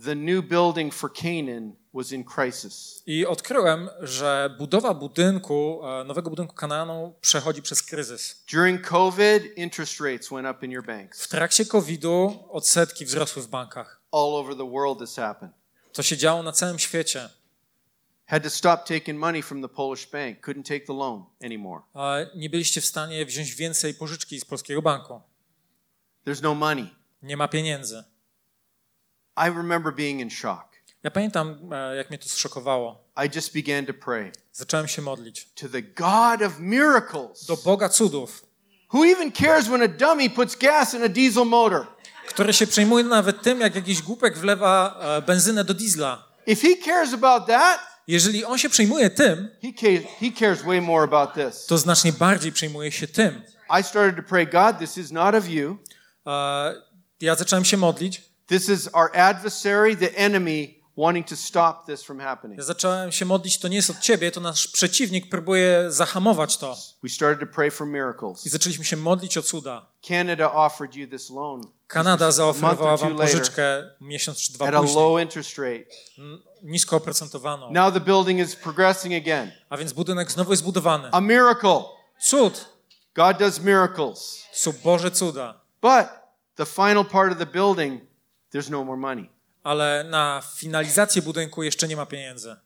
the 0.05 0.15
new 0.15 0.45
building 0.45 0.95
for 0.95 1.13
Canaan 1.13 1.73
was 1.95 2.13
in 2.13 2.25
crisis. 2.25 3.03
I 3.07 3.27
odkryłem, 3.27 3.89
że 4.01 4.55
budowa 4.59 4.95
budynku, 4.95 5.81
e, 6.01 6.05
nowego 6.05 6.31
budynku 6.31 6.55
Kanaanu 6.55 7.15
przechodzi 7.21 7.63
przez 7.63 7.83
kryzys. 7.83 8.45
During 8.53 8.89
COVID, 8.89 9.43
interest 9.59 10.01
rates 10.01 10.29
went 10.29 10.49
up 10.57 10.67
in 10.67 10.73
your 10.73 10.85
W 10.85 10.87
banks. 10.87 11.29
trakcie 11.29 11.65
COVID-u 11.67 12.45
odsetki 12.51 13.05
wzrosły 13.07 13.43
w 13.43 13.47
bankach. 13.47 14.01
All 14.13 14.35
over 14.35 14.57
the 14.57 14.71
world, 14.71 14.99
this 14.99 15.17
happened. 15.17 15.53
To 15.95 16.03
się 16.03 16.17
działo 16.17 16.43
na 16.43 16.53
całym 16.53 16.79
świecie. 16.79 17.29
Had 18.27 18.43
to 18.43 18.51
stop 18.51 18.89
taking 18.89 19.19
money 19.19 19.43
from 19.43 19.63
the 19.63 19.69
Polish 19.69 20.07
bank. 20.07 20.47
Couldn't 20.47 20.63
take 20.63 20.81
the 20.87 20.93
loan 20.93 21.25
anymore. 21.45 21.83
A 21.95 22.17
nie 22.37 22.51
byliście 22.51 22.81
w 22.81 22.85
stanie 22.85 23.27
wziąć 23.27 23.55
więcej 23.55 23.95
pożyczki 23.95 24.41
z 24.41 24.45
polskiego 24.45 24.83
banku. 24.83 25.21
There's 26.27 26.43
no 26.43 26.55
money. 26.55 26.91
Nie 27.23 27.37
ma 27.37 27.49
pieniędzy. 27.49 28.05
I 29.37 29.51
remember 29.51 29.95
being 29.95 30.21
in 30.21 30.31
shock. 30.31 30.75
Ja 31.03 31.11
pamiętam, 31.11 31.73
e, 31.73 31.97
jak 31.97 32.11
mnie 32.11 32.19
to 32.19 32.29
zszokowało. 32.29 33.05
I 33.27 33.37
just 33.37 33.55
began 33.55 33.87
to 33.87 33.95
pray 33.95 34.33
Zacząłem 34.53 34.89
się 34.89 35.03
modlić 35.03 35.49
to 35.55 35.69
the 35.69 35.83
God 35.83 36.43
of 36.47 36.59
miracles, 36.59 37.47
do 37.47 37.57
Boga 37.57 37.89
cudów, 37.89 38.47
who 38.95 39.05
even 39.05 39.33
cares 39.33 39.67
when 39.69 39.83
a 39.83 39.89
dummy 39.89 40.31
puts 40.31 40.57
gas 40.57 40.95
in 40.95 41.03
a 41.05 41.09
diesel 41.09 41.45
motor. 41.45 41.87
który 42.29 42.53
się 42.53 42.67
przejmuje 42.67 43.05
nawet 43.05 43.43
tym, 43.43 43.61
jak 43.61 43.75
jakiś 43.75 44.03
głupek 44.03 44.39
wlewa 44.39 44.99
e, 45.01 45.23
benzynę 45.23 45.65
do 45.65 45.75
diesla. 45.75 46.25
If 46.47 46.69
he 46.69 46.77
cares 46.85 47.15
about 47.15 47.47
that, 47.47 47.81
Jeżeli 48.09 48.45
on 48.45 48.59
się 48.59 48.69
przejmuje 48.69 49.11
tym, 49.11 49.49
he 49.63 49.69
cares, 49.73 50.03
he 50.21 50.31
cares 50.41 50.63
way 50.63 50.81
more 50.81 51.05
about 51.05 51.35
this. 51.35 51.67
to 51.67 51.79
znacznie 51.79 52.13
bardziej 52.13 52.53
przejmuje 52.53 52.93
się 52.93 53.07
tym. 53.09 53.43
I 53.81 53.83
started 53.83 54.17
to 54.17 54.23
pray, 54.23 54.47
God, 54.47 54.79
this 54.79 54.99
is 54.99 55.11
not 55.13 55.35
of 55.35 55.49
you. 55.49 55.79
E, 56.27 56.75
Ja 57.21 57.35
zacząłem 57.35 57.65
się 57.65 57.77
modlić. 57.77 58.23
This 58.47 58.69
is 58.69 58.89
our 58.93 59.11
adversary, 59.17 59.97
the 59.97 60.15
enemy, 60.17 60.75
wanting 60.97 61.29
to 61.29 61.37
stop 61.37 61.87
this 61.87 62.03
from 62.03 62.21
happening. 62.21 62.59
Ja 62.59 62.65
zacząłem 62.65 63.13
się 63.13 63.25
modlić, 63.25 63.59
to 63.59 63.69
nie 63.69 63.77
jest 63.77 63.91
od 63.91 63.99
ciebie, 63.99 64.31
to 64.31 64.41
nasz 64.41 64.69
przeciwnik 64.69 65.29
próbuje 65.29 65.85
zahamować 65.89 66.57
to. 66.57 66.77
We 67.03 67.09
started 67.09 67.49
to 67.49 67.55
pray 67.55 67.71
for 67.71 67.87
I 67.87 67.91
miracles. 67.91 68.45
zaczęliśmy 68.45 68.85
się 68.85 68.97
modlić 68.97 69.39
o 69.39 69.43
cuda. 69.43 69.87
Canada 70.09 70.53
offered 70.53 70.95
you 70.95 71.09
this 71.09 71.31
loan 71.31 71.61
Kanada 71.87 72.33
zaoferowała 72.33 72.97
wam 72.97 73.17
pożyczkę 73.17 73.91
miesiąc 74.01 74.39
czy 74.39 74.53
dwa 74.53 74.67
at 74.69 74.75
a 74.75 74.81
później, 74.81 74.97
low 74.97 75.21
interest 75.21 75.59
rate. 75.59 75.85
nisko 76.63 76.97
oprocentowaną. 76.97 77.73
Now 77.73 77.95
the 77.95 78.01
building 78.01 78.41
is 78.41 78.57
progressing 78.57 79.15
again. 79.15 79.53
A 79.69 79.77
więc 79.77 79.93
budynek 79.93 80.33
znowu 80.33 80.51
jest 80.51 80.65
budowany. 80.65 81.09
A 81.13 81.21
miracle. 81.21 81.83
Cud! 82.21 82.69
God 83.15 83.39
does 83.39 83.61
miracles. 83.61 84.45
Są 84.53 84.73
Boże 84.85 85.11
cuda. 85.11 85.61
But 85.83 86.07
the 86.57 86.67
final 86.67 87.05
part 87.05 87.33
of 87.33 87.39
the 87.39 87.47
building, 87.47 88.01
there's 88.53 88.71
no 88.71 88.85
more 88.85 89.01
money. 89.01 89.34
Ale 89.65 90.05
na 90.11 90.43
finalizację 90.57 91.23
budynku 91.23 91.63
jeszcze 91.63 91.89
nie 91.89 91.97
ma 91.97 92.07
pieniędzy. 92.07 92.57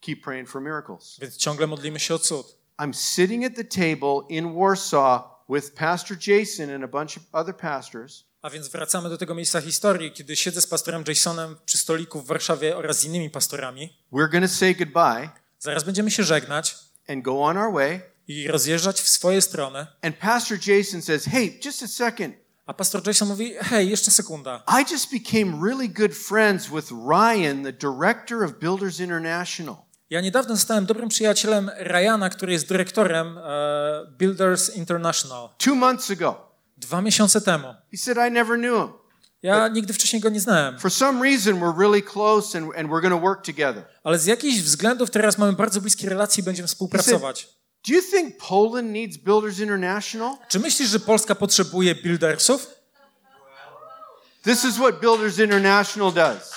Keep 0.00 0.20
praying 0.24 0.48
for 0.48 0.62
miracles. 0.62 1.18
Więc 1.20 1.36
ciągle 1.36 1.66
modlimy 1.66 2.00
się 2.00 2.14
o 2.14 2.18
cud. 2.18 2.46
I'm 2.78 2.92
sitting 2.94 3.44
at 3.44 3.56
the 3.56 3.64
table 3.64 4.20
in 4.28 4.54
Warsaw 4.54 5.22
with 5.48 5.74
Pastor 5.74 6.16
Jason 6.26 6.70
and 6.70 6.84
a 6.84 6.88
bunch 6.88 7.16
of 7.16 7.22
other 7.32 7.56
pastors. 7.56 8.24
A 8.42 8.50
więc 8.50 8.68
wracamy 8.68 9.08
do 9.08 9.18
tego 9.18 9.34
miejsca 9.34 9.60
historii, 9.60 10.12
kiedy 10.12 10.36
siedzę 10.36 10.60
z 10.60 10.66
pastorem 10.66 11.04
Jasonem 11.08 11.56
przy 11.64 11.78
stoliku 11.78 12.20
w 12.20 12.26
Warszawie 12.26 12.76
oraz 12.76 13.00
z 13.00 13.04
innymi 13.04 13.30
pastorami. 13.30 13.98
We're 14.12 14.40
to 14.40 14.48
say 14.48 14.74
goodbye 14.74 15.30
Zaraz 15.58 15.84
będziemy 15.84 16.10
się 16.10 16.24
żegnać 16.24 16.76
and 17.08 17.24
go 17.24 17.42
on 17.42 17.56
our 17.56 17.72
way. 17.72 18.00
i 18.28 18.48
rozjeżdżać 18.48 19.00
w 19.00 19.08
swoje 19.08 19.42
strony. 19.42 19.86
And 20.02 20.16
Pastor 20.16 20.58
Jason 20.66 21.02
says, 21.02 21.24
Hey, 21.24 21.60
just 21.64 21.82
a 21.82 21.88
second. 21.88 22.34
A 22.70 22.74
pastor 22.74 23.06
Jason 23.06 23.28
mówi, 23.28 23.54
hej, 23.60 23.90
jeszcze 23.90 24.10
sekunda. 24.10 24.62
I 24.80 24.92
just 24.92 25.10
became 25.12 25.68
really 25.68 25.88
good 25.88 26.14
friends 26.14 26.68
with 26.68 26.90
Ryan, 26.90 27.64
the 27.64 27.72
director 27.72 28.44
of 28.44 28.52
Builders 28.58 29.00
International. 29.00 29.76
Ja 30.10 30.20
niedawno 30.20 30.56
zostałem 30.56 30.86
dobrym 30.86 31.08
przyjacielem 31.08 31.70
Ryana, 31.78 32.30
który 32.30 32.52
jest 32.52 32.68
dyrektorem 32.68 33.38
e, 33.38 33.42
Builders 34.18 34.76
International. 34.76 35.48
Two 35.58 35.74
months 35.74 36.10
ago. 36.10 36.54
Dwa 36.76 37.02
miesiące 37.02 37.40
temu. 37.40 37.74
He 37.90 37.96
said, 37.98 38.18
I 38.28 38.32
never 38.32 38.58
knew 38.58 38.74
him. 38.74 38.92
Ja 39.42 39.68
nigdy 39.68 39.92
wcześniej 39.92 40.22
go 40.22 40.28
nie 40.28 40.40
znałem, 40.40 40.78
For 40.78 40.92
some 40.92 41.30
reason, 41.30 41.60
we're 41.60 41.78
really 41.78 42.02
close 42.02 42.58
and, 42.58 42.76
and 42.76 42.88
we're 42.90 43.02
going 43.02 43.14
to 43.14 43.20
work 43.20 43.44
together. 43.46 43.84
ale 44.04 44.18
z 44.18 44.26
jakichś 44.26 44.60
względów 44.60 45.10
teraz 45.10 45.38
mamy 45.38 45.52
bardzo 45.52 45.80
bliskie 45.80 46.08
relacje 46.08 46.42
i 46.42 46.44
będziemy 46.44 46.68
współpracować. 46.68 47.59
Do 47.88 47.94
you 47.94 48.02
think 48.02 48.36
Poland 48.38 48.92
needs 48.92 49.16
Builders 49.16 49.58
International? 49.58 50.36
Czy 50.48 50.58
myślisz, 50.58 50.88
że 50.88 51.00
Polska 51.00 51.34
potrzebuje 51.34 51.94
buildersów? 51.94 52.66
This 54.42 54.64
is 54.64 54.76
what 54.76 55.00
Builders 55.00 55.38
International 55.38 56.12
does. 56.12 56.52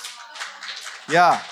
Yeah. 1.08 1.44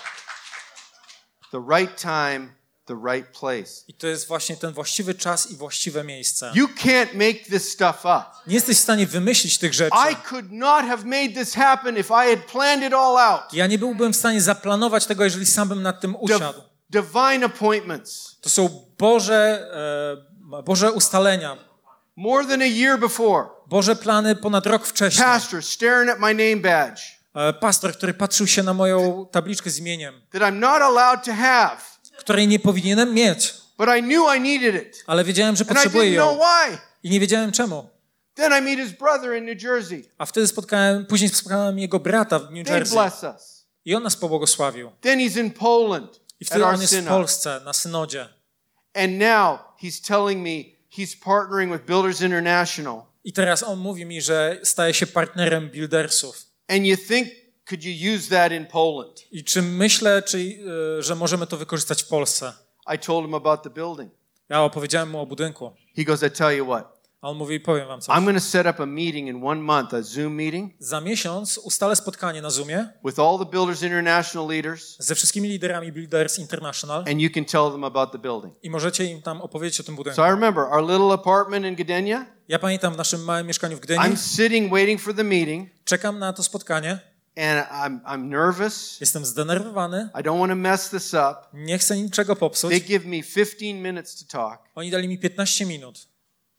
The 1.50 1.60
right 1.68 2.00
time, 2.00 2.48
the 2.86 2.94
right 3.12 3.38
place. 3.38 3.84
I 3.88 3.94
to 3.94 4.06
jest 4.06 4.28
właśnie 4.28 4.56
ten 4.56 4.72
właściwy 4.72 5.14
czas 5.14 5.50
i 5.50 5.56
właściwe 5.56 6.04
miejsce. 6.04 6.52
You 6.54 6.66
can't 6.66 7.14
make 7.14 7.44
this 7.50 7.72
stuff 7.72 7.98
up. 8.00 8.24
Nie 8.46 8.54
jesteś 8.54 8.76
w 8.76 8.80
stanie 8.80 9.06
wymyślić 9.06 9.58
tych 9.58 9.74
rzeczy. 9.74 9.96
I 10.12 10.16
could 10.28 10.52
not 10.52 10.84
have 10.84 11.04
made 11.04 11.28
this 11.28 11.54
happen 11.54 11.96
if 11.98 12.14
I 12.14 12.36
had 12.36 12.46
planned 12.52 12.84
it 12.84 12.94
all 12.94 13.18
out. 13.18 13.52
Ja 13.52 13.66
nie 13.66 13.78
byłbym 13.78 14.12
w 14.12 14.16
stanie 14.16 14.42
zaplanować 14.42 15.06
tego, 15.06 15.24
jeżeli 15.24 15.46
sam 15.46 15.68
bym 15.68 15.82
nad 15.82 16.00
tym 16.00 16.16
usiadł. 16.16 16.62
divine 16.90 17.44
appointments. 17.44 18.36
To 18.40 18.50
są 18.50 18.91
Boże, 19.02 19.68
e, 20.58 20.62
Boże 20.62 20.92
ustalenia, 20.92 21.56
More 22.16 22.46
than 22.48 22.62
a 22.62 22.66
year 22.66 22.98
before, 22.98 23.48
Boże 23.66 23.96
plany 23.96 24.36
ponad 24.36 24.66
rok 24.66 24.86
wcześniej. 24.86 25.24
pastor 25.26 25.62
staring 25.64 26.10
at 26.10 26.18
my 26.20 26.34
name 26.34 26.56
badge 26.56 27.00
E, 27.34 27.52
Pastor, 27.52 27.92
który 27.92 28.14
patrzył 28.14 28.46
się 28.46 28.62
na 28.62 28.74
moją 28.74 29.26
tabliczkę 29.30 29.70
z 29.70 29.78
imieniem, 29.78 30.14
that 30.32 30.42
I'm 30.42 30.52
not 30.58 30.82
allowed 30.82 31.24
to 31.24 31.32
have, 31.34 31.76
której 32.18 32.48
nie 32.48 32.58
powinienem 32.58 33.14
mieć, 33.14 33.54
but 33.78 33.88
I 33.98 34.02
knew 34.02 34.36
I 34.36 34.40
needed 34.40 34.86
it. 34.86 35.04
ale 35.06 35.24
wiedziałem, 35.24 35.56
że 35.56 35.64
And 35.64 35.70
I 35.70 35.74
potrzebuję 35.74 36.14
know 36.16 36.32
ją 36.32 36.38
why. 36.38 36.78
i 37.02 37.10
nie 37.10 37.20
wiedziałem 37.20 37.52
czemu. 37.52 37.88
Then 38.34 38.52
I 38.58 38.62
meet 38.62 38.88
his 38.88 38.98
brother 38.98 39.36
in 39.38 39.44
New 39.46 39.62
Jersey. 39.62 40.08
A 40.18 40.26
wtedy 40.26 40.46
spotkałem, 40.46 41.06
później 41.06 41.30
spotkałem 41.30 41.78
jego 41.78 42.00
brata 42.00 42.38
w 42.38 42.50
New 42.52 42.66
They 42.66 42.76
Jersey 42.76 42.94
bless 42.98 43.22
us. 43.22 43.66
i 43.84 43.94
on 43.94 44.02
nas 44.02 44.16
pobłogosławił. 44.16 44.90
Then 45.00 45.18
he's 45.18 45.40
in 45.40 45.50
Poland 45.50 46.20
I 46.40 46.44
wtedy 46.44 46.64
on 46.64 46.80
jest 46.80 46.96
w. 46.96 47.06
Polsce 47.06 47.60
na 47.64 47.72
synodzie. 47.72 48.28
And 48.94 49.18
now 49.18 49.58
he's 49.78 50.00
telling 50.00 50.42
me 50.42 50.64
he's 50.96 51.16
partnering 51.24 51.72
with 51.72 51.86
Builders 51.86 52.20
International. 52.20 53.02
I 53.24 53.32
teraz 53.32 53.62
on 53.62 53.78
mówi 53.78 54.06
mi, 54.06 54.20
że 54.20 54.60
staje 54.62 54.94
się 54.94 55.06
partnerem 55.06 55.68
buildersów. 55.68 56.46
And 56.68 56.86
you 56.86 56.96
think, 56.96 57.28
could 57.68 57.84
you 57.84 58.14
use 58.14 58.28
that 58.28 58.52
in 58.52 58.66
Poland? 58.66 59.32
I 59.32 59.44
czy 59.44 59.62
myślę, 59.62 60.22
czy, 60.22 60.38
y, 60.38 61.02
że 61.02 61.14
możemy 61.14 61.46
to 61.46 61.56
wykorzystać 61.56 62.02
w 62.02 62.08
Polsce? 62.08 62.52
I 62.94 62.98
told 62.98 63.24
him 63.24 63.34
about 63.34 63.62
the 63.62 63.70
building. 63.70 64.12
Ja 64.48 64.62
opowiedziałem 64.62 65.10
mu 65.10 65.20
o 65.20 65.26
budynku. 65.26 65.72
He 65.96 66.04
goes, 66.04 66.22
I 66.22 66.30
tell 66.30 66.56
you 66.56 66.66
what, 66.66 67.01
A 67.22 67.28
on 67.28 67.36
mówi, 67.36 67.60
powiem 67.60 67.88
wam 67.88 68.00
coś. 68.00 68.16
I'm 68.16 68.24
going 68.24 68.38
to 68.38 68.44
set 68.44 68.66
up 68.66 68.80
a 68.80 68.86
meeting 68.86 69.28
in 69.28 69.44
one 69.44 69.60
month, 69.60 69.94
a 69.94 70.02
Zoom 70.02 70.34
meeting 70.36 70.72
Za 70.78 71.00
miesiąc 71.00 71.58
ustalę 71.58 71.96
spotkanie 71.96 72.42
na 72.42 72.50
Zoomie 72.50 72.88
with 73.04 73.18
all 73.18 73.38
the 73.38 73.50
Builders 73.50 73.82
International 73.82 74.48
leaders, 74.48 74.96
ze 74.98 75.14
wszystkimi 75.14 75.48
liderami 75.48 75.92
Builders 75.92 76.38
International 76.38 76.98
and 76.98 77.20
you 77.20 77.30
can 77.34 77.44
tell 77.44 77.70
them 77.70 77.84
about 77.84 78.12
the 78.12 78.18
building. 78.18 78.54
i 78.62 78.70
możecie 78.70 79.04
im 79.04 79.22
tam 79.22 79.40
opowiedzieć 79.40 79.80
o 79.80 79.82
tym 79.82 79.96
budynku. 79.96 80.16
So 80.16 80.26
I 80.26 80.30
remember 80.30 80.64
our 80.64 80.90
little 80.90 81.12
apartment 81.14 81.66
in 81.66 81.74
Gdynia. 81.74 82.26
Ja 82.48 82.58
pamiętam 82.58 82.94
w 82.94 82.96
naszym 82.96 83.24
małym 83.24 83.46
mieszkaniu 83.46 83.76
w 83.76 83.80
Gdyni. 83.80 84.00
I'm 84.00 84.16
sitting 84.16 84.72
waiting 84.72 85.00
for 85.00 85.14
the 85.14 85.24
meeting, 85.24 85.68
Czekam 85.84 86.18
na 86.18 86.32
to 86.32 86.42
spotkanie. 86.42 86.98
and 87.36 87.66
I'm, 87.70 88.00
I'm 88.04 88.28
nervous. 88.28 89.00
Jestem 89.00 89.24
zdenerwowany. 89.24 90.08
I 90.20 90.22
don't 90.22 90.38
want 90.38 90.50
to 90.50 90.56
mess 90.56 90.90
this 90.90 91.14
up. 91.14 91.36
Nie 91.52 91.78
chcę 91.78 91.96
niczego 91.96 92.36
popsuć. 92.36 92.70
They 92.70 92.80
give 92.80 93.06
me 93.06 93.22
15 93.22 93.74
minutes 93.74 94.24
to 94.24 94.38
talk. 94.38 94.62
Oni 94.74 94.90
dali 94.90 95.08
mi 95.08 95.18
15 95.18 95.66
minut. 95.66 96.11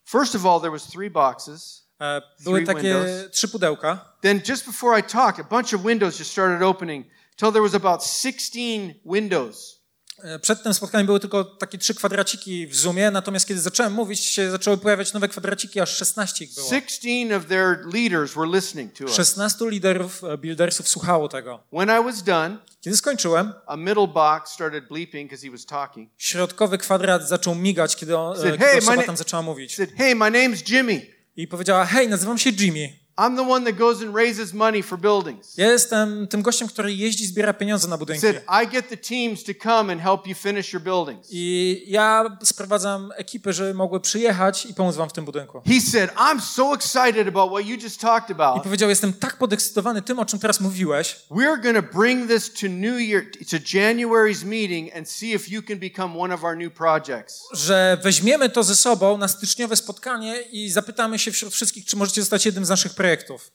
First 0.04 0.34
of 0.34 0.46
all, 0.46 0.60
there 0.60 0.70
was 0.70 0.86
three 0.86 1.10
boxes. 1.10 1.84
E, 2.00 2.20
Były 2.44 2.58
Three 2.64 2.66
takie 2.66 2.82
windows. 2.94 3.30
trzy 3.30 3.48
pudełka. 3.48 3.98
Then 4.20 4.40
just 4.48 4.66
before 4.66 4.98
I 5.00 5.02
talk, 5.02 5.38
a 5.40 5.44
bunch 5.44 5.74
of 5.74 5.84
windows 5.84 6.18
just 6.18 6.30
started 6.30 6.62
opening 6.62 7.04
till 7.36 7.52
there 7.52 7.62
was 7.62 7.74
about 7.74 8.04
16 8.04 8.94
windows. 9.04 9.80
E, 10.22 10.38
Przed 10.38 10.62
tym 10.62 10.74
spotkaniem 10.74 11.06
były 11.06 11.20
tylko 11.20 11.44
takie 11.44 11.78
trzy 11.78 11.94
kwadraciki 11.94 12.66
w 12.66 12.76
Zoomie, 12.76 13.10
natomiast 13.10 13.46
kiedy 13.46 13.60
zacząłem 13.60 13.92
mówić, 13.92 14.20
się 14.20 14.50
zaczęły 14.50 14.78
pojawiać 14.78 15.12
nowe 15.12 15.28
kwadraciki, 15.28 15.80
aż 15.80 15.96
16 15.96 16.44
ich 16.44 16.54
było. 16.54 16.68
16 16.70 17.36
of 17.36 17.46
their 17.46 17.78
leaders 17.94 18.34
were 18.34 18.46
listening 18.54 18.92
to 18.92 19.04
us. 19.04 19.14
16 19.14 19.70
liderów, 19.70 20.24
e, 20.24 20.38
buildersów 20.38 20.88
słuchało 20.88 21.28
tego. 21.28 21.60
When 21.72 21.88
I 22.00 22.04
was 22.04 22.22
done, 22.22 22.56
Kiedy 22.80 22.96
skończyłem, 22.96 23.52
a 23.66 23.76
middle 23.76 24.06
box 24.08 24.50
started 24.52 24.88
bleeping 24.88 25.30
because 25.30 25.46
he 25.46 25.50
was 25.52 25.66
talking. 25.66 26.10
środkowy 26.18 26.78
kwadrat 26.78 27.28
zaczął 27.28 27.54
migać, 27.54 27.96
kiedy, 27.96 28.16
on, 28.18 28.36
e, 28.36 28.40
Said, 28.40 28.52
kiedy 28.52 28.64
"Hey, 28.64 28.78
osoba 28.78 29.02
tam 29.02 29.16
zaczęła 29.16 29.42
mówić. 29.42 29.76
said, 29.76 29.90
Hey, 29.96 30.14
my 30.14 30.24
name's 30.30 30.70
Jimmy. 30.72 31.06
I 31.36 31.48
powiedziała, 31.48 31.84
hej, 31.86 32.08
nazywam 32.08 32.38
się 32.38 32.50
Jimmy. 32.50 33.03
I'm 33.18 33.36
the 33.36 33.42
one 33.42 33.64
that 33.66 33.74
goes 33.78 34.02
and 34.02 34.14
raises 34.16 34.52
money 34.52 34.82
for 34.82 34.98
buildings. 34.98 35.56
Ja 35.56 35.72
jestem 35.72 36.26
tym 36.28 36.42
gościem, 36.42 36.68
który 36.68 36.94
jeździ 36.94 37.24
i 37.24 37.26
zbiera 37.26 37.52
pieniądze 37.52 37.88
na 37.88 37.98
budynki. 37.98 38.20
said, 38.20 38.42
I 38.64 38.68
get 38.68 38.88
the 38.88 38.96
teams 38.96 39.44
to 39.44 39.52
come 39.62 39.92
and 39.92 40.02
help 40.02 40.26
you 40.26 40.34
finish 40.34 40.72
your 40.72 40.82
buildings. 40.82 41.28
I 41.30 41.82
ja 41.86 42.36
sprowadzam 42.42 43.12
ekipy, 43.16 43.52
żeby 43.52 43.74
mogły 43.74 44.00
przyjechać 44.00 44.66
i 44.66 44.74
pomóc 44.74 44.96
wam 44.96 45.08
w 45.08 45.12
tym 45.12 45.24
budynku. 45.24 45.62
He 45.66 45.80
said, 45.80 46.10
I'm 46.14 46.40
so 46.40 46.74
excited 46.74 47.28
about 47.28 47.50
what 47.52 47.66
you 47.66 47.76
just 47.82 48.00
talked 48.00 48.30
I 48.30 48.32
about. 48.32 48.62
powiedział, 48.62 48.88
jestem 48.88 49.12
tak 49.12 49.36
podekscytowany 49.38 50.02
tym, 50.02 50.18
o 50.18 50.24
czym 50.24 50.38
teraz 50.38 50.60
mówiłeś, 50.60 51.16
We're 51.30 51.62
going 51.62 51.76
to 51.90 51.98
bring 51.98 52.28
this 52.30 52.52
to 52.60 52.66
New 52.68 53.00
Year, 53.00 53.24
to 53.50 53.56
January's 53.56 54.44
meeting 54.44 54.96
and 54.96 55.10
see 55.10 55.32
if 55.34 55.50
you 55.54 55.62
can 55.62 55.78
become 55.78 56.18
one 56.18 56.34
of 56.34 56.44
our 56.44 56.56
new 56.56 56.72
projects. 56.72 57.42
że 57.52 57.98
weźmiemy 58.02 58.50
to 58.50 58.62
ze 58.62 58.76
sobą 58.76 59.18
na 59.18 59.28
styczniowe 59.28 59.76
spotkanie 59.76 60.40
i 60.42 60.70
zapytamy 60.70 61.18
się 61.18 61.30
wśród 61.32 61.52
wszystkich, 61.54 61.84
czy 61.84 61.96
możecie 61.96 62.20
zostać 62.20 62.46
jednym 62.46 62.64
z 62.64 62.68
naszych 62.68 62.94
projektów. 62.94 63.03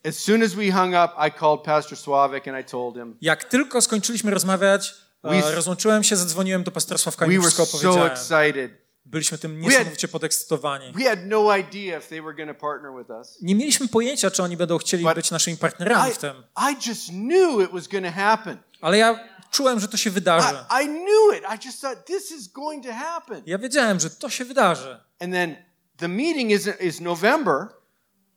As 0.06 0.20
soon 0.20 0.44
as 0.44 0.54
we 0.54 0.72
hung 0.72 0.94
up, 0.94 1.28
I 1.28 1.32
called 1.32 1.62
Pastor 1.62 1.98
Sławik 1.98 2.48
and 2.48 2.60
I 2.60 2.72
told 2.72 2.96
him. 2.96 3.18
Jak 3.22 3.44
tylko 3.44 3.82
skończyliśmy 3.82 4.32
rozmawiać, 4.32 4.96
We- 5.24 5.46
e, 5.46 5.56
rozłączyłem 5.56 6.04
się, 6.04 6.16
zadzwoniłem 6.16 6.64
do 6.64 6.72
pastora 6.72 6.98
Sławka 6.98 7.26
i 7.26 7.38
We 7.40 7.42
wszystko 7.42 7.66
so 7.66 8.08
excited. 8.08 8.72
Byliśmy 9.06 9.38
tym 9.38 9.56
We 9.56 9.62
niesamowicie 9.62 10.08
podekscytowani. 10.08 10.94
We 10.94 11.04
had 11.04 11.20
no 11.26 11.58
idea 11.58 11.98
if 11.98 12.08
they 12.08 12.22
were 12.22 12.34
going 12.34 12.58
to 12.58 12.62
partner 12.62 12.92
with 12.98 13.10
us. 13.10 13.38
Nie 13.42 13.56
mieliśmy 13.56 13.88
pojęcia, 13.88 14.32
czy 14.32 14.44
oni 14.44 14.58
będą 14.58 14.78
chcieli 14.78 15.04
But 15.04 15.16
być 15.16 15.32
naszymi 15.32 15.58
partnerami 15.58 16.12
I, 16.12 16.14
w 16.14 16.18
tym. 16.18 16.44
I 16.58 16.90
just 16.90 17.08
knew 17.10 17.62
it 17.64 17.72
was 17.72 17.88
going 17.88 18.06
to 18.06 18.12
happen. 18.12 18.58
Ale 18.82 18.98
ja 18.98 19.20
czułem, 19.52 19.80
że 19.80 19.88
to 19.88 19.98
się 19.98 20.10
wydarzy. 20.10 20.56
I, 20.82 20.84
I 20.84 20.88
knew 20.88 21.38
it. 21.38 21.44
I 21.56 21.68
just 21.68 21.82
thought 21.82 22.06
this 22.06 22.32
is 22.32 22.48
going 22.48 22.86
to 22.86 22.94
happen. 22.94 23.42
Ja 23.46 23.58
wiedziałem, 23.58 24.00
że 24.00 24.10
to 24.10 24.30
się 24.30 24.46
wydarzy. 24.46 24.98
And 25.20 25.34
then 25.34 25.56
the 25.98 26.08
meeting 26.08 26.52
is, 26.52 26.70
is 26.80 27.00
November 27.00 27.68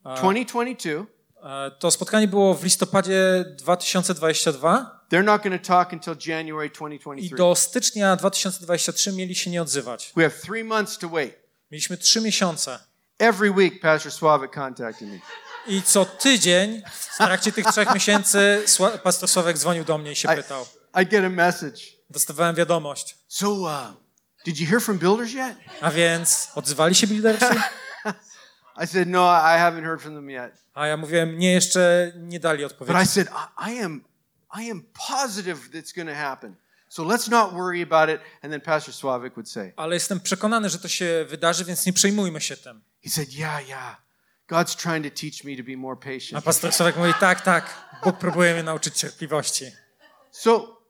2022. 0.05 1.07
E, 1.42 1.70
To 1.70 1.90
spotkanie 1.90 2.28
było 2.28 2.55
w 2.55 2.64
listopadzie 2.64 3.44
2022 3.59 5.03
They're 5.12 5.24
not 5.24 5.42
going 5.42 5.62
to 5.62 5.68
talk 5.68 5.92
until 5.92 6.16
January 6.26 6.66
i 6.66 6.70
2023. 6.70 7.36
do 7.36 7.55
stycznia 7.55 8.16
2023 8.16 9.12
mieli 9.12 9.34
się 9.34 9.50
nie 9.50 9.62
odzywać. 9.62 10.12
We 10.16 10.22
have 10.30 10.40
three 10.40 10.64
months 10.64 10.98
to 10.98 11.09
wait. 11.09 11.34
Mieliśmy 11.70 11.96
trzy 11.96 12.20
miesiące. 12.20 12.78
Every 13.18 13.50
week, 13.50 13.80
Pastor 13.80 14.12
Sławik 14.12 14.55
contacted 14.55 15.09
me. 15.09 15.18
I 15.66 15.82
co 15.82 16.05
tydzień 16.05 16.82
w 16.92 17.16
trakcie 17.16 17.53
tych 17.53 17.66
trzech 17.66 17.94
miesięcy 17.94 18.64
pastor 19.03 19.28
Sławek 19.28 19.59
dzwonił 19.59 19.84
do 19.84 19.98
mnie 19.98 20.12
i 20.12 20.16
się 20.16 20.32
I, 20.32 20.36
pytał. 20.36 20.66
I 21.03 21.07
get 21.07 21.24
a 21.24 21.28
message. 21.28 21.82
Dostawałem 22.11 22.55
wiadomość. 22.55 23.16
So, 23.28 23.50
uh, 23.50 23.70
did 24.44 24.61
you 24.61 24.66
hear 24.66 24.82
from 24.82 24.98
builders 24.98 25.32
yet? 25.32 25.57
A 25.80 25.90
więc 25.90 26.48
odzywali 26.55 26.94
się 26.94 27.07
buildersi? 27.07 27.44
I 28.76 28.86
said, 28.86 29.08
no, 29.08 29.28
I 29.30 29.58
haven't 29.58 29.84
heard 29.84 30.00
from 30.02 30.14
them 30.14 30.30
yet. 30.30 30.52
A 30.74 30.86
ja 30.86 30.96
mówiłem, 30.96 31.38
nie, 31.38 31.52
jeszcze 31.52 32.12
nie 32.16 32.40
dali 32.40 32.62
But 32.62 32.70
I 32.72 32.74
odpowiedzi. 32.74 33.06
said, 33.06 33.28
I, 33.28 33.70
I 33.72 33.84
am, 33.84 34.04
I 34.62 34.70
am 34.70 34.82
positive 35.08 35.58
that's 35.72 35.92
going 35.96 36.08
to 36.08 36.14
happen. 36.14 36.56
So 36.88 37.02
let's 37.04 37.30
not 37.30 37.52
worry 37.52 37.82
about 37.82 38.08
it. 38.10 38.20
And 38.42 38.52
then 38.52 38.60
Pastor 38.60 38.94
Sławik 38.94 39.34
would 39.34 39.48
say, 39.50 39.72
Ale 39.76 39.94
jestem 39.94 40.20
przekonany, 40.20 40.68
że 40.68 40.78
to 40.78 40.88
się 40.88 41.24
wydarzy, 41.28 41.64
więc 41.64 41.86
nie 41.86 41.92
przejmujmy 41.92 42.40
się 42.40 42.56
tym. 42.56 42.82
he 43.04 43.10
said, 43.10 43.34
yeah, 43.34 43.68
yeah. 43.68 43.96
God's 44.48 44.76
trying 44.76 45.04
to 45.04 45.20
teach 45.20 45.44
me 45.44 45.56
to 45.56 45.62
be 45.62 45.76
more 45.76 45.96
A 46.00 46.04
patient. 46.04 46.44
pastor 46.44 46.72
Sławek 46.72 46.96
mówi, 46.96 47.14
tak, 47.20 47.40
tak, 47.40 47.74
Bóg 48.04 48.18
próbuje 48.18 48.52
mnie 48.54 48.62
nauczyć 48.62 48.94
cierpliwości. 48.98 49.64
So 50.30 50.82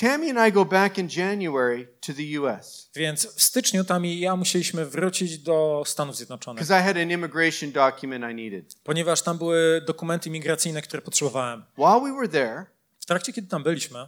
Tammy 0.00 0.30
and 0.30 0.48
I 0.48 0.52
go 0.52 0.64
back 0.64 0.98
in 0.98 1.08
January 1.16 1.88
to 2.00 2.12
the 2.12 2.40
U.S. 2.40 2.90
Więc 2.94 3.26
w 3.26 3.42
styczniu 3.42 3.84
tam 3.84 4.06
i 4.06 4.20
ja 4.20 4.36
musieliśmy 4.36 4.86
wrócić 4.86 5.38
do 5.38 5.82
Stanów 5.86 6.16
Zjednoczonych, 6.16 6.64
because 6.64 6.80
I 6.80 6.84
had 6.84 6.96
an 6.96 7.10
immigration 7.10 7.72
document 7.72 8.24
I 8.32 8.34
needed. 8.34 8.74
ponieważ 8.84 9.22
tam 9.22 9.38
były 9.38 9.80
dokumenty 9.86 10.30
migracyjne, 10.30 10.82
które 10.82 11.02
potrzebowałem. 11.02 11.64
While 11.78 12.00
we 12.00 12.12
were 12.12 12.28
there, 12.28 12.66
W 13.00 13.06
trakcie, 13.06 13.32
kiedy 13.32 13.48
tam 13.48 13.62
byliśmy, 13.62 13.98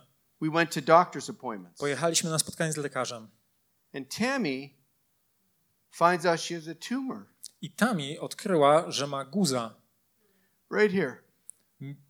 we 0.40 0.50
went 0.50 0.74
to 0.74 0.80
doctor's 0.80 1.30
appointments. 1.30 1.78
pojechaliśmy 1.80 2.30
na 2.30 2.38
spotkanie 2.38 2.72
z 2.72 2.76
lekarzem. 2.76 3.28
And 3.94 4.16
Tammy 4.16 4.68
finds 5.90 6.26
out 6.26 6.40
she 6.40 6.54
has 6.54 6.68
a 6.68 6.74
tumor 6.88 7.26
I 7.60 7.70
Tami 7.70 8.18
odkryła, 8.18 8.90
że 8.90 9.06
ma 9.06 9.24
guza. 9.24 9.74
right 10.72 10.92
here. 10.94 11.16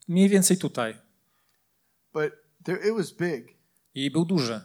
Mniej 0.09 0.29
więcej 0.29 0.59
tutaj. 0.59 0.95
But 2.13 2.33
there, 2.65 2.89
it 2.89 2.97
was 2.97 3.13
big. 3.13 3.58
I 4.05 4.11
był 4.11 4.25
duży. 4.25 4.61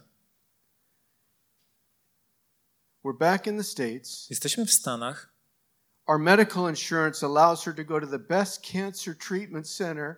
We're 3.05 3.17
back 3.17 3.47
in 3.47 3.57
the 3.57 3.63
States. 3.63 4.29
Jesteśmy 4.29 4.65
w 4.65 4.73
Stanach. 4.73 5.34
Our 6.05 6.19
medical 6.19 6.69
insurance 6.69 7.25
allows 7.25 7.63
her 7.63 7.75
to 7.75 7.84
go 7.84 8.01
to 8.01 8.07
the 8.07 8.19
best 8.19 8.61
cancer 8.71 9.17
treatment 9.17 9.69
center 9.69 10.15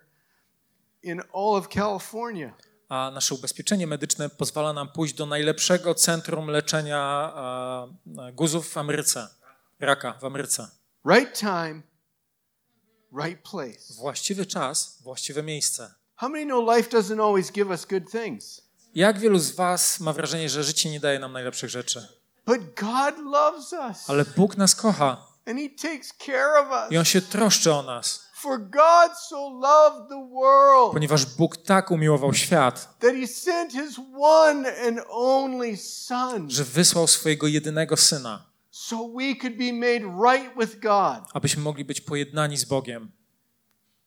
in 1.03 1.22
all 1.34 1.55
of 1.55 1.68
California. 1.68 2.53
a 2.89 3.11
nasze 3.13 3.36
ubezpieczenie 3.36 3.88
medyczne 3.88 4.30
pozwala 4.30 4.74
nam 4.74 4.91
pójść 4.91 5.13
do 5.13 5.26
najlepszego 5.26 5.95
centrum 5.95 6.47
leczenia 6.47 7.34
guzów 8.34 8.70
w 8.70 8.78
Ameryce, 8.78 9.28
raka 9.80 10.13
w 10.13 10.26
Ameryce. 10.26 10.68
Right 11.05 11.39
time, 11.39 11.82
right 13.24 13.49
place. 13.51 13.93
Właściwy 13.95 14.45
czas, 14.45 15.01
właściwe 15.03 15.43
miejsce. 15.43 15.93
How 16.16 16.30
many 16.30 16.45
know 16.45 16.76
life 16.78 16.89
doesn't 16.89 17.22
always 17.22 17.51
give 17.51 17.70
us 17.70 17.86
good 17.86 18.11
things? 18.11 18.64
Jak 18.96 19.20
wielu 19.20 19.39
z 19.39 19.52
Was 19.52 20.00
ma 20.00 20.14
wrażenie, 20.14 20.50
że 20.50 20.64
życie 20.64 20.89
nie 20.89 21.00
daje 21.00 21.20
nam 21.20 21.34
najlepszych 21.34 21.70
rzeczy? 21.70 22.08
But 22.46 22.60
God 22.76 23.26
loves 23.32 23.74
us. 23.74 24.10
Ale 24.10 24.26
Bóg 24.26 24.58
nas 24.58 24.76
kocha 24.76 25.28
And 25.48 25.60
He 25.60 25.89
takes 25.89 26.14
care 26.26 26.58
of 26.60 26.91
i 26.91 26.98
On 26.98 27.06
się 27.06 27.22
troszczy 27.22 27.74
o 27.74 27.84
nas, 27.84 28.26
For 28.34 28.60
God 28.70 29.18
so 29.30 29.50
loved 29.50 30.10
the 30.10 30.30
world 30.34 30.93
ponieważ 30.93 31.26
Bóg 31.26 31.58
tak 31.58 31.91
umiłował 31.91 32.34
świat, 32.34 33.00
that 33.00 33.12
He 33.22 33.28
sent 33.28 33.72
His 33.72 34.00
one 34.20 34.88
and 34.88 35.00
only 35.10 35.78
Son 35.78 36.50
że 36.50 36.64
wysłał 36.64 37.08
swojego 37.08 37.48
jedynego 37.48 37.98
Syna, 37.98 38.46
so 38.72 39.10
we 39.18 39.36
could 39.36 39.58
be 39.58 39.74
made 39.74 40.34
right 40.34 40.58
with 40.60 40.80
God. 40.80 41.30
abyśmy 41.34 41.64
mogli 41.64 41.86
być 41.86 42.02
pojednani 42.02 42.58
z 42.58 42.66
Bogiem. 42.66 43.12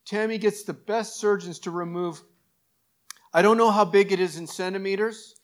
Tammy 0.09 0.39
gets 0.39 0.65
the 0.65 0.73
best 0.73 1.13
surgeons 1.13 1.59
to 1.59 1.71
remove. 1.71 2.28
I 3.33 3.41
don't 3.41 3.57
know 3.57 3.71
how 3.71 3.91
big 3.91 4.11
it 4.11 4.19
is 4.19 4.35
in 4.35 4.47
centimeters. 4.47 5.35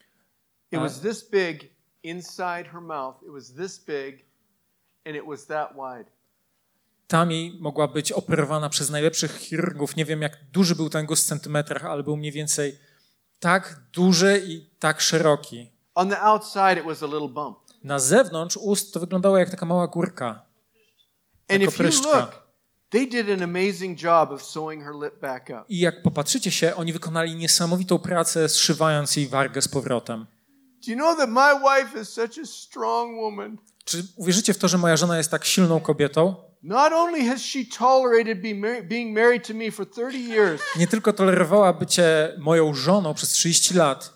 It 0.71 0.79
was 0.79 0.99
this 0.99 1.29
big 1.29 1.71
inside 2.03 2.67
her 2.67 2.81
mouth. 2.81 3.23
It 3.23 3.31
was 3.31 3.53
this 3.53 3.79
big, 3.79 4.25
and 5.05 5.15
it 5.15 5.25
was 5.25 5.45
that 5.45 5.69
wide. 5.75 6.11
Tami 7.07 7.57
mogła 7.59 7.87
być 7.87 8.11
operowana 8.11 8.69
przez 8.69 8.89
najlepszych 8.89 9.37
chirurgów. 9.37 9.95
Nie 9.95 10.05
wiem, 10.05 10.21
jak 10.21 10.37
duży 10.51 10.75
był 10.75 10.89
ten 10.89 11.05
guz 11.05 11.23
w 11.23 11.27
centymetrach, 11.27 11.85
ale 11.85 12.03
był 12.03 12.17
mniej 12.17 12.31
więcej 12.31 12.77
tak 13.39 13.81
duży 13.93 14.43
i 14.47 14.69
tak 14.79 15.01
szeroki. 15.01 15.71
On 15.95 16.09
the 16.09 16.21
outside, 16.21 16.73
it 16.79 16.85
was 16.85 17.03
a 17.03 17.05
little 17.05 17.29
bump. 17.29 17.57
Na 17.83 17.99
zewnątrz 17.99 18.57
ust 18.57 18.93
to 18.93 18.99
wyglądało 18.99 19.37
jak 19.37 19.49
taka 19.49 19.65
mała 19.65 19.87
górka. 19.87 20.45
And 21.49 21.61
Jako 21.61 21.73
if 21.73 21.83
you 21.83 21.89
look, 21.89 22.44
I 25.69 25.79
jak 25.79 26.01
popatrzycie 26.01 26.51
się, 26.51 26.75
oni 26.75 26.93
wykonali 26.93 27.35
niesamowitą 27.35 27.99
pracę, 27.99 28.49
zszywając 28.49 29.15
jej 29.15 29.27
wargę 29.27 29.61
z 29.61 29.67
powrotem. 29.67 30.25
Czy 33.85 34.03
uwierzycie 34.15 34.53
w 34.53 34.57
to, 34.57 34.67
że 34.67 34.77
moja 34.77 34.97
żona 34.97 35.17
jest 35.17 35.31
tak 35.31 35.45
silną 35.45 35.79
kobietą? 35.79 36.35
Not 36.63 36.93
only 36.93 37.25
has 37.25 37.41
she 37.41 37.59
tolerated 37.77 38.41
be 38.41 38.55
mar- 38.55 38.83
being 38.83 39.17
married 39.17 39.47
to 39.47 39.53
me 39.53 39.71
for 39.71 39.85
30 39.91 40.29
years, 40.29 40.61
Nie 40.77 40.87
tylko 40.87 41.13
tolerowała 41.13 41.73
bycie 41.73 42.35
moją 42.37 42.73
żoną 42.73 43.13
przez 43.13 43.29
30 43.29 43.73
lat, 43.73 44.13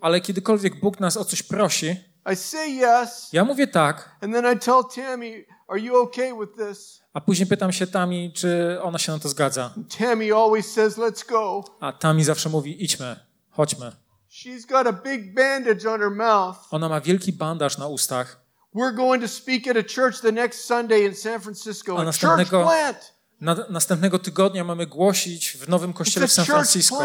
ale 0.00 0.20
kiedykolwiek 0.20 0.80
Bóg 0.80 1.00
nas 1.00 1.16
o 1.16 1.24
coś 1.24 1.42
prosi, 1.42 1.96
I 2.32 2.36
say 2.36 2.68
yes, 2.70 3.28
ja 3.32 3.44
mówię 3.44 3.66
tak, 3.66 4.16
and 4.20 4.34
then 4.34 4.56
I 4.56 4.58
tell 4.58 4.82
Tammy, 4.94 5.44
Are 5.68 5.80
you 5.80 5.96
okay 6.02 6.32
with 6.40 6.52
this? 6.56 7.02
a 7.12 7.20
później 7.20 7.46
pytam 7.46 7.72
się 7.72 7.86
Tami, 7.86 8.32
czy 8.34 8.78
ona 8.82 8.98
się 8.98 9.12
na 9.12 9.18
to 9.18 9.28
zgadza. 9.28 9.74
Tammy 9.98 10.34
always 10.34 10.72
says, 10.72 10.96
Let's 10.98 11.28
go. 11.28 11.64
A 11.80 11.92
Tami 11.92 12.24
zawsze 12.24 12.48
mówi, 12.48 12.84
idźmy, 12.84 13.16
chodźmy. 13.50 13.92
She's 14.30 14.66
got 14.68 14.86
a 14.86 14.92
big 14.92 15.34
bandage 15.34 15.90
on 15.90 16.00
her 16.00 16.10
mouth. 16.10 16.56
Ona 16.70 16.88
ma 16.88 17.00
wielki 17.00 17.32
bandaż 17.32 17.78
na 17.78 17.86
ustach. 17.86 18.40
We're 18.74 18.94
going 18.94 19.22
to 19.22 19.28
speak 19.28 19.68
at 19.68 19.76
a 19.76 19.82
church 19.94 20.20
the 20.20 20.32
next 20.32 20.64
Sunday 20.64 21.00
in 21.06 21.14
San 21.14 21.40
Francisco. 21.40 21.92
A 21.98 22.00
A 22.00 22.04
church 22.04 22.06
następnego- 22.22 22.62
plant. 22.64 23.12
Na, 23.40 23.56
następnego 23.70 24.18
tygodnia 24.18 24.64
mamy 24.64 24.86
głosić 24.86 25.50
w 25.52 25.68
nowym 25.68 25.92
kościele 25.92 26.28
w 26.28 26.32
San 26.32 26.44
Francisco. 26.44 27.02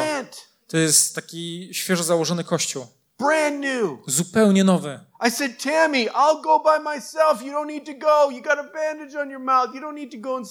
To 0.67 0.77
jest 0.77 1.15
taki 1.15 1.69
świeżo 1.71 2.03
założony 2.03 2.43
kościół. 2.43 2.87
Brand 3.19 3.59
new. 3.59 3.99
Zupełnie 4.07 4.63
nowy. 4.63 4.99
I 5.27 5.31
said, 5.31 5.63
Tammy, 5.63 6.05
I'll 6.09 6.41
go 6.43 6.59
by 6.59 6.83
myself. 6.83 7.41
You 7.41 7.51
don't 7.51 7.67
need 7.67 7.85
to 7.85 7.93
go. 7.93 8.29
You 8.31 8.41
got 8.41 8.59
a 8.59 8.63
bandage 8.63 9.15
on 9.15 9.29
your 9.29 9.39
mouth. 9.41 9.75
You 9.75 9.81
don't 9.81 9.95
need 9.95 10.11
to 10.11 10.17
go. 10.17 10.37
And, 10.37 10.47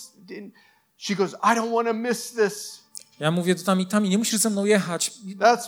she 0.97 1.15
goes, 1.15 1.35
I 1.35 1.55
don't 1.55 1.73
want 1.73 1.89
to 1.89 1.95
miss 1.95 2.33
this. 2.33 2.83
Ja 3.21 3.31
mówię 3.31 3.55
do 3.55 3.65
Tami, 3.65 3.87
Tami, 3.87 4.09
nie 4.09 4.19
musisz 4.19 4.41
ze 4.41 4.51
mną 4.51 4.65
jechać. 4.65 5.13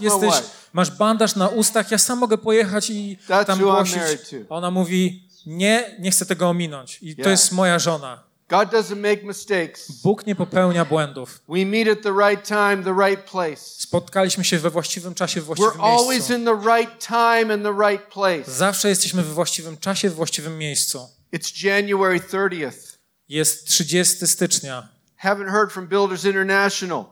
Jesteś, 0.00 0.34
masz 0.72 0.90
bandaż 0.90 1.36
na 1.36 1.48
ustach, 1.48 1.90
ja 1.90 1.98
sam 1.98 2.18
mogę 2.18 2.38
pojechać 2.38 2.90
i 2.90 3.18
That's 3.28 3.44
tam 3.44 3.58
głosić. 3.58 3.96
married 3.96 4.30
to. 4.30 4.54
Ona 4.56 4.70
mówi, 4.70 5.28
nie, 5.46 5.96
nie 5.98 6.10
chcę 6.10 6.26
tego 6.26 6.48
ominąć. 6.48 6.98
I 7.02 7.16
to 7.16 7.30
jest 7.30 7.52
moja 7.52 7.78
żona. 7.78 8.27
God 8.48 8.68
doesn't 8.70 8.96
make 8.96 9.22
mistakes. 9.24 9.90
Bóg 10.02 10.26
nie 10.26 10.34
popełnia 10.34 10.84
błędów. 10.84 11.40
We 11.48 11.66
meet 11.66 11.88
at 11.88 12.02
the 12.02 12.12
right 12.28 12.48
time, 12.48 12.84
the 12.84 12.94
right 13.08 13.30
place. 13.30 13.56
Spotkaliśmy 13.56 14.44
się 14.44 14.58
we 14.58 14.70
właściwym 14.70 15.14
czasie, 15.14 15.40
w 15.40 15.44
We're 15.44 15.46
właściwym 15.56 15.80
always 15.84 16.08
miejscu. 16.08 16.34
in 16.34 16.44
the 16.44 16.76
right 16.76 17.06
time 17.06 17.54
and 17.54 17.62
the 17.62 17.74
right 17.88 18.12
place. 18.12 18.52
Zawsze 18.52 18.88
jesteśmy 18.88 19.22
we 19.22 19.32
właściwym 19.34 19.76
czasie, 19.78 20.10
w 20.10 20.14
właściwym 20.14 20.58
miejscu. 20.58 21.08
It's 21.34 21.64
January 21.66 22.20
30th. 22.20 22.96
Jest 23.28 23.66
30 23.66 24.26
stycznia. 24.26 24.88
Haven't 25.24 25.50
heard 25.50 25.72
from 25.72 25.86
Builders 25.88 26.24
International. 26.24 27.04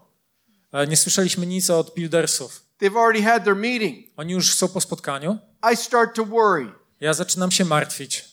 E, 0.72 0.86
Nie 0.86 0.96
słyszeliśmy 0.96 1.46
nic 1.46 1.70
od 1.70 1.94
buildersów. 1.94 2.62
They've 2.82 2.96
already 3.00 3.22
had 3.22 3.44
their 3.44 3.56
meeting. 3.56 4.06
Oni 4.16 4.32
już 4.32 4.54
są 4.54 4.68
po 4.68 4.80
spotkaniu. 4.80 5.38
I 5.72 5.76
start 5.76 6.16
to 6.16 6.24
worry. 6.24 6.72
Ja 7.00 7.14
zaczynam 7.14 7.50
się 7.50 7.64
martwić. 7.64 8.24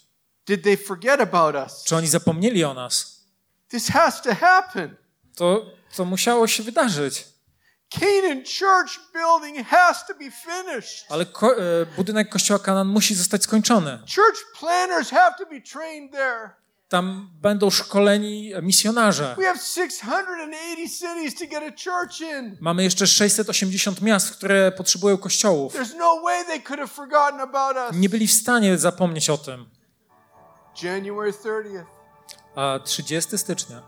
Did 0.45 0.63
they 0.63 0.77
forget 0.77 1.21
about 1.21 1.55
us? 1.55 1.83
Czy 1.83 1.95
oni 1.95 2.07
zapomnieli 2.07 2.63
o 2.63 2.73
nas? 2.73 3.23
This 3.69 3.87
has 3.87 4.21
to 4.21 4.35
happen. 4.35 4.95
To, 5.35 5.65
to 5.95 6.05
musiało 6.05 6.47
się 6.47 6.63
wydarzyć. 6.63 7.25
Canaan 7.99 8.43
Church 8.59 8.99
building 9.13 9.67
has 9.67 10.07
to 10.07 10.13
be 10.13 10.31
finished. 10.31 11.05
Ale 11.09 11.25
ko- 11.25 11.57
e, 11.57 11.85
budynek 11.85 12.29
kościoła 12.29 12.59
Kanan 12.59 12.87
musi 12.87 13.15
zostać 13.15 13.43
skończony. 13.43 13.97
Church 14.15 14.59
planners 14.59 15.09
have 15.09 15.35
to 15.37 15.45
be 15.45 15.61
trained 15.61 16.11
there. 16.11 16.49
Tam 16.89 17.29
będą 17.41 17.69
szkoleni 17.69 18.51
misjonarze. 18.61 19.35
We 19.37 19.45
have 19.45 19.59
680 19.59 20.89
cities 20.99 21.35
to 21.39 21.45
get 21.47 21.63
a 21.63 21.71
church 21.83 22.21
in. 22.21 22.57
Mamy 22.61 22.83
jeszcze 22.83 23.07
680 23.07 24.01
miast, 24.01 24.31
które 24.31 24.71
potrzebują 24.71 25.17
kościołów. 25.17 25.73
There's 25.73 25.97
no 25.97 26.21
way 26.23 26.45
they 26.45 26.61
could 26.61 26.79
have 26.79 26.93
forgotten 26.93 27.39
about 27.41 27.77
us. 27.77 27.99
Nie 28.01 28.09
byli 28.09 28.27
w 28.27 28.33
stanie 28.33 28.77
zapomnieć 28.77 29.29
o 29.29 29.37
tym. 29.37 29.65
January 30.83 31.31
30th. 31.31 31.85
A 32.55 32.79
30 32.83 33.37
stycznia. 33.37 33.81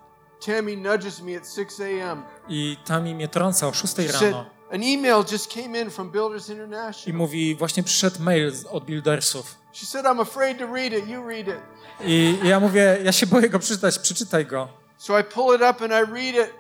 Tammy 0.46 0.78
nudges 0.78 1.22
me 1.22 1.38
at 1.38 1.48
6 1.56 1.80
a.m. 1.80 2.24
I 2.50 2.78
tam 2.86 3.04
mnie 3.04 3.28
trąca 3.28 3.68
o 3.68 3.74
6 3.74 3.94
She 3.96 4.10
said, 4.10 4.22
rano. 4.34 4.46
an 4.72 4.84
email 4.84 5.24
just 5.32 5.54
came 5.54 5.82
in 5.82 5.90
from 5.90 6.12
Builders 6.12 6.50
I 6.50 6.52
International. 6.52 7.18
mówi, 7.18 7.56
właśnie 7.56 7.84
przyszedł 7.84 8.24
mail 8.24 8.54
od 8.72 8.86
buildersów. 8.86 9.56
She 9.74 9.86
said, 9.86 10.06
I'm 10.06 10.22
afraid 10.22 10.58
to 10.60 10.66
read 10.74 10.94
it. 10.94 11.08
You 11.08 11.28
read 11.30 11.48
it. 11.48 11.58
I 12.06 12.40
ja 12.44 12.60
mówię, 12.60 12.98
ja 13.04 13.12
się 13.12 13.28
boję 13.28 13.50
go 13.50 13.60
przeczytać, 13.60 14.00
przeczytaj 14.00 14.46
go. 14.46 14.68
So 14.98 15.20
I 15.20 15.24
pull 15.24 15.56
it 15.56 15.62
up 15.62 15.86
and 15.86 15.94
I 16.10 16.14
read 16.14 16.48
it. 16.50 16.54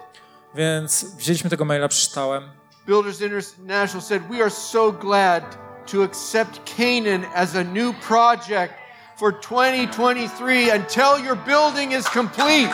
Więc 0.56 1.04
wzięliśmy 1.18 1.50
tego 1.50 1.66
maila, 1.66 1.88
przeczytałem. 1.88 2.52
Builders 2.88 3.22
International 3.22 4.02
said, 4.02 4.24
We 4.30 4.42
are 4.42 4.50
so 4.52 4.92
glad 4.92 5.58
to 5.92 6.04
accept 6.04 6.60
Canaan 6.78 7.26
as 7.36 7.56
a 7.56 7.64
new 7.64 7.96
project 8.08 8.74
for 9.16 9.32
2023 9.32 10.72
until 10.72 11.26
your 11.26 11.36
building 11.36 11.94
is 11.94 12.06
complete. 12.06 12.74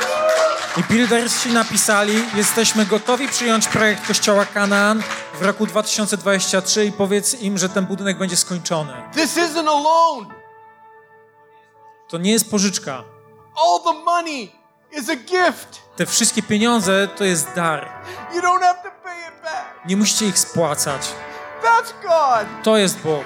I 0.77 0.83
buildersi 0.83 1.49
napisali, 1.49 2.23
jesteśmy 2.35 2.85
gotowi 2.85 3.27
przyjąć 3.27 3.67
projekt 3.67 4.07
kościoła 4.07 4.45
Kanaan 4.45 5.03
w 5.33 5.41
roku 5.41 5.65
2023 5.67 6.85
i 6.85 6.91
powiedz 6.91 7.41
im, 7.41 7.57
że 7.57 7.69
ten 7.69 7.85
budynek 7.85 8.17
będzie 8.17 8.37
skończony. 8.37 8.93
This 9.13 9.37
isn't 9.37 9.69
a 9.69 9.81
loan. 9.83 10.33
To 12.07 12.17
nie 12.17 12.31
jest 12.31 12.51
pożyczka. 12.51 13.03
All 13.57 13.79
the 13.83 14.03
money 14.03 14.51
is 14.91 15.09
a 15.09 15.15
gift. 15.15 15.81
Te 15.95 16.05
wszystkie 16.05 16.43
pieniądze 16.43 17.07
to 17.07 17.23
jest 17.23 17.47
dar. 17.55 17.89
You 18.35 18.41
don't 18.41 18.61
have 18.61 18.83
to 18.83 18.89
pay 19.03 19.19
it 19.19 19.43
back. 19.43 19.85
Nie 19.85 19.97
musicie 19.97 20.25
ich 20.27 20.39
spłacać. 20.39 21.01
That's 21.63 21.93
God. 22.01 22.63
To 22.63 22.77
jest 22.77 22.99
Bóg. 22.99 23.23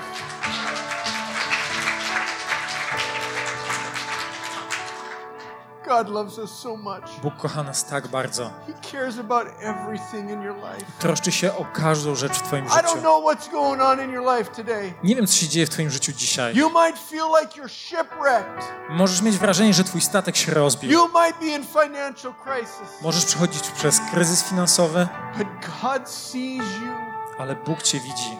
God 5.87 6.09
loves 6.09 6.37
us 6.37 6.51
so 6.51 6.77
much. 6.77 7.19
Bóg 7.23 7.37
kocha 7.37 7.63
nas 7.63 7.85
tak 7.85 8.07
bardzo. 8.07 8.51
He 8.67 8.73
cares 8.91 9.19
about 9.19 9.47
everything 9.61 10.29
in 10.31 10.41
your 10.41 10.55
life. 10.55 10.85
Troszczy 10.99 11.31
się 11.31 11.53
o 11.57 11.65
każdą 11.73 12.15
rzecz 12.15 12.33
w 12.33 12.41
Twoim 12.41 12.65
I 12.65 12.69
don't 12.69 12.87
życiu. 12.89 12.99
know 13.01 13.23
what's 13.23 13.51
going 13.51 13.81
on 13.81 14.01
in 14.01 14.11
your 14.11 14.37
life 14.37 14.51
today. 14.55 14.93
Nie 15.03 15.15
wiem, 15.15 15.27
co 15.27 15.33
się 15.33 15.47
dzieje 15.47 15.65
w 15.65 15.69
Twoim 15.69 15.89
życiu 15.89 16.11
dzisiaj. 16.11 16.55
You 16.55 16.69
might 16.69 16.99
feel 17.09 17.25
like 17.41 17.61
you're 17.61 17.69
shipwrecked. 17.69 18.63
Możesz 18.89 19.21
mieć 19.21 19.37
wrażenie, 19.37 19.73
że 19.73 19.83
Twój 19.83 20.01
statek 20.01 20.35
się 20.35 20.53
rozbił. 20.53 20.91
You 20.91 21.05
might 21.07 21.39
be 21.39 21.45
in 21.45 21.63
financial 21.63 22.33
crisis. 22.43 23.01
Możesz 23.01 23.25
przechodzić 23.25 23.67
przez 23.71 23.99
kryzys 24.11 24.43
finansowy, 24.43 25.07
But 25.37 25.47
God 25.81 26.09
sees 26.09 26.75
you. 26.81 26.93
ale 27.37 27.55
Bóg 27.55 27.81
Cię 27.81 27.99
widzi. 27.99 28.37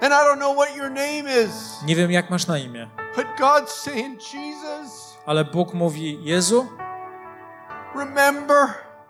And 0.00 0.12
I 0.12 0.16
don't 0.16 0.36
know 0.38 0.56
what 0.56 0.76
your 0.76 0.90
name 0.90 1.44
is. 1.44 1.52
Nie 1.84 1.96
wiem, 1.96 2.10
jak 2.10 2.30
masz 2.30 2.46
na 2.46 2.58
imię, 2.58 2.88
But 3.16 3.26
God's 3.38 3.68
saying, 3.70 4.20
Jesus, 4.34 5.01
ale 5.26 5.44
Bóg 5.44 5.74
mówi: 5.74 6.18
Jezu, 6.24 6.66
remember, 7.96 8.56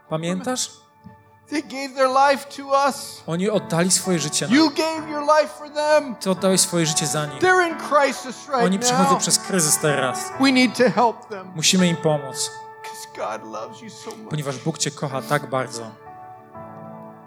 pamiętasz? 0.08 0.70
they 1.50 1.62
gave 1.62 1.94
their 1.94 2.08
life 2.08 2.46
to 2.56 2.88
us. 2.88 3.22
Oni 3.26 3.50
oddali 3.50 3.90
swoje 3.90 4.18
życie 4.18 4.46
nam. 4.46 4.54
You 4.56 4.70
gave 4.70 5.10
your 5.10 5.22
life 5.22 5.48
for 5.58 5.70
them. 5.70 6.14
Ty 6.14 6.30
oddałeś 6.30 6.60
swoje 6.60 6.86
życie 6.86 7.06
za 7.06 7.26
nich. 7.26 7.42
They're 7.42 7.68
in 7.68 7.76
crisis 7.76 8.48
Oni 8.52 8.70
right 8.70 8.84
przechodzą 8.84 9.10
now. 9.10 9.18
przez 9.18 9.38
kryzys 9.38 9.78
teraz. 9.78 10.32
We 10.40 10.52
need 10.52 10.76
to 10.76 10.90
help 10.90 11.28
them 11.28 11.52
Musimy 11.54 11.88
im 11.88 11.96
pomóc, 11.96 12.50
God 13.16 13.44
loves 13.52 13.82
you 13.82 13.90
so 13.90 14.10
much. 14.10 14.28
ponieważ 14.30 14.58
Bóg 14.58 14.78
Cię 14.78 14.90
kocha 14.90 15.22
tak 15.22 15.50
bardzo. 15.50 15.90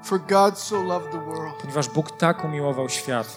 For 0.03 0.19
God 0.19 0.59
so 0.59 0.83
loved 0.83 1.11
the 1.11 1.25
world. 1.25 1.55
Ponieważ 1.61 1.89
Bóg 1.89 2.11
tak 2.11 2.45
umiłował 2.45 2.89
świat. 2.89 3.27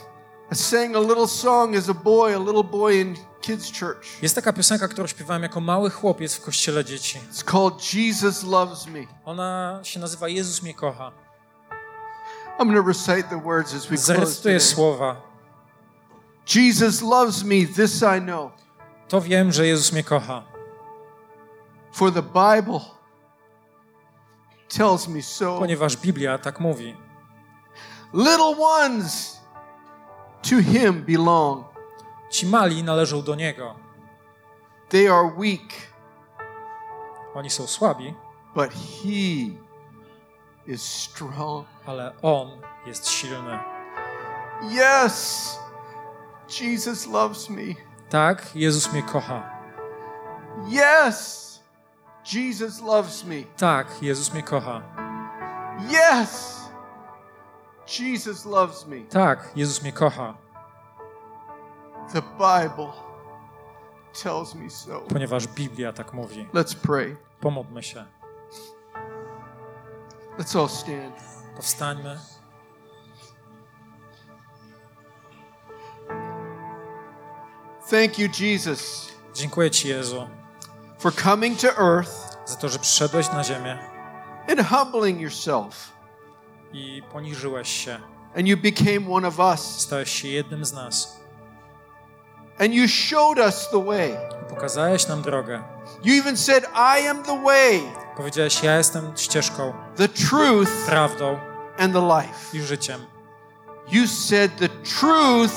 I 0.52 0.54
sang 0.54 0.96
a 0.96 1.00
little 1.00 1.26
song 1.26 1.76
as 1.76 1.88
a 1.88 1.94
boy, 1.94 2.36
a 2.36 2.38
little 2.38 2.64
boy 2.64 3.00
in 3.00 3.16
kids' 3.40 3.70
church. 3.70 4.22
Jest 4.22 4.34
taka 4.34 4.52
piosenka, 4.52 4.88
którą 4.88 5.06
śpiewałem 5.06 5.42
jako 5.42 5.60
mały 5.60 5.90
chłopiec 5.90 6.34
w 6.34 6.40
kościele 6.40 6.84
dzieci. 6.84 7.20
It's 7.32 7.44
called 7.44 7.94
Jesus 7.94 8.44
Loves 8.44 8.86
Me. 8.86 9.00
Ona 9.24 9.80
się 9.82 10.00
nazywa 10.00 10.28
Jezus 10.28 10.62
mnie 10.62 10.74
kocha. 10.74 11.12
I'm 12.58 12.66
going 12.66 12.76
to 12.76 12.88
recite 12.88 13.28
the 13.28 13.40
words 13.40 13.74
as 13.74 13.82
we 13.86 13.96
close. 13.96 14.02
Zarecytuję 14.02 14.60
słowa. 14.60 15.16
Jesus 16.54 17.02
loves 17.02 17.44
me, 17.44 17.66
this 17.76 18.02
I 18.02 18.20
know. 18.20 18.52
To 19.08 19.20
wiem, 19.20 19.52
że 19.52 19.66
Jezus 19.66 19.92
mnie 19.92 20.04
kocha. 20.04 20.42
For 21.92 22.12
the 22.12 22.22
Bible 22.22 22.80
tells 24.68 25.08
me 25.08 25.22
so. 25.22 25.58
Ponieważ 25.58 25.96
Biblia 25.96 26.38
tak 26.38 26.60
mówi. 26.60 26.96
Little 28.14 28.56
ones 28.58 29.37
to 30.42 30.56
him 30.60 31.04
belong. 31.04 31.64
Ci 32.30 32.46
mali 32.46 32.82
należą 32.84 33.22
do 33.22 33.34
Niego. 33.34 33.74
They 34.88 35.08
are 35.08 35.30
weak, 35.36 35.72
Oni 37.34 37.50
są 37.50 37.66
słabi, 37.66 38.14
but 38.54 38.70
he 38.72 39.50
is 40.66 40.82
strong. 40.82 41.66
ale 41.86 42.12
On 42.22 42.60
jest 42.86 43.08
silny. 43.08 43.58
Yes, 44.62 45.58
Jesus 46.60 47.06
loves 47.06 47.50
me. 47.50 47.74
Tak, 48.10 48.56
Jezus 48.56 48.92
mnie 48.92 49.02
kocha. 49.02 49.50
Yes, 50.68 51.60
Jesus 52.32 52.80
loves 52.80 53.24
me. 53.24 53.34
Tak, 53.56 54.02
Jezus 54.02 54.32
mnie 54.32 54.42
kocha. 54.42 54.82
Yes, 55.90 56.57
Jesus 57.88 58.46
loves 58.46 58.86
me. 58.86 59.00
Tak, 59.00 59.52
Jezus 59.56 59.82
mnie 59.82 59.92
kocha. 59.92 60.34
The 62.12 62.22
Bible 62.22 62.92
tells 64.22 64.54
me 64.54 64.70
so. 64.70 65.00
Ponieważ 65.00 65.46
Biblia 65.46 65.92
tak 65.92 66.12
mówi. 66.12 66.48
Let's 66.54 66.74
pray. 66.74 67.16
Pomódlmy 67.40 67.82
się. 67.82 68.04
Let's 70.38 70.60
all 70.60 70.68
stand. 70.68 71.14
Powstańmy. 71.56 72.18
Thank 77.90 78.18
you, 78.18 78.28
Jesus, 78.40 79.12
Dziękuję 79.34 79.70
Ci, 79.70 79.88
Jezu, 79.88 80.28
for 80.98 81.14
coming 81.14 81.60
to 81.60 81.68
earth 81.68 82.38
za 82.46 82.56
to, 82.56 82.68
że 82.68 82.78
przyszedłeś 82.78 83.32
na 83.32 83.44
ziemię 83.44 83.78
and 84.48 84.68
humbling 84.68 85.20
yourself. 85.20 85.97
I 86.72 87.02
poniżyłeś 87.12 87.68
się. 87.84 87.98
And 88.36 88.46
you 88.46 88.56
became 88.56 89.14
one 89.14 89.28
of 89.28 89.38
us. 89.38 89.60
Stałeś 89.80 90.10
się 90.22 90.28
jednym 90.28 90.64
z 90.64 90.72
nas. 90.72 91.18
And 92.60 92.74
you 92.74 92.88
showed 92.88 93.38
us 93.38 93.68
the 93.70 93.84
way. 93.84 94.16
Pokazałeś 94.48 95.08
nam 95.08 95.22
drogę. 95.22 95.62
You 96.04 96.14
even 96.20 96.36
said, 96.36 96.64
I 96.74 97.06
am 97.08 97.22
the 97.22 97.42
way, 97.42 97.82
Powiedziałeś, 98.16 98.62
ja 98.62 98.76
jestem 98.76 99.12
ścieżką, 99.16 99.72
the 99.96 100.08
truth, 100.08 100.70
prawdą 100.86 101.38
and 101.78 101.92
the 101.92 102.00
life. 102.22 102.56
i 102.58 102.60
życiem. 102.62 103.06
You 103.92 104.06
said 104.08 104.56
the 104.56 104.68
truth 104.68 105.54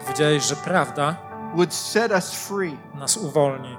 Powiedziałeś, 0.00 0.44
że 0.44 0.56
prawda 0.56 1.16
would 1.54 1.74
set 1.74 2.12
us 2.12 2.34
free. 2.34 2.76
nas 2.94 3.16
uwolni. 3.16 3.76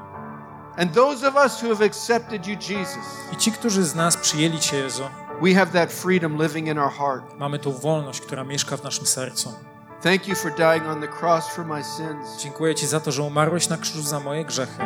And 0.78 0.94
those 0.94 1.28
of 1.28 1.36
us 1.36 1.64
who 1.64 1.70
have 1.76 1.86
accepted 1.86 2.48
you, 2.48 2.56
Jesus, 2.70 3.06
I 3.34 3.38
ci, 3.38 3.52
którzy 3.52 3.84
z 3.84 3.96
nas 3.96 4.18
przyjęli 4.18 4.60
Cię, 4.60 4.78
Jezu, 4.78 5.04
we 5.42 5.54
have 5.54 5.72
that 5.72 5.92
freedom 5.92 6.38
living 6.38 6.68
in 6.68 6.78
our 6.78 6.92
heart. 6.92 7.40
mamy 7.40 7.60
tą 7.60 7.72
wolność, 7.72 8.22
która 8.22 8.44
mieszka 8.44 8.78
w 8.78 8.84
naszym 8.84 9.06
sercu. 9.06 9.54
Thank 10.04 10.28
you 10.28 10.36
for 10.36 10.52
dying 10.52 10.88
on 10.88 11.02
the 11.02 11.08
cross 11.08 11.48
for 11.48 11.66
my 11.66 11.84
sins. 11.84 12.42
Dziękuję 12.42 12.76
Ci 12.76 12.88
za 12.88 13.00
to, 13.00 13.12
że 13.12 13.24
umarłeś 13.24 13.70
na 13.70 13.78
krzyżu 13.78 14.02
za 14.02 14.20
moje 14.20 14.46
grzechy. 14.46 14.84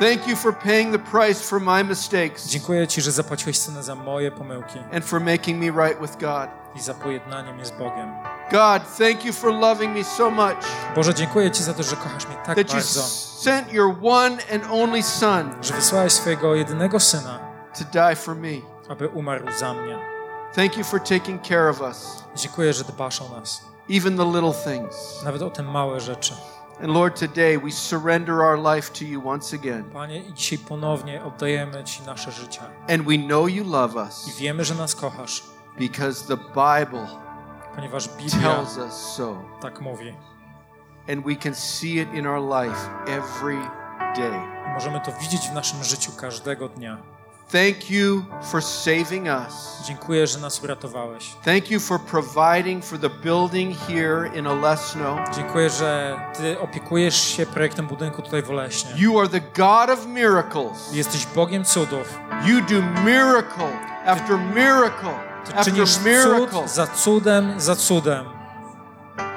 Thank 0.00 0.26
you 0.26 0.36
for 0.36 0.52
paying 0.54 0.92
the 0.92 0.98
price 0.98 1.44
for 1.44 1.60
my 1.60 1.84
mistakes 1.84 2.46
Dziękuję 2.48 2.88
Ci, 2.88 3.00
że 3.00 3.12
zapłaciłeś 3.12 3.58
cenę 3.58 3.82
za 3.82 3.94
moje 3.94 4.30
pomyłki 4.30 4.78
and 4.92 5.04
for 5.04 5.20
making 5.20 5.60
me 5.60 5.86
right 5.86 6.00
with 6.00 6.12
God. 6.20 6.48
i 6.74 6.80
za 6.80 6.94
pojednanie 6.94 7.52
mnie 7.52 7.64
z 7.66 7.70
Bogiem. 7.70 8.14
God, 8.50 8.82
thank 8.98 9.24
you 9.24 9.32
for 9.32 9.54
loving 9.54 9.96
me 9.96 10.04
so 10.04 10.30
much 10.30 10.66
Boże, 10.94 11.14
dziękuję 11.14 11.50
Ci 11.50 11.62
za 11.62 11.74
to, 11.74 11.82
że 11.82 11.96
kochasz 11.96 12.26
mnie 12.26 12.36
tak 12.36 12.56
that 12.56 12.68
you 12.68 12.74
bardzo, 12.74 13.02
sent 13.42 13.72
your 13.72 13.96
one 14.02 14.36
and 14.54 14.64
only 14.70 15.02
Son 15.02 15.54
że 15.62 15.74
wysłałeś 15.74 16.12
swojego 16.12 16.54
jedynego 16.54 17.00
Syna, 17.00 17.38
to 17.78 17.84
die 17.92 18.16
for 18.16 18.36
me. 18.36 18.71
Aby 18.92 19.08
umarł 19.08 19.44
za 19.58 19.74
mnie. 19.74 19.98
Thank 20.54 20.76
you 20.76 20.84
for 20.84 21.00
taking 21.00 21.42
care 21.48 21.68
of 21.68 21.80
us, 21.80 22.24
Dziękuję, 22.36 22.72
że 22.72 22.84
dbasz 22.84 23.22
o 23.22 23.28
nas, 23.28 23.64
even 23.90 24.16
the 24.16 24.24
little 24.24 24.54
things. 24.64 25.22
nawet 25.24 25.42
o 25.42 25.50
te 25.50 25.62
małe 25.62 26.00
rzeczy. 26.00 26.34
And 26.82 26.90
Lord, 26.90 27.20
today 27.20 27.58
we 27.58 27.70
surrender 27.70 28.34
our 28.34 28.58
life 28.74 28.92
to 28.98 29.04
you 29.04 29.28
once 29.28 29.56
again. 29.56 29.84
Panie, 29.84 30.18
i 30.22 30.34
dzisiaj 30.34 30.58
ponownie 30.58 31.24
oddajemy 31.24 31.84
Ci 31.84 32.02
nasze 32.02 32.32
życie. 32.32 32.60
And 32.88 33.02
we 33.02 33.18
know 33.18 33.48
you 33.48 33.64
love 33.64 33.94
I 33.94 33.98
us 33.98 34.36
wiemy, 34.38 34.64
że 34.64 34.74
nas 34.74 34.94
kochasz, 34.94 35.42
because 35.78 36.26
the 36.28 36.36
Bible 36.36 37.06
ponieważ 37.74 38.08
Biblia 38.08 38.54
tells 38.54 38.78
us 38.78 38.92
so. 38.92 39.36
tak 39.60 39.80
mówi. 39.80 40.14
And 41.12 41.24
we 41.26 41.36
can 41.36 41.54
see 41.54 41.96
it 42.00 42.14
in 42.14 42.26
our 42.26 42.40
life 42.40 42.88
every 43.06 43.60
day. 44.16 44.40
I 44.66 44.74
możemy 44.74 45.00
to 45.00 45.12
widzieć 45.20 45.48
w 45.48 45.52
naszym 45.54 45.84
życiu 45.84 46.12
każdego 46.16 46.68
dnia. 46.68 46.98
Thank 47.52 47.90
you 47.90 48.24
for 48.42 48.62
saving 48.62 49.26
us. 49.26 49.82
Dziękuję, 49.86 50.26
że 50.26 50.38
nas 50.38 50.62
uratowałeś. 50.62 51.34
Thank 51.44 51.70
you 51.70 51.80
for 51.80 52.00
providing 52.00 52.84
for 52.84 52.98
the 52.98 53.10
building 53.10 53.76
here 53.78 54.30
in 54.34 54.46
Olesno. 54.46 55.16
Dziękuję, 55.36 55.70
że 55.70 56.20
Ty 56.36 56.60
opiekujesz 56.60 57.20
się 57.36 57.46
projektem 57.46 57.86
budynku 57.86 58.22
tutaj 58.22 58.42
w 58.42 58.50
Oleśnie. 58.50 58.90
You 58.96 59.20
are 59.20 59.28
the 59.28 59.40
God 59.40 59.90
of 59.98 60.06
miracles. 60.06 60.92
Jesteś 60.92 61.26
Bogiem 61.26 61.64
cudów. 61.64 62.18
You 62.44 62.60
do 62.60 63.00
miracle 63.04 63.78
after 64.06 64.38
miracle 64.38 65.14
Ty 65.44 65.54
after 65.54 65.64
czynisz 65.64 65.94
cud 65.94 66.04
miracle. 66.04 66.68
za 66.68 66.86
cudem, 66.86 67.60
za 67.60 67.76
cudem. 67.76 68.41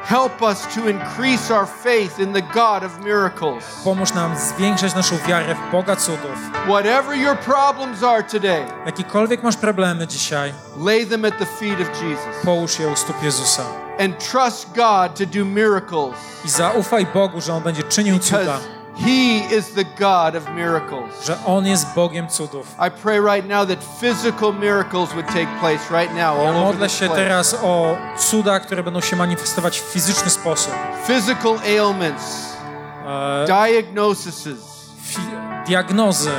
Help 0.07 0.41
us 0.41 0.67
to 0.75 0.87
increase 0.87 1.51
our 1.53 1.65
faith 1.65 2.19
in 2.19 2.33
the 2.33 2.41
God 2.41 2.83
of 2.83 2.99
miracles. 3.05 3.63
Pomóż 3.83 4.13
nam 4.13 4.37
zwiększać 4.37 4.95
naszą 4.95 5.17
wiarę 5.27 5.55
w 5.55 5.71
Boga 5.71 5.95
cudów. 5.95 6.35
Whatever 6.67 7.17
your 7.17 7.37
problems 7.37 8.03
are 8.03 8.23
today, 8.23 8.65
Jakiekolwiek 8.85 9.43
masz 9.43 9.55
problemy 9.57 10.07
dzisiaj, 10.07 10.53
lay 10.77 11.05
them 11.05 11.25
at 11.25 11.37
the 11.39 11.45
feet 11.45 11.81
of 11.81 12.01
Jesus 12.03 12.25
połóż 12.43 12.79
je 12.79 12.87
u 12.87 12.95
stóp 12.95 13.23
Jezusa. 13.23 13.63
and 13.99 14.19
trust 14.31 14.67
God 14.75 15.15
to 15.17 15.25
do 15.39 15.45
miracles 15.45 16.15
I 16.45 16.49
zaufaj 16.49 17.05
Bogu, 17.13 17.41
że 17.41 17.53
On 17.53 17.63
będzie 17.63 17.83
czynił 17.83 18.19
cuda, 18.19 18.59
He 18.97 19.55
is 19.57 19.73
the 19.73 19.83
God 19.83 20.35
of 20.35 20.49
miracles. 20.55 21.25
że 21.25 21.37
On 21.45 21.65
jest 21.67 21.87
Bogiem 21.95 22.27
cudów. 22.27 22.67
I 22.87 22.91
pray 23.01 23.19
right 23.21 23.49
now 23.49 23.67
that 23.67 23.79
physical 24.01 24.53
miracles 24.53 25.09
would 25.13 25.27
take 25.27 25.47
place 25.59 25.91
right 25.99 26.09
now 26.13 26.17
Ja 26.43 26.49
all 26.49 26.53
modlę 26.53 26.89
się 26.89 27.05
place. 27.05 27.21
teraz 27.21 27.55
o 27.63 27.97
cuda, 28.17 28.59
które 28.59 28.83
będą 28.83 29.01
się 29.01 29.15
manifestować 29.15 29.79
w 29.79 29.83
fizyczny 29.83 30.29
sposób. 30.29 30.73
Physical 31.07 31.59
ailments, 31.67 32.55
E, 33.07 33.45
diagnoses, 33.45 34.45
diagnozy, 35.67 36.29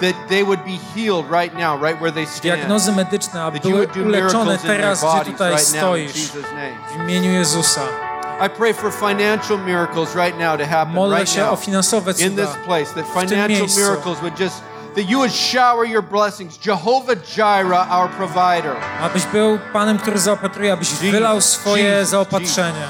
that 0.00 0.14
they 0.28 0.44
would 0.44 0.60
be 0.64 0.78
healed 0.94 1.26
right 1.30 1.54
now, 1.54 1.82
right 1.82 1.98
where 2.00 2.12
they 2.12 2.26
stand. 2.26 2.42
diagnozy 2.42 2.92
medyczne, 2.92 3.42
aby 3.42 3.60
były 3.60 3.88
uleczone 4.06 4.58
teraz, 4.58 5.04
gdzie 5.14 5.32
tutaj 5.32 5.50
right 5.52 5.66
stoisz. 5.68 6.12
W 6.96 7.02
imieniu 7.02 7.32
Jezusa. 7.32 7.80
I 8.40 8.48
pray 8.48 8.72
for 8.72 8.90
financial 8.90 9.58
miracles 9.58 10.14
right 10.14 10.38
now 10.38 10.56
to 10.56 10.66
happen 10.66 10.94
Modlę 10.94 11.18
right 11.18 11.30
się 11.30 11.44
o 11.46 11.58
now 11.68 12.12
in 12.18 12.36
this 12.36 12.50
place. 12.66 12.94
That 12.94 13.06
financial 13.06 13.48
miejscu. 13.48 13.80
miracles 13.80 14.20
would 14.20 14.40
just 14.40 14.62
that 14.94 15.08
you 15.08 15.18
would 15.18 15.32
shower 15.32 15.84
your 15.84 16.02
blessings. 16.02 16.58
Jehovah 16.66 17.16
Jireh, 17.16 17.92
our 17.92 18.08
provider. 18.08 18.76
Abyś 19.02 19.26
był 19.26 19.58
Panem, 19.72 19.98
który 19.98 20.18
zaopatruje, 20.18 20.72
abyś 20.72 20.90
Jesus, 20.90 21.10
wylał 21.10 21.40
swoje 21.40 21.84
Jesus, 21.84 22.08
zaopatrzenie. 22.08 22.86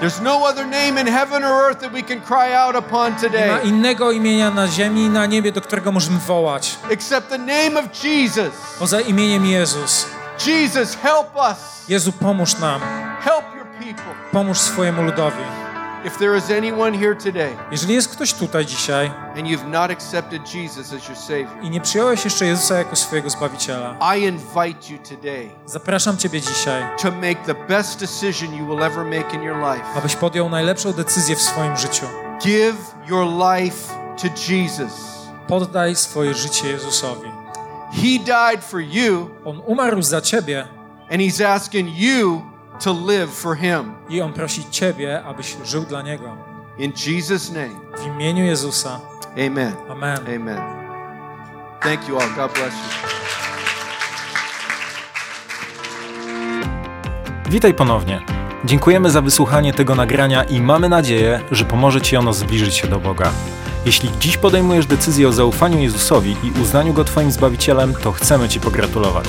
There's 0.00 0.22
no 0.22 0.44
other 0.44 0.66
name 0.66 1.00
in 1.00 1.06
heaven 1.06 1.44
or 1.44 1.64
earth 1.66 1.80
that 1.80 1.92
we 1.92 2.02
can 2.02 2.20
cry 2.20 2.56
out 2.56 2.76
upon 2.76 3.12
Nie 3.12 3.46
ma 3.46 3.58
today 3.58 3.68
innego 3.68 4.12
imienia 4.12 4.50
na 4.50 4.68
ziemi 4.68 5.02
i 5.02 5.10
na 5.10 5.26
niebie, 5.26 5.52
do 5.52 5.60
którego 5.60 5.92
możemy 5.92 6.18
wołać. 6.18 6.78
except 6.90 7.28
the 7.28 7.38
name 7.38 7.80
of 7.80 8.04
Jesus. 8.04 8.50
Poza 8.78 9.00
imieniem 9.00 9.46
Jezus. 9.46 10.06
Jesus, 10.46 10.94
help 10.94 11.36
us. 11.36 11.88
Jezu, 11.88 12.12
pomóż 12.12 12.58
nam. 12.58 12.80
Help. 13.20 13.59
Pomóż 14.32 14.58
swojemu 14.58 15.02
ludowi. 15.02 15.42
If 16.04 16.18
there 16.18 16.38
is 16.38 16.50
anyone 16.50 16.98
here 16.98 17.16
today 17.16 17.56
Jeżeli 17.70 17.94
jest 17.94 18.08
ktoś 18.08 18.34
tutaj 18.34 18.66
dzisiaj 18.66 19.06
and 19.38 19.46
you've 19.46 19.68
not 19.68 19.90
accepted 19.90 20.54
Jesus 20.54 20.92
as 20.92 21.08
your 21.08 21.18
Savior, 21.18 21.62
i 21.62 21.70
nie 21.70 21.80
przyjąłeś 21.80 22.24
jeszcze 22.24 22.46
Jezusa 22.46 22.78
jako 22.78 22.96
swojego 22.96 23.30
Zbawiciela, 23.30 23.96
I 24.16 24.22
invite 24.22 24.92
you 24.92 24.98
today 25.08 25.50
zapraszam 25.66 26.16
Ciebie 26.16 26.40
dzisiaj, 26.40 26.82
to 27.02 27.10
make 27.10 27.44
the 27.46 27.54
best 27.54 28.00
decision 28.00 28.54
you 28.54 28.66
will 28.66 28.82
ever 28.82 29.04
make 29.04 29.34
in 29.34 29.42
your 29.42 29.56
life. 29.56 29.84
abyś 29.96 30.16
podjął 30.16 30.48
najlepszą 30.48 30.92
decyzję 30.92 31.36
w 31.36 31.42
swoim 31.42 31.76
życiu. 31.76 32.06
Give 32.42 32.76
your 33.08 33.26
life 33.26 33.94
to 34.22 34.52
Jesus. 34.52 34.92
Poddaj 35.48 35.96
swoje 35.96 36.34
życie 36.34 36.68
Jezusowi. 36.68 37.30
He 37.92 38.24
died 38.24 38.64
for 38.64 38.80
you, 38.80 39.30
On 39.44 39.62
umarł 39.66 40.02
za 40.02 40.20
Ciebie 40.20 40.68
and 41.10 41.20
He's 41.20 41.46
asking 41.46 41.88
you 41.96 42.49
to 42.84 42.92
live 43.06 43.30
for 43.30 43.56
Him. 43.56 43.92
i 44.08 44.20
On 44.22 44.32
prosi 44.32 44.64
Ciebie, 44.70 45.22
abyś 45.24 45.56
żył 45.64 45.82
dla 45.82 46.02
Niego. 46.02 46.36
In 46.78 46.92
Jesus' 47.06 47.52
name, 47.52 47.80
W 47.98 48.06
imieniu 48.06 48.44
Jezusa. 48.44 49.00
amen. 49.32 49.72
Amen. 49.90 50.18
Amen. 50.36 50.60
Thank 51.80 52.08
you 52.08 52.18
all. 52.20 52.28
God 52.36 52.52
bless 52.52 52.74
you. 52.74 53.10
Witaj 57.50 57.74
ponownie. 57.74 58.20
Dziękujemy 58.64 59.10
za 59.10 59.20
wysłuchanie 59.22 59.72
tego 59.72 59.94
nagrania 59.94 60.44
i 60.44 60.60
mamy 60.60 60.88
nadzieję, 60.88 61.40
że 61.50 61.64
pomoże 61.64 62.00
Ci 62.00 62.16
ono 62.16 62.32
zbliżyć 62.32 62.74
się 62.74 62.88
do 62.88 63.00
Boga. 63.00 63.30
Jeśli 63.86 64.10
dziś 64.20 64.36
podejmujesz 64.36 64.86
decyzję 64.86 65.28
o 65.28 65.32
zaufaniu 65.32 65.78
Jezusowi 65.78 66.36
i 66.42 66.60
uznaniu 66.62 66.92
Go 66.92 67.04
Twoim 67.04 67.32
Zbawicielem, 67.32 67.94
to 68.02 68.12
chcemy 68.12 68.48
Ci 68.48 68.60
pogratulować. 68.60 69.28